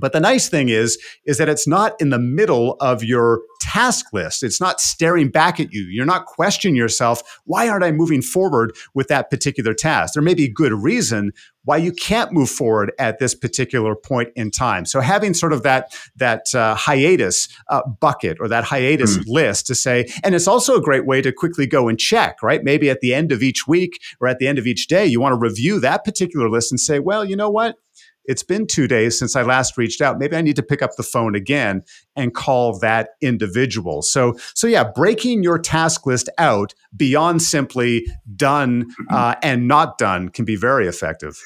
But 0.00 0.12
the 0.12 0.20
nice 0.20 0.48
thing 0.48 0.68
is, 0.68 0.98
is 1.24 1.38
that 1.38 1.48
it's 1.48 1.68
not 1.68 2.00
in 2.00 2.10
the 2.10 2.18
middle 2.18 2.76
of 2.80 3.04
your 3.04 3.42
task 3.60 4.06
list. 4.12 4.42
It's 4.42 4.60
not 4.60 4.80
staring 4.80 5.28
back 5.28 5.60
at 5.60 5.72
you. 5.72 5.82
You're 5.82 6.06
not 6.06 6.26
questioning 6.26 6.74
yourself, 6.74 7.22
why 7.44 7.68
aren't 7.68 7.84
I 7.84 7.92
moving 7.92 8.22
forward 8.22 8.74
with 8.94 9.08
that 9.08 9.30
particular 9.30 9.74
task? 9.74 10.14
There 10.14 10.22
may 10.22 10.34
be 10.34 10.48
good 10.48 10.72
reason 10.72 11.32
why 11.64 11.76
you 11.76 11.92
can't 11.92 12.32
move 12.32 12.48
forward 12.48 12.90
at 12.98 13.18
this 13.18 13.34
particular 13.34 13.94
point 13.94 14.30
in 14.34 14.50
time. 14.50 14.86
So 14.86 15.00
having 15.00 15.34
sort 15.34 15.52
of 15.52 15.62
that 15.62 15.94
that 16.16 16.54
uh, 16.54 16.74
hiatus 16.74 17.48
uh, 17.68 17.82
bucket 18.00 18.38
or 18.40 18.48
that 18.48 18.64
hiatus 18.64 19.18
mm. 19.18 19.24
list 19.26 19.66
to 19.66 19.74
say, 19.74 20.08
and 20.24 20.34
it's 20.34 20.48
also 20.48 20.74
a 20.74 20.80
great 20.80 21.06
way 21.06 21.20
to 21.20 21.32
quickly 21.32 21.66
go 21.66 21.88
and 21.88 21.98
check, 21.98 22.42
right? 22.42 22.64
Maybe 22.64 22.88
at 22.88 23.00
the 23.00 23.14
end 23.14 23.30
of 23.30 23.42
each 23.42 23.68
week 23.68 24.00
or 24.20 24.28
at 24.28 24.38
the 24.38 24.48
end 24.48 24.58
of 24.58 24.66
each 24.66 24.88
day, 24.88 25.06
you 25.06 25.20
want 25.20 25.34
to 25.34 25.38
review 25.38 25.80
that 25.80 26.04
particular 26.04 26.48
list 26.48 26.72
and 26.72 26.80
say, 26.80 26.98
well, 26.98 27.24
you 27.24 27.36
know 27.36 27.50
what? 27.50 27.76
It's 28.24 28.42
been 28.42 28.66
two 28.66 28.86
days 28.86 29.18
since 29.18 29.36
I 29.36 29.42
last 29.42 29.76
reached 29.76 30.00
out. 30.00 30.18
Maybe 30.18 30.36
I 30.36 30.42
need 30.42 30.56
to 30.56 30.62
pick 30.62 30.82
up 30.82 30.92
the 30.96 31.02
phone 31.02 31.34
again 31.34 31.82
and 32.16 32.34
call 32.34 32.78
that 32.80 33.10
individual. 33.20 34.02
So, 34.02 34.36
so 34.54 34.66
yeah, 34.66 34.84
breaking 34.84 35.42
your 35.42 35.58
task 35.58 36.06
list 36.06 36.28
out 36.38 36.74
beyond 36.96 37.42
simply 37.42 38.06
done 38.36 38.86
uh, 39.10 39.34
and 39.42 39.66
not 39.68 39.98
done 39.98 40.28
can 40.28 40.44
be 40.44 40.56
very 40.56 40.86
effective. 40.86 41.40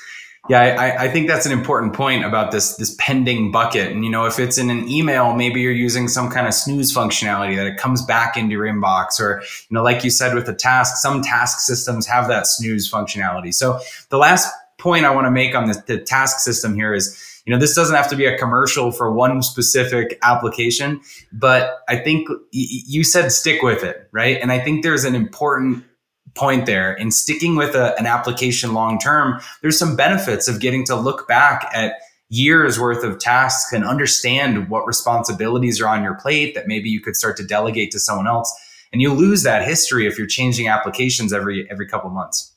Yeah, 0.51 0.61
I, 0.61 1.05
I, 1.05 1.09
think 1.09 1.27
that's 1.27 1.47
an 1.47 1.53
important 1.53 1.95
point 1.95 2.23
about 2.23 2.51
this 2.51 2.77
this 2.77 2.95
pending 2.99 3.51
bucket. 3.51 3.91
And 3.91 4.05
you 4.05 4.11
know, 4.11 4.27
if 4.27 4.39
it's 4.39 4.59
in 4.59 4.69
an 4.69 4.87
email, 4.91 5.35
maybe 5.35 5.63
you're 5.63 5.73
using 5.73 6.07
some 6.07 6.31
kind 6.31 6.47
of 6.47 6.53
snooze 6.53 6.95
functionality 6.95 7.57
that 7.57 7.67
it 7.67 7.79
comes 7.79 8.03
back 8.05 8.37
into 8.37 8.53
your 8.53 8.65
inbox, 8.65 9.19
or 9.19 9.41
you 9.41 9.75
know, 9.75 9.83
like 9.83 10.05
you 10.05 10.11
said 10.11 10.35
with 10.35 10.45
the 10.45 10.53
task, 10.53 10.97
some 10.97 11.23
task 11.23 11.61
systems 11.61 12.07
have 12.07 12.29
that 12.29 12.47
snooze 12.47 12.91
functionality. 12.91 13.55
So 13.55 13.81
the 14.11 14.19
last 14.19 14.53
point 14.85 15.07
I 15.07 15.11
want 15.11 15.27
to 15.27 15.31
make 15.31 15.55
on 15.55 15.67
the, 15.67 15.99
task 15.99 16.41
system 16.41 16.75
here 16.75 16.93
is, 16.93 17.43
you 17.47 17.53
know, 17.53 17.59
this 17.59 17.75
doesn't 17.75 17.97
have 17.97 18.09
to 18.11 18.17
be 18.17 18.27
a 18.27 18.37
commercial 18.39 18.93
for 18.93 19.11
one 19.11 19.43
specific 19.43 20.19
application, 20.23 21.01
but 21.33 21.79
I 21.89 21.97
think 21.97 22.29
y- 22.29 22.39
you 22.53 23.03
said 23.03 23.33
stick 23.33 23.63
with 23.63 23.83
it, 23.83 24.09
right? 24.13 24.39
And 24.43 24.53
I 24.53 24.61
think 24.61 24.83
there's 24.83 25.05
an 25.05 25.15
important 25.15 25.85
point 26.35 26.67
there 26.67 26.93
in 26.93 27.11
sticking 27.11 27.57
with 27.57 27.75
a, 27.75 27.99
an 27.99 28.07
application 28.07 28.75
long 28.75 28.99
term. 28.99 29.41
There's 29.63 29.79
some 29.79 29.97
benefits 29.97 30.49
of 30.49 30.61
getting 30.61 30.85
to 30.87 30.97
look 30.97 31.27
back 31.27 31.71
at 31.73 31.95
years 32.29 32.79
worth 32.79 33.05
of 33.05 33.19
tasks 33.19 33.73
and 33.73 33.85
understand 33.85 34.69
what 34.69 34.87
responsibilities 34.87 35.81
are 35.81 35.89
on 35.89 36.03
your 36.03 36.15
plate 36.15 36.55
that 36.55 36.67
maybe 36.67 36.91
you 36.91 37.01
could 37.01 37.17
start 37.17 37.37
to 37.39 37.45
delegate 37.45 37.91
to 37.93 37.99
someone 37.99 38.27
else. 38.27 38.53
And 38.93 39.01
you 39.01 39.13
lose 39.13 39.45
that 39.45 39.67
history 39.67 40.07
if 40.07 40.19
you're 40.19 40.27
changing 40.27 40.69
applications 40.69 41.33
every 41.33 41.69
every 41.71 41.87
couple 41.89 42.11
months. 42.11 42.54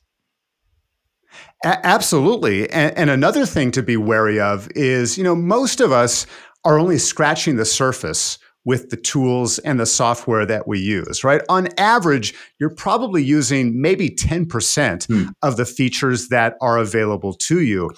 A- 1.64 1.86
absolutely. 1.86 2.68
And, 2.70 2.96
and 2.96 3.10
another 3.10 3.46
thing 3.46 3.70
to 3.72 3.82
be 3.82 3.96
wary 3.96 4.40
of 4.40 4.68
is, 4.74 5.18
you 5.18 5.24
know, 5.24 5.34
most 5.34 5.80
of 5.80 5.92
us 5.92 6.26
are 6.64 6.78
only 6.78 6.98
scratching 6.98 7.56
the 7.56 7.64
surface 7.64 8.38
with 8.64 8.90
the 8.90 8.96
tools 8.96 9.58
and 9.60 9.80
the 9.80 9.86
software 9.86 10.44
that 10.44 10.68
we 10.68 10.78
use, 10.78 11.24
right? 11.24 11.40
On 11.48 11.68
average, 11.78 12.34
you're 12.60 12.68
probably 12.68 13.22
using 13.24 13.80
maybe 13.80 14.10
10% 14.10 15.06
hmm. 15.06 15.28
of 15.42 15.56
the 15.56 15.64
features 15.64 16.28
that 16.28 16.54
are 16.60 16.76
available 16.76 17.32
to 17.32 17.62
you. 17.62 17.90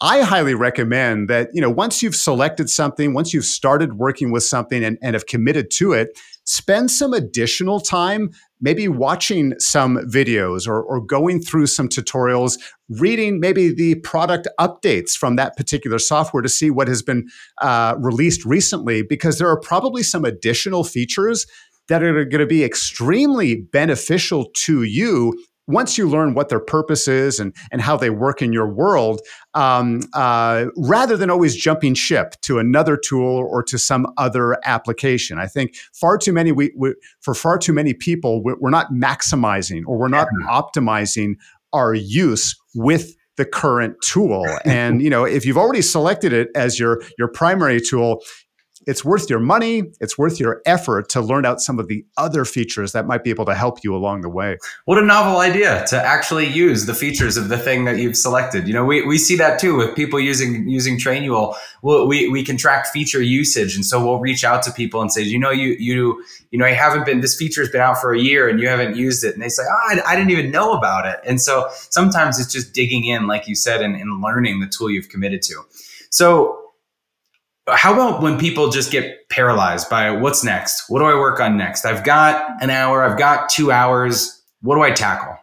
I 0.00 0.22
highly 0.22 0.54
recommend 0.54 1.30
that, 1.30 1.50
you 1.52 1.60
know, 1.60 1.70
once 1.70 2.02
you've 2.02 2.16
selected 2.16 2.68
something, 2.68 3.14
once 3.14 3.32
you've 3.32 3.44
started 3.44 3.94
working 3.94 4.30
with 4.30 4.42
something 4.42 4.84
and, 4.84 4.98
and 5.00 5.14
have 5.14 5.26
committed 5.26 5.70
to 5.72 5.92
it, 5.92 6.18
spend 6.46 6.90
some 6.90 7.12
additional 7.12 7.80
time 7.80 8.30
maybe 8.60 8.88
watching 8.88 9.52
some 9.58 9.96
videos 10.08 10.66
or, 10.66 10.82
or 10.82 11.00
going 11.00 11.40
through 11.40 11.66
some 11.66 11.88
tutorials, 11.88 12.58
reading 12.88 13.38
maybe 13.38 13.74
the 13.74 13.96
product 13.96 14.48
updates 14.58 15.12
from 15.12 15.36
that 15.36 15.56
particular 15.56 15.98
software 15.98 16.42
to 16.42 16.48
see 16.48 16.70
what 16.70 16.88
has 16.88 17.02
been 17.02 17.28
uh, 17.60 17.94
released 17.98 18.44
recently, 18.44 19.02
because 19.02 19.38
there 19.38 19.48
are 19.48 19.60
probably 19.60 20.02
some 20.02 20.24
additional 20.24 20.84
features 20.84 21.46
that 21.88 22.02
are 22.02 22.24
going 22.24 22.40
to 22.40 22.46
be 22.46 22.64
extremely 22.64 23.56
beneficial 23.56 24.46
to 24.54 24.82
you 24.82 25.38
once 25.66 25.98
you 25.98 26.08
learn 26.08 26.34
what 26.34 26.48
their 26.48 26.60
purpose 26.60 27.08
is 27.08 27.40
and, 27.40 27.54
and 27.72 27.80
how 27.80 27.96
they 27.96 28.10
work 28.10 28.40
in 28.40 28.52
your 28.52 28.68
world, 28.68 29.20
um, 29.54 30.00
uh, 30.12 30.66
rather 30.76 31.16
than 31.16 31.30
always 31.30 31.56
jumping 31.56 31.94
ship 31.94 32.34
to 32.42 32.58
another 32.58 32.96
tool 32.96 33.46
or 33.50 33.62
to 33.62 33.78
some 33.78 34.06
other 34.16 34.56
application. 34.64 35.38
I 35.38 35.46
think 35.46 35.74
far 35.92 36.18
too 36.18 36.32
many, 36.32 36.52
we, 36.52 36.72
we 36.76 36.94
for 37.20 37.34
far 37.34 37.58
too 37.58 37.72
many 37.72 37.94
people, 37.94 38.42
we're 38.42 38.70
not 38.70 38.92
maximizing 38.92 39.82
or 39.86 39.98
we're 39.98 40.08
not 40.08 40.28
optimizing 40.48 41.34
our 41.72 41.94
use 41.94 42.54
with 42.74 43.14
the 43.36 43.44
current 43.44 43.96
tool. 44.02 44.46
And 44.64 45.02
you 45.02 45.10
know, 45.10 45.24
if 45.24 45.44
you've 45.44 45.58
already 45.58 45.82
selected 45.82 46.32
it 46.32 46.48
as 46.54 46.78
your 46.78 47.02
your 47.18 47.28
primary 47.28 47.80
tool, 47.80 48.22
it's 48.86 49.04
worth 49.04 49.28
your 49.28 49.40
money, 49.40 49.82
it's 50.00 50.16
worth 50.16 50.38
your 50.38 50.62
effort 50.64 51.08
to 51.10 51.20
learn 51.20 51.44
out 51.44 51.60
some 51.60 51.78
of 51.78 51.88
the 51.88 52.04
other 52.16 52.44
features 52.44 52.92
that 52.92 53.06
might 53.06 53.24
be 53.24 53.30
able 53.30 53.44
to 53.44 53.54
help 53.54 53.82
you 53.82 53.94
along 53.94 54.20
the 54.20 54.28
way. 54.28 54.58
What 54.84 54.98
a 54.98 55.04
novel 55.04 55.38
idea 55.40 55.84
to 55.88 56.00
actually 56.00 56.46
use 56.46 56.86
the 56.86 56.94
features 56.94 57.36
of 57.36 57.48
the 57.48 57.58
thing 57.58 57.84
that 57.84 57.98
you've 57.98 58.16
selected. 58.16 58.68
You 58.68 58.74
know, 58.74 58.84
we, 58.84 59.04
we 59.04 59.18
see 59.18 59.36
that 59.36 59.58
too 59.58 59.76
with 59.76 59.96
people 59.96 60.20
using 60.20 60.68
using 60.68 60.98
Trainual. 60.98 61.56
We'll, 61.82 62.06
we 62.06 62.28
we 62.28 62.44
can 62.44 62.56
track 62.56 62.86
feature 62.86 63.20
usage, 63.20 63.74
and 63.74 63.84
so 63.84 64.04
we'll 64.04 64.20
reach 64.20 64.44
out 64.44 64.62
to 64.62 64.72
people 64.72 65.00
and 65.00 65.12
say, 65.12 65.22
you 65.22 65.38
know, 65.38 65.50
you 65.50 65.76
you 65.78 66.24
you 66.50 66.58
know, 66.58 66.66
you 66.66 66.74
haven't 66.76 67.04
been 67.04 67.20
this 67.20 67.36
feature's 67.36 67.68
been 67.68 67.80
out 67.80 68.00
for 68.00 68.14
a 68.14 68.20
year 68.20 68.48
and 68.48 68.60
you 68.60 68.68
haven't 68.68 68.96
used 68.96 69.24
it, 69.24 69.34
and 69.34 69.42
they 69.42 69.48
say, 69.48 69.62
oh, 69.68 69.96
I, 69.96 70.12
I 70.12 70.16
didn't 70.16 70.30
even 70.30 70.50
know 70.50 70.72
about 70.72 71.06
it. 71.06 71.20
And 71.24 71.40
so 71.40 71.68
sometimes 71.90 72.38
it's 72.38 72.52
just 72.52 72.72
digging 72.72 73.04
in, 73.04 73.26
like 73.26 73.48
you 73.48 73.54
said, 73.54 73.82
and, 73.82 73.96
and 73.96 74.22
learning 74.22 74.60
the 74.60 74.66
tool 74.66 74.90
you've 74.90 75.08
committed 75.08 75.42
to. 75.42 75.62
So 76.10 76.65
how 77.68 77.92
about 77.92 78.22
when 78.22 78.38
people 78.38 78.70
just 78.70 78.92
get 78.92 79.28
paralyzed 79.28 79.90
by 79.90 80.10
what's 80.10 80.44
next? 80.44 80.84
What 80.88 81.00
do 81.00 81.06
I 81.06 81.14
work 81.14 81.40
on 81.40 81.56
next? 81.56 81.84
I've 81.84 82.04
got 82.04 82.62
an 82.62 82.70
hour, 82.70 83.02
I've 83.02 83.18
got 83.18 83.48
two 83.48 83.72
hours. 83.72 84.42
What 84.60 84.76
do 84.76 84.82
I 84.82 84.92
tackle? 84.92 85.36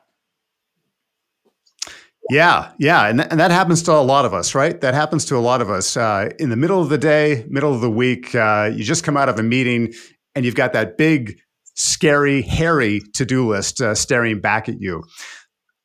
Yeah, 2.29 2.71
yeah, 2.79 3.07
and, 3.07 3.19
th- 3.19 3.27
and 3.31 3.39
that 3.39 3.51
happens 3.51 3.83
to 3.83 3.91
a 3.91 3.99
lot 4.01 4.23
of 4.23 4.33
us, 4.33 4.55
right? 4.55 4.79
That 4.79 4.93
happens 4.93 5.25
to 5.25 5.35
a 5.35 5.39
lot 5.39 5.61
of 5.61 5.69
us. 5.69 5.97
Uh, 5.97 6.29
in 6.39 6.49
the 6.49 6.55
middle 6.55 6.81
of 6.81 6.87
the 6.87 6.97
day, 6.97 7.45
middle 7.49 7.73
of 7.73 7.81
the 7.81 7.91
week, 7.91 8.33
uh, 8.33 8.71
you 8.73 8.83
just 8.83 9.03
come 9.03 9.17
out 9.17 9.27
of 9.27 9.37
a 9.37 9.43
meeting 9.43 9.93
and 10.33 10.45
you've 10.45 10.55
got 10.55 10.71
that 10.73 10.97
big, 10.97 11.37
scary, 11.75 12.41
hairy 12.41 13.01
to 13.15 13.25
do 13.25 13.47
list 13.47 13.81
uh, 13.81 13.93
staring 13.93 14.39
back 14.39 14.69
at 14.69 14.79
you. 14.79 15.03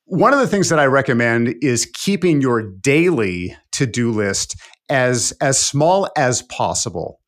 One 0.05 0.33
of 0.33 0.39
the 0.39 0.47
things 0.47 0.69
that 0.69 0.79
I 0.79 0.87
recommend 0.87 1.57
is 1.61 1.91
keeping 1.93 2.41
your 2.41 2.63
daily 2.63 3.57
to 3.73 3.87
do 3.87 4.13
list 4.13 4.57
as 4.89 5.33
as 5.41 5.59
small 5.59 6.09
as 6.17 6.43
possible. 6.43 7.21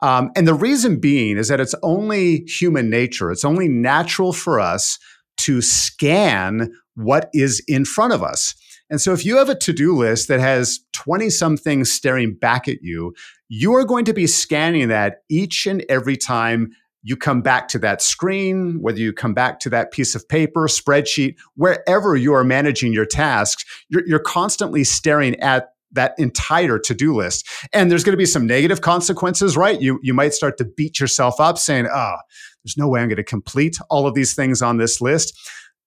Um, 0.00 0.30
and 0.36 0.46
the 0.46 0.54
reason 0.54 1.00
being 1.00 1.38
is 1.38 1.48
that 1.48 1.60
it's 1.60 1.74
only 1.82 2.44
human 2.44 2.90
nature. 2.90 3.30
It's 3.30 3.44
only 3.44 3.68
natural 3.68 4.32
for 4.32 4.60
us 4.60 4.98
to 5.38 5.62
scan 5.62 6.72
what 6.94 7.30
is 7.32 7.62
in 7.66 7.84
front 7.84 8.12
of 8.12 8.22
us. 8.22 8.54
And 8.90 9.00
so 9.00 9.12
if 9.12 9.24
you 9.24 9.36
have 9.38 9.48
a 9.48 9.54
to-do 9.54 9.96
list 9.96 10.28
that 10.28 10.40
has 10.40 10.80
20 10.92 11.30
some 11.30 11.56
things 11.56 11.90
staring 11.90 12.34
back 12.34 12.68
at 12.68 12.82
you, 12.82 13.14
you 13.48 13.74
are 13.74 13.84
going 13.84 14.04
to 14.04 14.12
be 14.12 14.26
scanning 14.26 14.88
that 14.88 15.22
each 15.30 15.66
and 15.66 15.84
every 15.88 16.16
time 16.16 16.70
you 17.02 17.16
come 17.16 17.42
back 17.42 17.68
to 17.68 17.78
that 17.78 18.00
screen, 18.00 18.78
whether 18.80 18.98
you 18.98 19.12
come 19.12 19.34
back 19.34 19.60
to 19.60 19.70
that 19.70 19.90
piece 19.90 20.14
of 20.14 20.26
paper, 20.28 20.66
spreadsheet, 20.66 21.36
wherever 21.54 22.16
you 22.16 22.32
are 22.34 22.44
managing 22.44 22.92
your 22.92 23.04
tasks, 23.04 23.64
you're, 23.88 24.06
you're 24.06 24.18
constantly 24.18 24.84
staring 24.84 25.38
at 25.40 25.73
that 25.94 26.14
entire 26.18 26.78
to-do 26.78 27.14
list. 27.14 27.48
And 27.72 27.90
there's 27.90 28.04
going 28.04 28.12
to 28.12 28.18
be 28.18 28.26
some 28.26 28.46
negative 28.46 28.80
consequences, 28.80 29.56
right? 29.56 29.80
You 29.80 29.98
you 30.02 30.14
might 30.14 30.34
start 30.34 30.58
to 30.58 30.64
beat 30.64 31.00
yourself 31.00 31.40
up 31.40 31.58
saying, 31.58 31.86
"Oh, 31.92 32.16
there's 32.62 32.76
no 32.76 32.88
way 32.88 33.00
I'm 33.00 33.08
going 33.08 33.16
to 33.16 33.24
complete 33.24 33.78
all 33.90 34.06
of 34.06 34.14
these 34.14 34.34
things 34.34 34.62
on 34.62 34.78
this 34.78 35.00
list." 35.00 35.38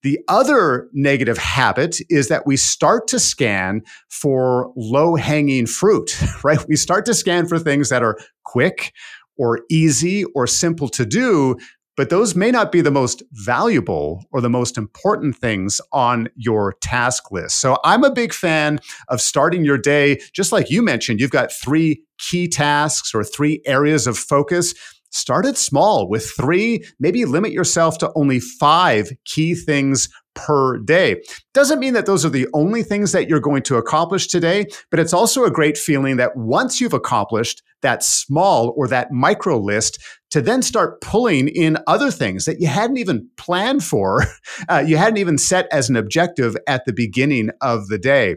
The 0.04 0.20
other 0.28 0.88
negative 0.94 1.40
habit 1.40 2.00
is 2.10 2.28
that 2.28 2.46
we 2.46 2.56
start 2.56 3.08
to 3.08 3.20
scan 3.20 3.82
for 4.10 4.72
low-hanging 4.76 5.66
fruit, 5.66 6.16
right? 6.44 6.64
We 6.68 6.76
start 6.76 7.06
to 7.08 7.14
scan 7.14 7.48
for 7.48 7.58
things 7.58 7.90
that 7.90 8.04
are 8.04 8.18
quick 8.44 8.94
or 9.38 9.62
easy 9.70 10.24
or 10.36 10.48
simple 10.48 10.90
to 10.90 11.06
do 11.06 11.58
but 11.98 12.10
those 12.10 12.36
may 12.36 12.52
not 12.52 12.72
be 12.72 12.80
the 12.80 12.92
most 12.92 13.24
valuable 13.32 14.24
or 14.32 14.40
the 14.40 14.50
most 14.50 14.78
important 14.78 15.36
things 15.36 15.82
on 15.92 16.30
your 16.36 16.76
task 16.80 17.32
list. 17.32 17.60
So 17.60 17.78
I'm 17.84 18.04
a 18.04 18.12
big 18.12 18.32
fan 18.32 18.80
of 19.10 19.20
starting 19.20 19.66
your 19.66 19.80
day, 19.80 20.22
just 20.32 20.52
like 20.52 20.70
you 20.70 20.82
mentioned, 20.82 21.20
you've 21.20 21.32
got 21.32 21.52
three 21.52 22.04
key 22.20 22.48
tasks 22.48 23.14
or 23.14 23.24
three 23.24 23.62
areas 23.66 24.08
of 24.08 24.18
focus. 24.18 24.74
Start 25.10 25.46
it 25.46 25.58
small 25.58 26.10
with 26.10 26.30
three, 26.30 26.84
maybe 27.00 27.26
limit 27.26 27.52
yourself 27.52 27.98
to 28.00 28.12
only 28.16 28.40
five 28.40 29.12
key 29.26 29.56
things 29.56 30.10
per 30.38 30.78
day. 30.78 31.22
Doesn't 31.54 31.80
mean 31.80 31.94
that 31.94 32.06
those 32.06 32.24
are 32.24 32.30
the 32.30 32.48
only 32.54 32.84
things 32.84 33.12
that 33.12 33.28
you're 33.28 33.40
going 33.40 33.64
to 33.64 33.78
accomplish 33.78 34.28
today, 34.28 34.68
but 34.92 35.00
it's 35.00 35.14
also 35.14 35.44
a 35.44 35.52
great 35.52 35.78
feeling 35.78 36.18
that 36.18 36.36
once 36.36 36.80
you've 36.80 36.94
accomplished 36.94 37.64
that 37.82 38.04
small 38.04 38.74
or 38.78 38.88
that 38.88 39.12
micro 39.12 39.58
list, 39.58 40.00
to 40.30 40.42
then 40.42 40.62
start 40.62 41.02
pulling 41.02 41.48
in 41.48 41.78
other 41.88 42.12
things 42.12 42.46
that 42.46 42.60
you 42.60 42.68
hadn't 42.68 42.98
even 42.98 43.30
planned 43.38 43.84
for, 43.84 44.26
uh, 44.70 44.84
you 44.86 44.98
hadn't 44.98 45.18
even 45.18 45.38
set 45.38 45.68
as 45.72 45.90
an 45.90 45.96
objective 45.96 46.56
at 46.68 46.86
the 46.86 46.94
beginning 46.94 47.50
of 47.62 47.88
the 47.88 47.98
day. 47.98 48.36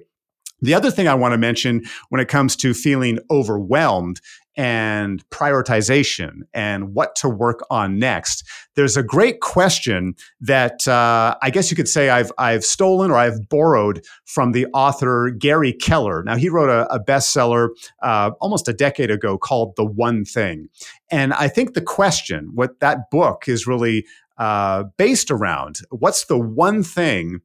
The 0.63 0.75
other 0.75 0.91
thing 0.91 1.09
I 1.09 1.15
want 1.15 1.33
to 1.33 1.39
mention 1.39 1.83
when 2.11 2.21
it 2.21 2.29
comes 2.29 2.55
to 2.57 2.75
feeling 2.75 3.19
overwhelmed 3.31 4.21
and 4.57 5.29
prioritization 5.31 6.41
and 6.53 6.95
what 6.95 7.15
to 7.17 7.29
work 7.29 7.61
on 7.71 7.99
next. 7.99 8.45
There's 8.75 8.97
a 8.97 9.03
great 9.03 9.41
question 9.41 10.15
that 10.41 10.87
uh, 10.89 11.37
I 11.43 11.51
guess 11.51 11.71
you 11.71 11.77
could 11.77 11.89
say 11.89 12.11
I've 12.11 12.33
I've 12.39 12.65
stolen 12.65 13.11
or 13.11 13.17
I've 13.17 13.49
borrowed 13.49 14.05
from 14.25 14.53
the 14.53 14.67
author 14.75 15.31
Gary 15.31 15.73
Keller. 15.73 16.23
Now 16.25 16.37
he 16.37 16.49
wrote 16.49 16.69
a, 16.69 16.93
a 16.93 17.03
bestseller 17.03 17.69
uh, 18.03 18.33
almost 18.41 18.69
a 18.69 18.73
decade 18.73 19.11
ago 19.11 19.39
called 19.39 19.75
"The 19.77 19.85
One 19.85 20.25
Thing," 20.25 20.69
and 21.11 21.33
I 21.35 21.49
think 21.49 21.75
the 21.75 21.83
question, 21.83 22.51
what 22.55 22.81
that 22.81 23.11
book 23.11 23.49
is 23.49 23.67
really 23.67 24.05
uh, 24.39 24.85
based 24.97 25.31
around, 25.31 25.81
what's 25.91 26.25
the 26.25 26.39
one 26.39 26.83
thing 26.83 27.41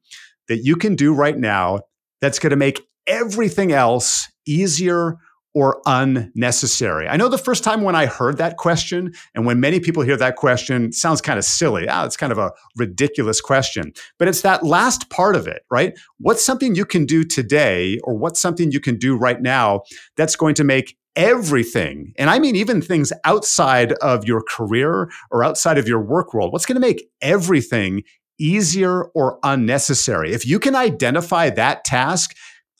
that 0.47 0.59
you 0.59 0.75
can 0.75 0.95
do 0.95 1.13
right 1.13 1.37
now 1.37 1.81
that's 2.21 2.39
going 2.39 2.51
to 2.51 2.55
make 2.55 2.81
everything 3.07 3.71
else 3.71 4.31
easier 4.45 5.17
or 5.55 5.81
unnecessary? 5.87 7.07
I 7.07 7.17
know 7.17 7.29
the 7.29 7.39
first 7.39 7.63
time 7.63 7.81
when 7.81 7.95
I 7.95 8.05
heard 8.05 8.37
that 8.37 8.57
question, 8.57 9.13
and 9.33 9.45
when 9.45 9.59
many 9.59 9.79
people 9.79 10.03
hear 10.03 10.17
that 10.17 10.35
question, 10.35 10.91
sounds 10.91 11.21
kind 11.21 11.39
of 11.39 11.45
silly. 11.45 11.87
Ah, 11.89 12.05
it's 12.05 12.17
kind 12.17 12.31
of 12.31 12.37
a 12.37 12.51
ridiculous 12.75 13.41
question. 13.41 13.93
But 14.19 14.27
it's 14.27 14.41
that 14.41 14.63
last 14.63 15.09
part 15.09 15.35
of 15.35 15.47
it, 15.47 15.63
right? 15.71 15.97
What's 16.19 16.45
something 16.45 16.75
you 16.75 16.85
can 16.85 17.05
do 17.05 17.23
today, 17.23 17.97
or 18.03 18.15
what's 18.15 18.39
something 18.39 18.71
you 18.71 18.79
can 18.79 18.97
do 18.97 19.15
right 19.15 19.41
now 19.41 19.81
that's 20.15 20.35
going 20.35 20.53
to 20.55 20.63
make 20.63 20.95
everything, 21.15 22.11
and 22.17 22.29
I 22.29 22.39
mean 22.39 22.57
even 22.57 22.81
things 22.81 23.13
outside 23.23 23.93
of 23.93 24.25
your 24.25 24.43
career 24.43 25.09
or 25.31 25.45
outside 25.45 25.77
of 25.77 25.87
your 25.87 26.01
work 26.01 26.33
world, 26.33 26.51
what's 26.51 26.65
going 26.65 26.75
to 26.75 26.85
make 26.85 27.09
everything 27.21 28.03
easier 28.37 29.05
or 29.15 29.39
unnecessary? 29.43 30.33
If 30.33 30.45
you 30.45 30.59
can 30.59 30.75
identify 30.75 31.49
that 31.51 31.85
task, 31.85 32.35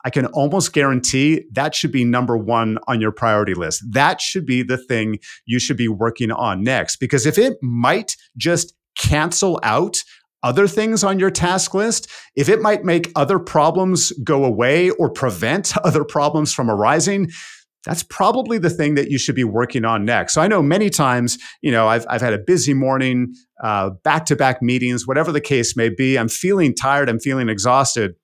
I 0.05 0.11
can 0.11 0.27
almost 0.27 0.71
guarantee 0.71 1.45
that 1.53 1.73
should 1.73 1.91
be 1.91 2.05
number 2.05 2.37
one 2.37 2.77
on 2.87 3.01
your 3.01 3.11
priority 3.11 3.55
list. 3.55 3.83
That 3.91 4.21
should 4.21 4.45
be 4.45 4.61
the 4.61 4.77
thing 4.77 5.17
you 5.45 5.59
should 5.59 5.77
be 5.77 5.87
working 5.87 6.31
on 6.31 6.63
next. 6.63 6.97
Because 6.97 7.25
if 7.25 7.39
it 7.39 7.57
might 7.61 8.15
just 8.37 8.75
cancel 8.97 9.59
out 9.63 9.97
other 10.43 10.67
things 10.67 11.03
on 11.03 11.17
your 11.17 11.31
task 11.31 11.73
list, 11.73 12.07
if 12.35 12.49
it 12.49 12.61
might 12.61 12.85
make 12.85 13.11
other 13.15 13.39
problems 13.39 14.11
go 14.23 14.45
away 14.45 14.91
or 14.91 15.09
prevent 15.09 15.75
other 15.83 16.03
problems 16.03 16.53
from 16.53 16.69
arising, 16.69 17.31
that's 17.83 18.03
probably 18.03 18.59
the 18.59 18.69
thing 18.69 18.95
that 18.95 19.09
you 19.09 19.17
should 19.17 19.35
be 19.35 19.43
working 19.43 19.85
on 19.85 20.05
next. 20.05 20.33
So 20.33 20.41
I 20.41 20.47
know 20.47 20.61
many 20.61 20.91
times, 20.91 21.37
you 21.61 21.71
know, 21.71 21.87
I've, 21.87 22.05
I've 22.09 22.21
had 22.21 22.33
a 22.33 22.39
busy 22.39 22.75
morning, 22.75 23.33
back 24.03 24.25
to 24.25 24.35
back 24.35 24.61
meetings, 24.61 25.07
whatever 25.07 25.31
the 25.31 25.41
case 25.41 25.75
may 25.75 25.89
be. 25.89 26.17
I'm 26.17 26.29
feeling 26.29 26.75
tired, 26.75 27.09
I'm 27.09 27.19
feeling 27.19 27.49
exhausted. 27.49 28.15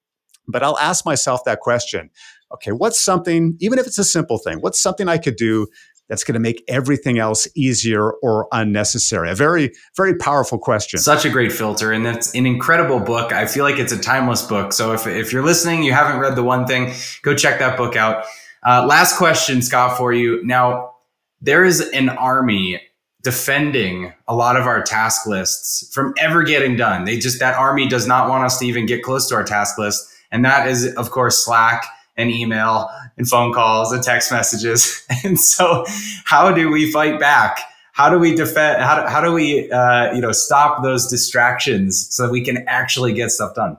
But 0.51 0.63
I'll 0.63 0.77
ask 0.77 1.05
myself 1.05 1.43
that 1.45 1.59
question 1.59 2.09
okay, 2.53 2.71
what's 2.71 2.99
something, 2.99 3.55
even 3.59 3.79
if 3.79 3.87
it's 3.87 3.97
a 3.97 4.03
simple 4.03 4.37
thing, 4.37 4.59
what's 4.59 4.79
something 4.79 5.07
I 5.07 5.17
could 5.17 5.35
do 5.37 5.67
that's 6.09 6.25
going 6.25 6.33
to 6.33 6.39
make 6.39 6.63
everything 6.67 7.17
else 7.17 7.47
easier 7.55 8.11
or 8.11 8.47
unnecessary? 8.51 9.31
A 9.31 9.35
very, 9.35 9.71
very 9.95 10.15
powerful 10.15 10.59
question. 10.59 10.99
Such 10.99 11.25
a 11.25 11.29
great 11.29 11.51
filter. 11.51 11.91
And 11.91 12.05
that's 12.05 12.35
an 12.35 12.45
incredible 12.45 12.99
book. 12.99 13.31
I 13.31 13.45
feel 13.45 13.63
like 13.63 13.79
it's 13.79 13.93
a 13.93 13.97
timeless 13.97 14.41
book. 14.41 14.73
So 14.73 14.91
if, 14.91 15.07
if 15.07 15.31
you're 15.31 15.45
listening, 15.45 15.83
you 15.83 15.93
haven't 15.93 16.19
read 16.19 16.35
The 16.35 16.43
One 16.43 16.67
Thing, 16.67 16.93
go 17.21 17.35
check 17.35 17.59
that 17.59 17.77
book 17.77 17.95
out. 17.95 18.25
Uh, 18.63 18.85
last 18.85 19.17
question, 19.17 19.61
Scott, 19.61 19.97
for 19.97 20.13
you. 20.13 20.45
Now, 20.45 20.95
there 21.41 21.63
is 21.63 21.79
an 21.79 22.09
army 22.09 22.81
defending 23.23 24.13
a 24.27 24.35
lot 24.35 24.55
of 24.55 24.65
our 24.65 24.81
task 24.81 25.25
lists 25.27 25.91
from 25.93 26.13
ever 26.17 26.43
getting 26.43 26.75
done. 26.75 27.05
They 27.05 27.17
just, 27.17 27.39
that 27.39 27.55
army 27.55 27.87
does 27.87 28.07
not 28.07 28.29
want 28.29 28.43
us 28.43 28.59
to 28.59 28.65
even 28.65 28.85
get 28.85 29.03
close 29.03 29.27
to 29.29 29.35
our 29.35 29.43
task 29.43 29.77
list. 29.77 30.07
And 30.31 30.45
that 30.45 30.67
is, 30.67 30.93
of 30.95 31.11
course, 31.11 31.43
Slack 31.43 31.85
and 32.17 32.29
email 32.31 32.89
and 33.17 33.27
phone 33.27 33.53
calls 33.53 33.91
and 33.91 34.03
text 34.03 34.31
messages. 34.31 35.05
And 35.23 35.39
so, 35.39 35.85
how 36.25 36.51
do 36.51 36.71
we 36.71 36.91
fight 36.91 37.19
back? 37.19 37.59
How 37.91 38.09
do 38.09 38.17
we 38.17 38.33
defend? 38.33 38.81
How 38.81 39.01
do, 39.01 39.07
how 39.07 39.21
do 39.21 39.33
we, 39.33 39.69
uh, 39.69 40.13
you 40.13 40.21
know, 40.21 40.31
stop 40.31 40.81
those 40.81 41.07
distractions 41.07 42.07
so 42.09 42.23
that 42.23 42.31
we 42.31 42.43
can 42.43 42.65
actually 42.67 43.13
get 43.13 43.29
stuff 43.29 43.53
done? 43.53 43.77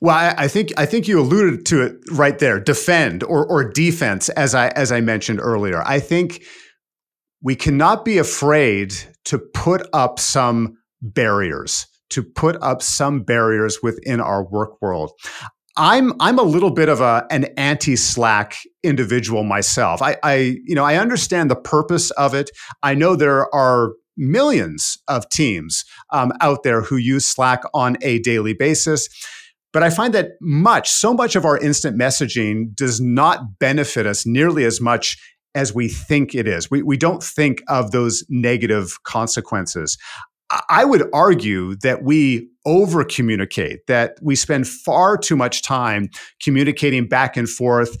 Well, 0.00 0.14
I, 0.14 0.34
I, 0.36 0.48
think 0.48 0.72
I 0.76 0.84
think 0.84 1.08
you 1.08 1.18
alluded 1.20 1.64
to 1.66 1.82
it 1.82 1.96
right 2.10 2.38
there. 2.38 2.60
Defend 2.60 3.22
or 3.22 3.46
or 3.46 3.64
defense, 3.64 4.28
as 4.30 4.54
I 4.54 4.68
as 4.68 4.92
I 4.92 5.00
mentioned 5.00 5.40
earlier. 5.40 5.82
I 5.86 6.00
think 6.00 6.42
we 7.42 7.56
cannot 7.56 8.04
be 8.04 8.18
afraid 8.18 8.94
to 9.24 9.38
put 9.38 9.88
up 9.92 10.18
some 10.18 10.76
barriers, 11.00 11.86
to 12.10 12.22
put 12.22 12.56
up 12.62 12.82
some 12.82 13.22
barriers 13.22 13.78
within 13.82 14.20
our 14.20 14.44
work 14.44 14.80
world. 14.80 15.12
I'm 15.76 16.14
I'm 16.20 16.38
a 16.38 16.42
little 16.42 16.70
bit 16.70 16.88
of 16.88 17.00
a 17.00 17.26
an 17.30 17.44
anti-Slack 17.56 18.56
individual 18.82 19.44
myself. 19.44 20.00
I, 20.00 20.16
I 20.22 20.56
you 20.64 20.74
know 20.74 20.84
I 20.84 20.96
understand 20.96 21.50
the 21.50 21.56
purpose 21.56 22.10
of 22.12 22.34
it. 22.34 22.50
I 22.82 22.94
know 22.94 23.14
there 23.14 23.54
are 23.54 23.92
millions 24.16 24.96
of 25.08 25.28
teams 25.28 25.84
um, 26.10 26.32
out 26.40 26.62
there 26.62 26.80
who 26.80 26.96
use 26.96 27.26
Slack 27.26 27.62
on 27.74 27.96
a 28.02 28.18
daily 28.20 28.54
basis. 28.54 29.08
But 29.72 29.82
I 29.82 29.90
find 29.90 30.14
that 30.14 30.30
much, 30.40 30.88
so 30.88 31.12
much 31.12 31.36
of 31.36 31.44
our 31.44 31.58
instant 31.58 31.98
messaging 31.98 32.74
does 32.74 32.98
not 32.98 33.58
benefit 33.58 34.06
us 34.06 34.24
nearly 34.24 34.64
as 34.64 34.80
much 34.80 35.18
as 35.54 35.74
we 35.74 35.88
think 35.88 36.34
it 36.34 36.48
is. 36.48 36.70
We, 36.70 36.82
we 36.82 36.96
don't 36.96 37.22
think 37.22 37.62
of 37.68 37.90
those 37.90 38.24
negative 38.30 38.96
consequences. 39.04 39.98
I 40.68 40.84
would 40.84 41.08
argue 41.12 41.76
that 41.76 42.02
we 42.02 42.48
over 42.64 43.04
communicate, 43.04 43.86
that 43.86 44.16
we 44.22 44.36
spend 44.36 44.68
far 44.68 45.16
too 45.16 45.36
much 45.36 45.62
time 45.62 46.08
communicating 46.42 47.08
back 47.08 47.36
and 47.36 47.48
forth 47.48 47.96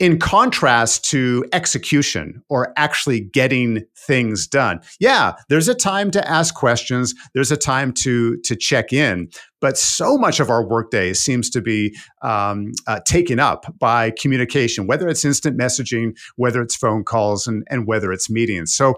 in 0.00 0.18
contrast 0.18 1.04
to 1.04 1.44
execution 1.52 2.42
or 2.48 2.72
actually 2.76 3.20
getting 3.20 3.84
things 3.96 4.46
done. 4.46 4.80
Yeah, 4.98 5.34
there's 5.48 5.68
a 5.68 5.74
time 5.74 6.10
to 6.12 6.28
ask 6.28 6.54
questions, 6.54 7.14
there's 7.32 7.52
a 7.52 7.56
time 7.56 7.92
to 8.02 8.36
to 8.38 8.56
check 8.56 8.92
in, 8.92 9.28
but 9.60 9.78
so 9.78 10.18
much 10.18 10.40
of 10.40 10.50
our 10.50 10.66
workday 10.66 11.12
seems 11.12 11.48
to 11.50 11.62
be 11.62 11.96
um, 12.22 12.72
uh, 12.88 13.00
taken 13.06 13.38
up 13.38 13.72
by 13.78 14.10
communication, 14.10 14.86
whether 14.86 15.08
it's 15.08 15.24
instant 15.24 15.56
messaging, 15.56 16.10
whether 16.36 16.60
it's 16.60 16.74
phone 16.74 17.04
calls, 17.04 17.46
and, 17.46 17.64
and 17.70 17.86
whether 17.86 18.12
it's 18.12 18.28
meetings. 18.28 18.74
So 18.74 18.94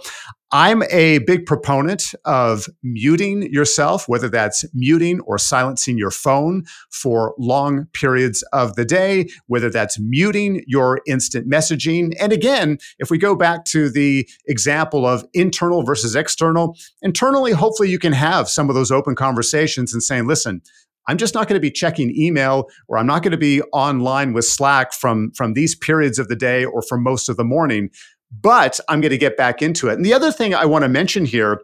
I'm 0.53 0.85
a 0.93 1.19
big 1.19 1.45
proponent 1.45 2.15
of 2.25 2.67
muting 2.85 3.53
yourself, 3.53 4.09
whether 4.09 4.29
that's 4.29 4.65
muting 4.75 5.19
or 5.21 5.39
silencing 5.39 5.99
your 5.99 6.13
phone 6.13 6.65
for 6.91 7.35
long 7.37 7.87
periods 7.93 8.45
of 8.53 8.77
the 8.77 8.85
day, 8.85 9.27
whether 9.49 9.71
that's 9.71 9.99
muting 9.99 10.63
your 10.69 11.01
instant 11.09 11.51
messaging. 11.51 12.13
And 12.21 12.33
again, 12.33 12.79
if 12.99 13.11
we 13.11 13.19
go 13.19 13.35
back 13.35 13.65
to 13.67 13.91
the 13.91 14.29
example 14.47 15.05
of 15.05 15.25
internal 15.35 15.83
versus 15.83 16.15
external, 16.15 16.77
internally, 17.03 17.51
hopefully 17.51 17.91
you 17.91 17.99
can 17.99 18.13
have 18.13 18.49
some 18.49 18.69
of 18.69 18.77
those 18.77 18.93
open 18.93 19.17
conversations 19.17 19.93
and 19.93 20.03
saying, 20.03 20.29
listen, 20.29 20.63
I'm 21.09 21.19
just 21.19 21.35
not 21.35 21.49
going 21.49 21.55
to 21.55 21.61
be 21.61 21.71
checking 21.71 22.15
email 22.17 22.69
or 22.89 22.99
I'm 22.99 23.07
not 23.07 23.23
going 23.23 23.33
to 23.33 23.39
be 23.39 23.63
online 23.73 24.33
with 24.33 24.45
Slack 24.45 24.93
from, 24.93 25.31
from 25.37 25.55
these 25.55 25.75
periods 25.77 26.19
of 26.19 26.29
the 26.29 26.37
day 26.37 26.65
or 26.65 26.83
for 26.83 26.99
most 26.99 27.29
of 27.29 27.37
the 27.37 27.45
morning 27.45 27.91
but 28.31 28.81
I'm 28.89 29.01
going 29.01 29.11
to 29.11 29.19
get 29.19 29.37
back 29.37 29.63
into 29.63 29.89
it. 29.89 29.95
And 29.95 30.05
the 30.05 30.15
other 30.15 30.33
thing 30.33 30.55
I 30.55 30.65
want 30.65 30.83
to 30.83 30.89
mention 30.89 31.25
here 31.25 31.61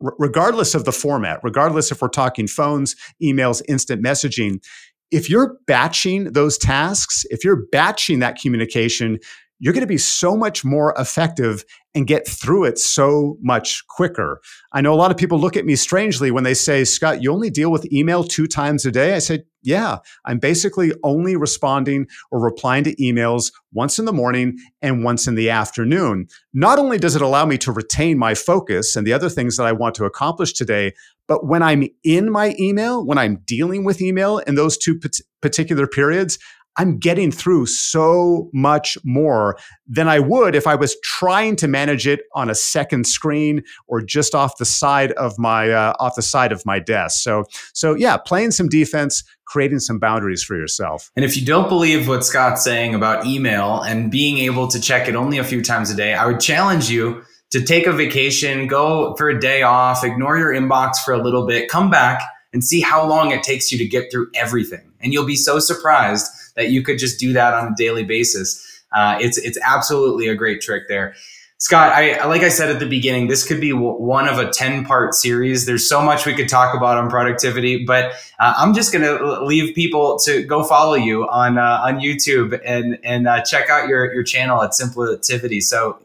regardless 0.00 0.74
of 0.74 0.84
the 0.84 0.92
format, 0.92 1.40
regardless 1.42 1.92
if 1.92 2.00
we're 2.00 2.08
talking 2.08 2.46
phones, 2.46 2.96
emails, 3.22 3.60
instant 3.68 4.02
messaging, 4.02 4.62
if 5.10 5.28
you're 5.28 5.58
batching 5.66 6.32
those 6.32 6.56
tasks, 6.56 7.24
if 7.30 7.44
you're 7.44 7.66
batching 7.70 8.20
that 8.20 8.38
communication, 8.40 9.18
you're 9.60 9.74
going 9.74 9.82
to 9.82 9.86
be 9.86 9.98
so 9.98 10.36
much 10.36 10.64
more 10.64 10.94
effective 10.98 11.64
and 11.94 12.06
get 12.06 12.26
through 12.26 12.64
it 12.64 12.78
so 12.78 13.36
much 13.42 13.86
quicker. 13.88 14.40
I 14.72 14.80
know 14.80 14.94
a 14.94 14.96
lot 14.96 15.10
of 15.10 15.16
people 15.16 15.38
look 15.38 15.56
at 15.56 15.66
me 15.66 15.76
strangely 15.76 16.30
when 16.30 16.44
they 16.44 16.54
say, 16.54 16.84
Scott, 16.84 17.22
you 17.22 17.32
only 17.32 17.50
deal 17.50 17.70
with 17.70 17.92
email 17.92 18.24
two 18.24 18.46
times 18.46 18.86
a 18.86 18.90
day. 18.90 19.14
I 19.14 19.18
said, 19.18 19.44
yeah, 19.62 19.98
I'm 20.24 20.38
basically 20.38 20.92
only 21.02 21.36
responding 21.36 22.06
or 22.30 22.40
replying 22.40 22.84
to 22.84 22.96
emails 22.96 23.52
once 23.72 23.98
in 23.98 24.06
the 24.06 24.12
morning 24.12 24.58
and 24.80 25.04
once 25.04 25.26
in 25.26 25.34
the 25.34 25.50
afternoon. 25.50 26.28
Not 26.54 26.78
only 26.78 26.96
does 26.96 27.14
it 27.14 27.22
allow 27.22 27.44
me 27.44 27.58
to 27.58 27.72
retain 27.72 28.18
my 28.18 28.34
focus 28.34 28.96
and 28.96 29.06
the 29.06 29.12
other 29.12 29.28
things 29.28 29.56
that 29.56 29.66
I 29.66 29.72
want 29.72 29.94
to 29.96 30.06
accomplish 30.06 30.54
today, 30.54 30.94
but 31.26 31.46
when 31.46 31.62
I'm 31.62 31.86
in 32.02 32.30
my 32.30 32.56
email, 32.58 33.04
when 33.04 33.18
I'm 33.18 33.42
dealing 33.44 33.84
with 33.84 34.00
email 34.00 34.38
in 34.38 34.54
those 34.54 34.78
two 34.78 34.98
particular 35.42 35.86
periods, 35.86 36.38
I'm 36.80 36.96
getting 36.96 37.30
through 37.30 37.66
so 37.66 38.48
much 38.54 38.96
more 39.04 39.58
than 39.86 40.08
I 40.08 40.18
would 40.18 40.54
if 40.54 40.66
I 40.66 40.76
was 40.76 40.98
trying 41.04 41.54
to 41.56 41.68
manage 41.68 42.06
it 42.06 42.20
on 42.34 42.48
a 42.48 42.54
second 42.54 43.06
screen 43.06 43.62
or 43.86 44.00
just 44.00 44.34
off 44.34 44.56
the 44.56 44.64
side 44.64 45.12
of 45.12 45.38
my 45.38 45.68
uh, 45.68 45.92
off 46.00 46.14
the 46.14 46.22
side 46.22 46.52
of 46.52 46.64
my 46.64 46.78
desk. 46.78 47.22
So 47.22 47.44
so 47.74 47.94
yeah, 47.94 48.16
playing 48.16 48.52
some 48.52 48.66
defense, 48.66 49.22
creating 49.44 49.80
some 49.80 49.98
boundaries 49.98 50.42
for 50.42 50.56
yourself. 50.56 51.10
And 51.16 51.22
if 51.22 51.36
you 51.36 51.44
don't 51.44 51.68
believe 51.68 52.08
what 52.08 52.24
Scott's 52.24 52.64
saying 52.64 52.94
about 52.94 53.26
email 53.26 53.82
and 53.82 54.10
being 54.10 54.38
able 54.38 54.66
to 54.68 54.80
check 54.80 55.06
it 55.06 55.14
only 55.14 55.36
a 55.36 55.44
few 55.44 55.62
times 55.62 55.90
a 55.90 55.94
day, 55.94 56.14
I 56.14 56.24
would 56.24 56.40
challenge 56.40 56.88
you 56.88 57.22
to 57.50 57.62
take 57.62 57.86
a 57.86 57.92
vacation, 57.92 58.68
go 58.68 59.14
for 59.16 59.28
a 59.28 59.38
day 59.38 59.60
off, 59.60 60.02
ignore 60.02 60.38
your 60.38 60.54
inbox 60.54 60.96
for 61.04 61.12
a 61.12 61.22
little 61.22 61.46
bit, 61.46 61.68
come 61.68 61.90
back 61.90 62.22
and 62.54 62.64
see 62.64 62.80
how 62.80 63.06
long 63.06 63.32
it 63.32 63.42
takes 63.42 63.70
you 63.70 63.76
to 63.76 63.86
get 63.86 64.10
through 64.10 64.30
everything. 64.34 64.89
And 65.00 65.12
you'll 65.12 65.26
be 65.26 65.36
so 65.36 65.58
surprised 65.58 66.26
that 66.56 66.70
you 66.70 66.82
could 66.82 66.98
just 66.98 67.18
do 67.18 67.32
that 67.32 67.54
on 67.54 67.72
a 67.72 67.76
daily 67.76 68.04
basis. 68.04 68.66
Uh, 68.92 69.18
it's 69.20 69.38
it's 69.38 69.58
absolutely 69.64 70.28
a 70.28 70.34
great 70.34 70.60
trick 70.60 70.88
there. 70.88 71.14
Scott, 71.58 71.92
I 71.92 72.24
like 72.24 72.40
I 72.40 72.48
said 72.48 72.70
at 72.70 72.80
the 72.80 72.88
beginning, 72.88 73.28
this 73.28 73.46
could 73.46 73.60
be 73.60 73.74
one 73.74 74.26
of 74.26 74.38
a 74.38 74.48
10 74.48 74.86
part 74.86 75.14
series. 75.14 75.66
There's 75.66 75.86
so 75.86 76.00
much 76.00 76.24
we 76.24 76.34
could 76.34 76.48
talk 76.48 76.74
about 76.74 76.96
on 76.96 77.10
productivity, 77.10 77.84
but 77.84 78.12
uh, 78.38 78.54
I'm 78.56 78.72
just 78.72 78.94
going 78.94 79.04
to 79.04 79.44
leave 79.44 79.74
people 79.74 80.18
to 80.24 80.42
go 80.42 80.64
follow 80.64 80.94
you 80.94 81.28
on 81.28 81.58
uh, 81.58 81.82
on 81.84 82.00
YouTube 82.00 82.58
and 82.64 82.98
and 83.04 83.28
uh, 83.28 83.42
check 83.42 83.68
out 83.68 83.88
your 83.88 84.10
your 84.14 84.22
channel 84.22 84.62
at 84.62 84.70
Simpletivity. 84.70 85.62
So, 85.62 85.98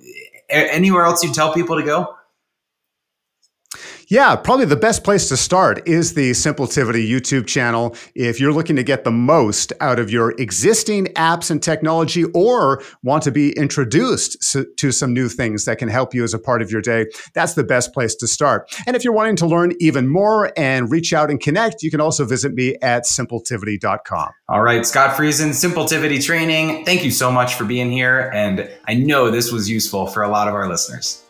anywhere 0.49 1.05
else 1.05 1.23
you 1.23 1.33
tell 1.33 1.53
people 1.53 1.77
to 1.77 1.83
go? 1.83 2.14
Yeah, 4.07 4.35
probably 4.35 4.65
the 4.65 4.75
best 4.75 5.03
place 5.03 5.27
to 5.29 5.37
start 5.37 5.87
is 5.87 6.13
the 6.13 6.31
Simpletivity 6.31 7.09
YouTube 7.09 7.47
channel. 7.47 7.95
If 8.13 8.39
you're 8.39 8.53
looking 8.53 8.75
to 8.75 8.83
get 8.83 9.03
the 9.03 9.11
most 9.11 9.73
out 9.81 9.97
of 9.97 10.11
your 10.11 10.31
existing 10.39 11.05
apps 11.15 11.49
and 11.49 11.61
technology 11.61 12.23
or 12.35 12.83
want 13.01 13.23
to 13.23 13.31
be 13.31 13.51
introduced 13.53 14.37
to 14.77 14.91
some 14.91 15.13
new 15.13 15.27
things 15.27 15.65
that 15.65 15.79
can 15.79 15.89
help 15.89 16.13
you 16.13 16.23
as 16.23 16.35
a 16.35 16.39
part 16.39 16.61
of 16.61 16.69
your 16.69 16.81
day, 16.81 17.07
that's 17.33 17.55
the 17.55 17.63
best 17.63 17.93
place 17.93 18.13
to 18.15 18.27
start. 18.27 18.71
And 18.85 18.95
if 18.95 19.03
you're 19.03 19.13
wanting 19.13 19.37
to 19.37 19.47
learn 19.47 19.73
even 19.79 20.07
more 20.07 20.51
and 20.55 20.91
reach 20.91 21.11
out 21.11 21.31
and 21.31 21.39
connect, 21.39 21.81
you 21.81 21.89
can 21.89 21.99
also 21.99 22.25
visit 22.25 22.53
me 22.53 22.75
at 22.83 23.05
simpletivity.com. 23.05 24.29
All 24.49 24.61
right, 24.61 24.85
Scott 24.85 25.17
Friesen, 25.17 25.49
Simpletivity 25.49 26.23
Training, 26.23 26.85
thank 26.85 27.03
you 27.03 27.09
so 27.09 27.31
much 27.31 27.55
for 27.55 27.65
being 27.65 27.91
here. 27.91 28.29
And 28.35 28.69
I 28.87 28.93
know 28.93 29.31
this 29.31 29.51
was 29.51 29.67
useful 29.67 30.05
for 30.05 30.21
a 30.21 30.27
lot 30.27 30.47
of 30.47 30.53
our 30.53 30.69
listeners. 30.69 31.24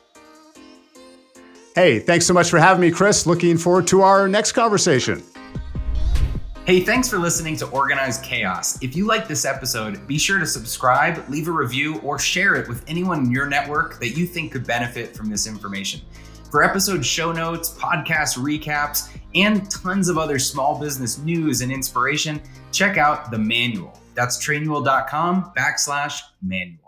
Hey, 1.75 1.99
thanks 1.99 2.25
so 2.25 2.33
much 2.33 2.49
for 2.49 2.57
having 2.57 2.79
me, 2.79 2.89
Chris. 2.89 3.27
Looking 3.27 3.57
forward 3.57 3.85
to 3.87 4.01
our 4.01 4.29
next 4.29 4.53
conversation. 4.53 5.21
Hey, 6.65 6.79
thanks 6.79 7.09
for 7.09 7.19
listening 7.19 7.57
to 7.57 7.67
Organized 7.67 8.23
Chaos. 8.23 8.81
If 8.81 8.95
you 8.95 9.05
like 9.05 9.27
this 9.27 9.43
episode, 9.43 10.07
be 10.07 10.17
sure 10.17 10.39
to 10.39 10.47
subscribe, 10.47 11.27
leave 11.27 11.49
a 11.49 11.51
review, 11.51 11.99
or 11.99 12.17
share 12.17 12.55
it 12.55 12.69
with 12.69 12.83
anyone 12.87 13.25
in 13.25 13.31
your 13.31 13.45
network 13.45 13.99
that 13.99 14.17
you 14.17 14.25
think 14.25 14.53
could 14.53 14.65
benefit 14.65 15.17
from 15.17 15.29
this 15.29 15.47
information. 15.47 15.99
For 16.49 16.63
episode 16.63 17.05
show 17.05 17.33
notes, 17.33 17.77
podcast 17.77 18.37
recaps, 18.37 19.15
and 19.35 19.69
tons 19.69 20.07
of 20.07 20.17
other 20.17 20.39
small 20.39 20.79
business 20.79 21.17
news 21.17 21.59
and 21.59 21.73
inspiration, 21.73 22.41
check 22.71 22.97
out 22.97 23.31
the 23.31 23.37
manual. 23.37 23.99
That's 24.13 24.43
trainual.com 24.43 25.51
backslash 25.57 26.21
manual. 26.41 26.84